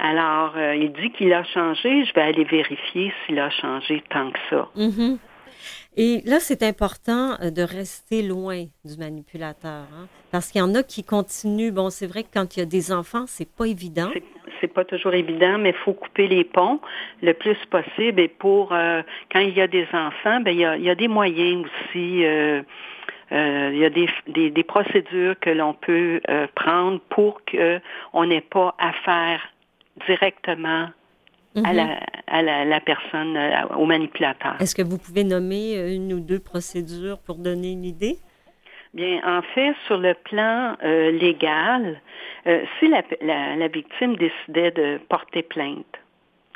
Alors, 0.02 0.54
euh, 0.56 0.76
il 0.76 0.94
dit 0.94 1.12
qu'il 1.12 1.34
a 1.34 1.44
changé. 1.44 2.06
Je 2.06 2.14
vais 2.14 2.22
aller 2.22 2.46
vérifier 2.46 3.12
s'il 3.26 3.38
a 3.40 3.50
changé 3.50 4.02
tant 4.10 4.32
que 4.32 4.40
ça. 4.50 4.68
Mhm. 4.76 5.18
Et 5.98 6.22
là, 6.26 6.40
c'est 6.40 6.64
important 6.64 7.34
euh, 7.42 7.52
de 7.52 7.62
rester 7.62 8.22
loin 8.22 8.64
du 8.86 8.98
manipulateur, 8.98 9.84
hein, 9.94 10.08
parce 10.32 10.50
qu'il 10.52 10.60
y 10.60 10.64
en 10.64 10.74
a 10.76 10.84
qui 10.84 11.04
continuent. 11.04 11.72
Bon, 11.74 11.90
c'est 11.90 12.08
vrai 12.08 12.24
que 12.24 12.30
quand 12.34 12.56
il 12.56 12.62
y 12.62 12.64
a 12.64 12.66
des 12.66 12.94
enfants, 12.94 13.26
c'est 13.28 13.50
pas 13.50 13.66
évident. 13.66 14.10
C'est- 14.14 14.24
pas 14.74 14.84
toujours 14.86 15.14
évident, 15.14 15.58
mais 15.58 15.70
il 15.70 15.76
faut 15.84 15.94
couper 15.94 16.28
les 16.28 16.44
ponts 16.44 16.80
le 17.22 17.34
plus 17.34 17.58
possible. 17.72 18.20
Et 18.20 18.28
pour 18.28 18.72
euh, 18.74 19.02
quand 19.32 19.40
il 19.40 19.54
y 19.58 19.62
a 19.62 19.68
des 19.68 19.88
enfants, 19.94 20.42
ben 20.42 20.52
il 20.52 20.60
y 20.60 20.66
a, 20.66 20.76
il 20.78 20.84
y 20.84 20.90
a 20.90 20.96
des 20.96 21.08
moyens 21.08 21.66
aussi. 21.66 22.24
euh, 22.26 22.62
euh, 23.32 23.70
il 23.74 23.80
y 23.80 23.86
a 23.86 23.90
des, 23.90 24.10
des, 24.28 24.50
des 24.52 24.64
procédures 24.64 25.40
que 25.40 25.50
l'on 25.50 25.74
peut 25.74 26.20
prendre 26.56 27.00
pour 27.10 27.44
que 27.46 27.80
on 28.14 28.26
n'ait 28.26 28.42
pas 28.42 28.76
directement 30.08 30.90
à, 31.56 31.74
Mhm. 31.74 31.76
la, 31.76 32.00
à 32.28 32.42
la, 32.42 32.66
la 32.66 32.80
personne, 32.80 33.36
euh, 33.36 33.76
au 33.76 33.86
manipulateur. 33.86 34.56
Est-ce 34.60 34.76
que 34.76 34.82
vous 34.84 34.98
pouvez 34.98 35.24
nommer 35.24 35.96
une 35.96 36.14
ou 36.14 36.20
deux 36.20 36.40
procédures 36.40 37.18
pour 37.26 37.36
donner 37.38 37.72
une 37.72 37.86
idée? 37.86 38.18
Bien, 38.94 39.22
en 39.26 39.42
fait, 39.42 39.74
sur 39.86 39.98
le 39.98 40.14
plan 40.16 40.76
euh, 40.84 41.12
légal, 41.12 42.02
euh, 42.48 42.64
si 42.80 42.88
la, 42.88 43.04
la, 43.22 43.56
la 43.56 43.68
victime 43.68 44.16
décidait 44.16 44.72
de 44.72 45.00
porter 45.10 45.44
plainte 45.44 45.86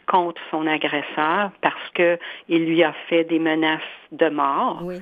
contre 0.08 0.42
son 0.52 0.66
agresseur 0.68 1.52
parce 1.62 1.90
que 1.94 2.18
il 2.50 2.66
lui 2.66 2.84
a 2.84 2.94
fait 3.08 3.24
des 3.24 3.40
menaces 3.40 3.82
de 4.12 4.30
mort, 4.30 4.82
Oui. 4.84 4.96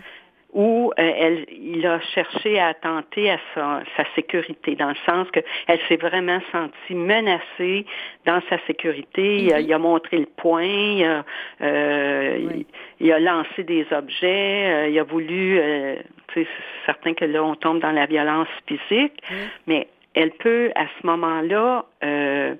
Ou 0.54 0.91
euh, 0.99 1.12
elle, 1.18 1.45
il 1.52 1.86
a 1.86 1.99
cherché 2.02 2.60
à 2.60 2.68
attenter 2.68 3.30
à 3.32 3.38
sa, 3.56 3.82
sa 3.95 4.04
sécurité, 4.16 4.76
dans 4.76 4.89
le 4.89 4.95
sens 5.06 5.30
que 5.32 5.39
elle 5.68 5.80
s'est 5.88 5.95
vraiment 5.97 6.39
sentie 6.52 6.93
menacée 6.95 7.86
dans 8.26 8.41
sa 8.49 8.58
sécurité. 8.68 9.38
il, 9.43 9.54
a, 9.54 9.60
Mhm. 9.60 9.66
il 9.66 9.74
a 9.74 9.78
montré 9.80 10.18
le 10.18 10.26
poing, 10.26 10.64
il 10.64 11.04
a, 11.06 11.24
euh, 11.62 12.38
Oui. 12.47 12.66
il, 12.99 13.06
il 13.08 13.12
a 13.14 13.20
lancé 13.20 13.64
des 13.64 13.86
objets, 13.91 14.66
euh, 14.74 14.89
il 14.89 14.99
a 14.99 15.04
voulu, 15.04 15.58
euh, 15.60 15.95
c'est 16.34 16.47
certain 16.86 17.14
que 17.14 17.26
là 17.26 17.43
on 17.43 17.56
tombe 17.56 17.80
dans 17.80 17.91
la 17.91 18.06
violence 18.06 18.47
physique, 18.68 19.14
Oui. 19.32 19.38
mais 19.68 19.88
elle 20.16 20.32
peut 20.32 20.72
à 20.76 20.86
ce 20.99 21.08
moment-là 21.08 21.86
euh, 22.04 22.56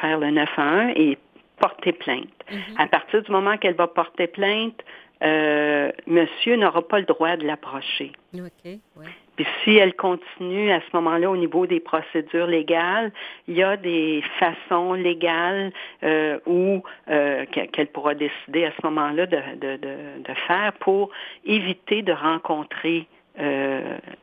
faire 0.00 0.18
le 0.18 0.30
911 0.30 0.92
et 0.96 1.18
porter 1.58 1.92
plainte. 1.92 2.28
Mhm. 2.50 2.58
À 2.78 2.86
partir 2.86 3.22
du 3.22 3.30
moment 3.32 3.56
qu'elle 3.56 3.74
va 3.74 3.86
porter 3.86 4.26
plainte, 4.28 4.80
euh, 5.22 5.90
monsieur 6.06 6.56
n'aura 6.56 6.86
pas 6.86 6.98
le 6.98 7.04
droit 7.06 7.36
de 7.36 7.46
l'approcher. 7.46 8.12
OK. 8.34 8.64
Oui. 8.64 9.06
Puis 9.36 9.46
si 9.64 9.70
elle 9.76 9.94
continue 9.94 10.70
à 10.70 10.80
ce 10.80 10.96
moment-là 10.96 11.30
au 11.30 11.36
niveau 11.36 11.66
des 11.66 11.80
procédures 11.80 12.46
légales, 12.46 13.10
il 13.48 13.56
y 13.56 13.62
a 13.62 13.76
des 13.76 14.22
façons 14.38 14.92
légales 14.94 15.72
euh, 16.02 16.38
où 16.46 16.82
euh, 17.08 17.46
que- 17.46 17.66
qu'elle 17.66 17.86
pourra 17.88 18.14
décider 18.14 18.64
à 18.66 18.72
ce 18.72 18.86
moment-là 18.86 19.26
de, 19.26 19.36
de, 19.56 19.76
de, 19.76 20.22
de 20.22 20.34
faire 20.46 20.72
pour 20.80 21.10
éviter 21.44 22.02
de 22.02 22.12
rencontrer 22.12 23.06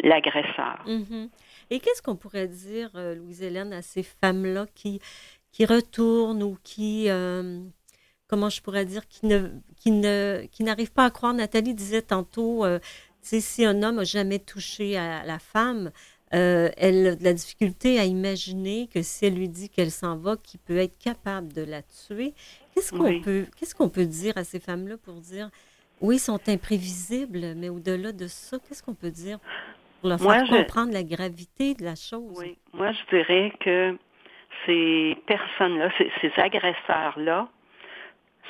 l'agresseur. 0.03 0.79
Mhm. 0.85 1.29
Et 1.71 1.79
qu'est-ce 1.79 2.01
qu'on 2.01 2.15
pourrait 2.15 2.47
dire, 2.47 2.89
Louise-Hélène, 2.93 3.73
à 3.73 3.81
ces 3.81 4.03
femmes-là 4.03 4.65
qui, 4.75 4.99
qui 5.51 5.65
retournent 5.65 6.43
ou 6.43 6.57
qui, 6.63 7.07
comment 8.27 8.49
je 8.49 8.61
pourrais 8.61 8.85
dire, 8.85 9.07
qui 9.07 9.25
ne, 9.25 9.49
qui 9.77 9.91
ne, 9.91 10.45
qui 10.51 10.63
n'arrivent 10.63 10.91
pas 10.91 11.05
à 11.05 11.11
croire. 11.11 11.33
Nathalie 11.33 11.73
disait 11.73 12.01
tantôt, 12.01 12.65
euh, 12.65 12.79
si 13.21 13.65
un 13.65 13.83
homme 13.83 13.97
n'a 13.97 14.03
jamais 14.03 14.39
touché 14.39 14.97
à 14.97 15.23
la 15.25 15.39
femme, 15.39 15.91
euh, 16.33 16.69
elle 16.77 17.07
a 17.07 17.15
de 17.15 17.23
la 17.23 17.33
difficulté 17.33 17.99
à 17.99 18.05
imaginer 18.05 18.87
que 18.93 19.01
si 19.01 19.25
elle 19.25 19.35
lui 19.35 19.47
dit 19.49 19.69
qu'elle 19.69 19.91
s'en 19.91 20.17
va, 20.17 20.35
qu'il 20.37 20.59
peut 20.59 20.77
être 20.77 20.97
capable 20.97 21.53
de 21.53 21.61
la 21.63 21.81
tuer. 21.83 22.33
Qu'est-ce 22.73 22.91
qu'on 22.91 23.05
Oui. 23.05 23.21
peut, 23.21 23.45
qu'est-ce 23.57 23.73
qu'on 23.75 23.89
peut 23.89 24.05
dire 24.05 24.37
à 24.37 24.43
ces 24.43 24.59
femmes-là 24.59 24.97
pour 24.97 25.15
dire, 25.15 25.49
oui, 26.01 26.17
ils 26.17 26.19
sont 26.19 26.39
imprévisibles, 26.49 27.53
mais 27.55 27.69
au-delà 27.69 28.11
de 28.11 28.27
ça, 28.27 28.57
qu'est-ce 28.59 28.83
qu'on 28.83 28.93
peut 28.93 29.11
dire 29.11 29.39
pour 29.99 30.09
leur 30.09 30.19
Moi, 30.19 30.35
faire 30.35 30.45
je- 30.45 30.51
comprendre 30.57 30.91
la 30.93 31.03
gravité 31.03 31.73
de 31.75 31.83
la 31.85 31.95
chose? 31.95 32.37
Oui, 32.37 32.57
moi 32.73 32.91
je 32.91 33.15
dirais 33.15 33.53
que 33.61 33.97
ces 34.65 35.17
personnes-là, 35.27 35.89
ces, 35.97 36.11
ces 36.21 36.31
agresseurs-là, 36.39 37.49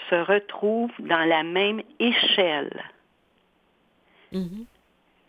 se 0.09 0.15
retrouvent 0.15 0.91
dans 0.99 1.25
la 1.27 1.43
même 1.43 1.81
échelle 1.99 2.71
Mhm. 4.31 4.65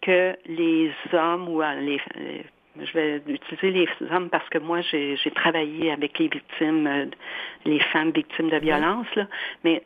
que 0.03 0.37
les 0.47 0.93
hommes 1.13 1.49
ou 1.49 1.63
euh, 1.63 1.75
les, 1.81 2.01
les- 2.17 2.45
je 2.81 2.93
vais 2.93 3.23
utiliser 3.27 3.71
les 3.71 3.89
hommes 4.13 4.29
parce 4.31 4.49
que 4.49 4.59
moi 4.59 4.81
j'ai 4.83 5.17
j'ai 5.17 5.31
travaillé 5.31 5.91
avec 5.93 6.19
les 6.19 6.29
victimes, 6.29 6.87
euh, 6.87 7.07
les 7.65 7.81
femmes 7.93 8.11
victimes 8.11 8.51
de 8.51 8.57
violence, 8.59 9.07
là, 9.17 9.27
mais 9.65 9.83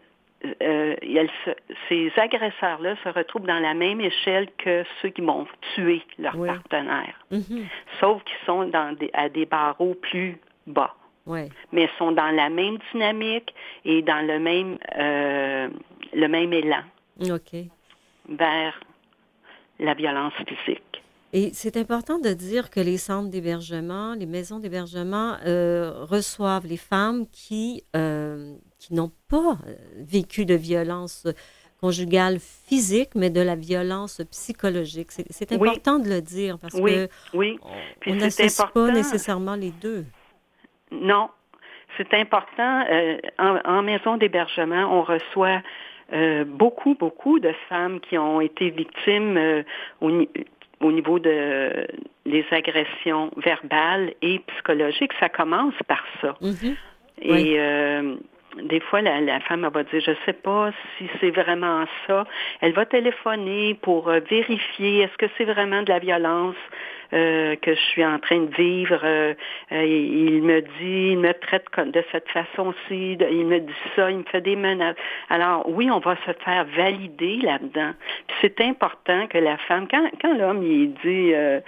euh, 0.63 0.97
elles 1.03 1.31
se- 1.45 1.75
ces 1.89 2.13
agresseurs-là 2.19 2.97
se 3.05 3.09
retrouvent 3.11 3.47
dans 3.47 3.61
la 3.61 3.75
même 3.75 4.01
échelle 4.01 4.49
que 4.59 4.85
ceux 5.01 5.11
qui 5.11 5.21
vont 5.23 5.47
tuer 5.75 6.03
leur 6.19 6.37
Oui. 6.37 6.49
partenaire, 6.49 7.15
Mhm. 7.31 7.67
sauf 8.01 8.23
qu'ils 8.25 8.45
sont 8.47 8.65
dans 8.65 8.93
des, 8.97 9.11
à 9.15 9.29
des 9.29 9.47
barreaux 9.47 9.95
plus 9.95 10.37
bas 10.67 10.95
Ouais. 11.27 11.49
mais 11.73 11.89
sont 11.99 12.11
dans 12.13 12.31
la 12.35 12.51
même 12.51 12.79
dynamique 12.93 13.55
et 13.85 14.03
dans 14.03 14.27
le 14.27 14.39
même 14.41 14.77
euh, 14.99 15.69
le 16.13 16.27
même 16.29 16.53
élan 16.53 16.83
OK. 17.21 17.55
vers 18.29 18.81
la 19.79 19.95
violence 19.95 20.33
physique. 20.49 20.83
Et 21.33 21.51
c'est 21.55 21.77
important 21.79 22.19
de 22.19 22.31
dire 22.35 22.69
que 22.71 22.81
les 22.81 22.99
centres 22.99 23.31
d'hébergement, 23.31 24.15
les 24.15 24.27
maisons 24.27 24.59
d'hébergement 24.59 25.37
euh, 25.47 26.05
reçoivent 26.05 26.67
les 26.67 26.77
femmes 26.77 27.27
qui, 27.33 27.85
euh, 27.97 28.55
qui 28.79 28.93
n'ont 28.93 29.13
pas 29.29 29.57
vécu 29.97 30.45
de 30.45 30.55
violence 30.55 31.27
conjugale 31.81 32.39
physique, 32.39 33.11
mais 33.15 33.31
de 33.31 33.41
la 33.41 33.57
violence 33.57 34.21
psychologique. 34.31 35.11
C'est 35.11 35.51
Oui. 35.53 35.69
important 35.71 35.99
de 35.99 36.09
le 36.09 36.21
dire 36.21 36.59
parce 36.59 36.75
Oui, 36.75 36.93
que 36.93 37.09
oui. 37.35 37.59
on- 37.63 37.69
Puis 38.01 38.13
on 38.13 38.17
n'associe 38.17 38.71
pas 38.73 38.91
nécessairement 38.93 39.55
les 39.55 39.71
deux. 39.71 40.05
Non, 40.93 41.31
c'est 41.97 42.13
important. 42.15 42.85
euh, 42.91 43.17
en, 43.39 43.57
en 43.65 43.83
maison 43.83 44.17
d'hébergement, 44.17 44.85
on 44.99 45.03
reçoit 45.03 45.61
euh, 46.13 46.45
beaucoup, 46.45 46.95
beaucoup 46.95 47.41
de 47.41 47.53
femmes 47.69 47.99
qui 48.01 48.19
ont 48.19 48.41
été 48.41 48.71
victimes 48.71 49.37
euh, 49.37 49.63
au, 50.01 50.11
ni- 50.11 50.29
au 50.81 50.93
niveau 50.93 51.19
de 51.19 51.87
des 52.27 52.45
agressions 52.53 53.31
verbales 53.37 54.13
et 54.23 54.39
psychologiques. 54.47 55.13
Ça 55.19 55.29
commence 55.29 55.75
par 55.89 56.05
ça. 56.21 56.35
Mhm. 56.41 56.77
Et 57.23 57.33
Oui. 57.33 57.59
Des 58.63 58.81
fois, 58.81 59.01
la, 59.01 59.21
la 59.21 59.41
femme 59.41 59.65
elle 59.65 59.73
va 59.73 59.83
dire, 59.85 60.01
je 60.01 60.13
sais 60.25 60.33
pas 60.33 60.71
si 60.97 61.09
c'est 61.21 61.31
vraiment 61.31 61.85
ça. 62.07 62.27
Elle 62.61 62.73
va 62.73 62.87
téléphoner 62.87 63.75
pour 63.83 64.09
euh, 64.09 64.21
vérifier 64.29 65.01
est-ce 65.01 65.17
que 65.17 65.27
c'est 65.39 65.45
vraiment 65.45 65.83
de 65.83 65.89
la 65.89 65.99
violence 65.99 66.57
euh, 67.13 67.57
que 67.57 67.75
je 67.75 67.81
suis 67.81 68.05
en 68.05 68.19
train 68.19 68.41
de 68.41 68.55
vivre. 68.55 69.01
Euh, 69.05 69.35
euh, 69.73 69.85
il 69.85 70.43
me 70.43 70.61
dit, 70.61 71.13
il 71.13 71.19
me 71.19 71.33
traite 71.33 71.67
de 71.79 72.03
cette 72.11 72.29
façon-ci, 72.29 73.19
il 73.21 73.47
me 73.47 73.61
dit 73.61 73.73
ça, 73.95 74.11
il 74.11 74.19
me 74.19 74.25
fait 74.25 74.41
des 74.41 74.57
menaces. 74.57 74.97
Alors 75.29 75.69
oui, 75.69 75.91
on 75.91 75.99
va 75.99 76.17
se 76.27 76.33
faire 76.45 76.65
valider 76.77 77.37
là-dedans. 77.43 77.93
C'est 78.41 78.61
important 78.61 79.27
que 79.27 79.39
la 79.39 79.57
femme, 79.59 79.87
quand, 79.91 80.09
quand 80.21 80.35
l'homme 80.39 80.63
il 80.63 80.95
dit 80.95 81.35
euh, 81.35 81.61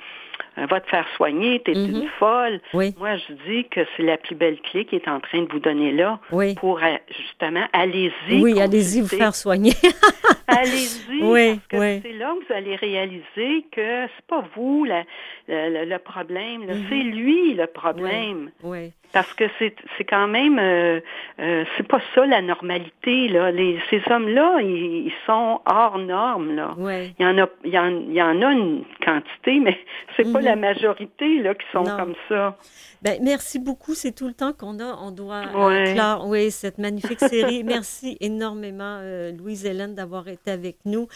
va 0.57 0.80
te 0.80 0.89
faire 0.89 1.07
soigner, 1.16 1.61
t'es 1.64 1.74
Mhm. 1.74 1.91
une 2.03 2.09
folle. 2.18 2.61
Oui, 2.72 2.95
Moi, 2.99 3.16
je 3.16 3.32
dis 3.47 3.68
que 3.68 3.80
c'est 3.97 4.03
la 4.03 4.16
plus 4.16 4.35
belle 4.35 4.61
clé 4.61 4.85
qui 4.85 4.97
est 4.97 5.09
en 5.09 5.20
train 5.20 5.43
de 5.43 5.49
vous 5.53 5.59
donner 5.61 5.93
là 5.93 6.18
oui. 6.32 6.55
pour 6.55 6.82
euh, 6.82 6.97
justement, 7.16 7.66
allez-y. 7.72 8.41
Oui, 8.43 8.61
allez-y 8.61 9.01
vous 9.01 9.09
faire 9.09 9.35
soigner. 9.35 9.72
Allez-y, 10.47 11.22
Oui, 11.22 11.55
parce 11.57 11.66
que 11.68 11.76
oui. 11.76 12.01
c'est 12.03 12.12
là 12.12 12.35
que 12.39 12.47
vous 12.47 12.53
allez 12.55 12.76
réaliser 12.76 13.64
que 13.72 14.07
c'est 14.07 14.26
pas 14.28 14.45
vous 14.55 14.85
la- 14.85 15.05
le, 15.49 15.85
le 15.85 15.99
problème, 15.99 16.62
Mhm. 16.64 16.87
c'est 16.89 17.03
lui 17.03 17.55
le 17.55 17.66
problème. 17.66 18.51
oui. 18.62 18.93
Parce 19.15 19.33
que 19.33 19.45
c'est 19.59 19.75
c'est 19.97 20.05
quand 20.05 20.29
même 20.29 20.59
euh, 20.59 21.01
euh, 21.41 21.65
c'est 21.77 21.87
pas 21.89 22.01
ça 22.15 22.27
la 22.27 22.43
normalité 22.43 23.29
là. 23.29 23.51
Les, 23.51 23.79
ces 23.89 24.03
hommes-là, 24.11 24.59
ils, 24.61 25.07
ils 25.07 25.12
sont 25.25 25.61
hors 25.65 25.99
normes 25.99 26.55
là. 26.55 26.75
Il 27.19 27.25
y 27.25 27.27
en 27.27 27.39
a 27.39 27.49
il 27.65 27.73
y 27.73 27.79
en, 27.79 27.89
il 27.89 28.12
y 28.12 28.21
en 28.23 28.43
a 28.43 28.53
une 28.53 28.85
quantité, 29.05 29.61
mais 29.65 29.79
c'est 30.17 30.31
pas 30.33 30.41
Mhm. 30.41 30.45
la 30.45 30.57
majorité 30.57 31.39
là 31.43 31.55
qui 31.55 31.65
sont 31.73 31.85
Non. 31.85 31.97
comme 31.97 32.15
ça. 32.29 32.59
Ben, 33.03 33.19
merci 33.23 33.59
beaucoup. 33.59 33.95
C'est 33.95 34.12
tout 34.12 34.27
le 34.27 34.35
temps 34.35 34.53
qu'on 34.53 34.79
a. 34.81 34.97
On 35.01 35.11
doit 35.11 35.43
Ouais. 35.55 35.91
euh, 35.91 35.95
clore 35.95 36.27
oui, 36.27 36.51
cette 36.51 36.79
magnifique 36.79 37.21
série. 37.21 37.62
merci 37.65 38.17
énormément, 38.21 38.99
euh, 39.01 39.31
Louise-Hélène, 39.33 39.95
d'avoir 39.95 40.27
été 40.29 40.51
avec 40.51 40.77
nous. 40.87 41.07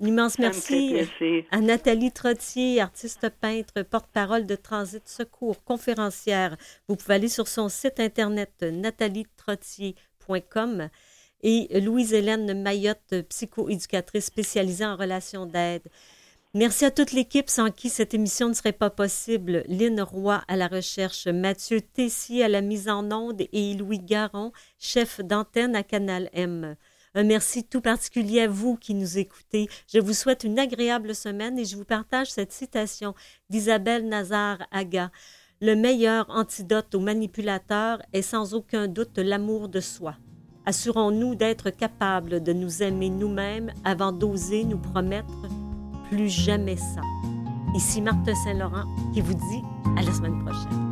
Un 0.00 0.06
immense 0.06 0.38
merci 0.38 1.06
plaisir. 1.18 1.44
à 1.50 1.60
Nathalie 1.60 2.12
Trottier, 2.12 2.80
artiste 2.80 3.28
peintre, 3.40 3.82
porte-parole 3.82 4.46
de 4.46 4.54
Transit 4.54 5.02
Secours, 5.08 5.64
conférencière. 5.64 6.56
Vous 6.86 6.94
pouvez 6.94 7.14
aller 7.14 7.28
sur 7.28 7.48
son 7.48 7.68
site 7.68 7.98
internet 7.98 8.62
natalietrottier.com 8.62 10.88
et 11.42 11.80
Louise-Hélène 11.80 12.62
Mayotte, 12.62 13.22
psychoéducatrice 13.28 14.26
spécialisée 14.26 14.86
en 14.86 14.94
relations 14.94 15.46
d'aide. 15.46 15.82
Merci 16.54 16.84
à 16.84 16.92
toute 16.92 17.12
l'équipe 17.12 17.50
sans 17.50 17.70
qui 17.70 17.88
cette 17.88 18.14
émission 18.14 18.48
ne 18.48 18.54
serait 18.54 18.72
pas 18.72 18.90
possible. 18.90 19.64
Lynn 19.66 20.00
Roy 20.00 20.42
à 20.46 20.56
la 20.56 20.68
recherche, 20.68 21.26
Mathieu 21.26 21.80
Tessier 21.80 22.44
à 22.44 22.48
la 22.48 22.60
mise 22.60 22.88
en 22.88 23.10
onde 23.10 23.42
et 23.52 23.74
Louis 23.74 23.98
Garon, 23.98 24.52
chef 24.78 25.20
d'antenne 25.20 25.74
à 25.74 25.82
Canal 25.82 26.30
M. 26.32 26.76
Un 27.14 27.24
merci 27.24 27.64
tout 27.64 27.80
particulier 27.80 28.42
à 28.42 28.48
vous 28.48 28.76
qui 28.76 28.94
nous 28.94 29.18
écoutez. 29.18 29.68
Je 29.92 29.98
vous 29.98 30.12
souhaite 30.12 30.44
une 30.44 30.58
agréable 30.58 31.14
semaine 31.14 31.58
et 31.58 31.64
je 31.64 31.76
vous 31.76 31.84
partage 31.84 32.30
cette 32.30 32.52
citation 32.52 33.14
d'Isabelle 33.50 34.08
Nazar-Aga. 34.08 35.10
Le 35.60 35.74
meilleur 35.74 36.26
antidote 36.30 36.94
aux 36.94 37.00
manipulateurs 37.00 38.00
est 38.12 38.22
sans 38.22 38.54
aucun 38.54 38.86
doute 38.86 39.18
l'amour 39.18 39.68
de 39.68 39.80
soi. 39.80 40.16
Assurons-nous 40.66 41.34
d'être 41.34 41.70
capables 41.70 42.42
de 42.42 42.52
nous 42.52 42.82
aimer 42.82 43.08
nous-mêmes 43.08 43.72
avant 43.84 44.12
d'oser 44.12 44.64
nous 44.64 44.78
promettre 44.78 45.48
plus 46.10 46.28
jamais 46.28 46.76
ça. 46.76 47.00
Ici 47.74 48.00
Marthe 48.02 48.34
Saint-Laurent 48.44 48.84
qui 49.14 49.20
vous 49.20 49.34
dit 49.34 49.62
à 49.96 50.02
la 50.02 50.12
semaine 50.12 50.44
prochaine. 50.44 50.87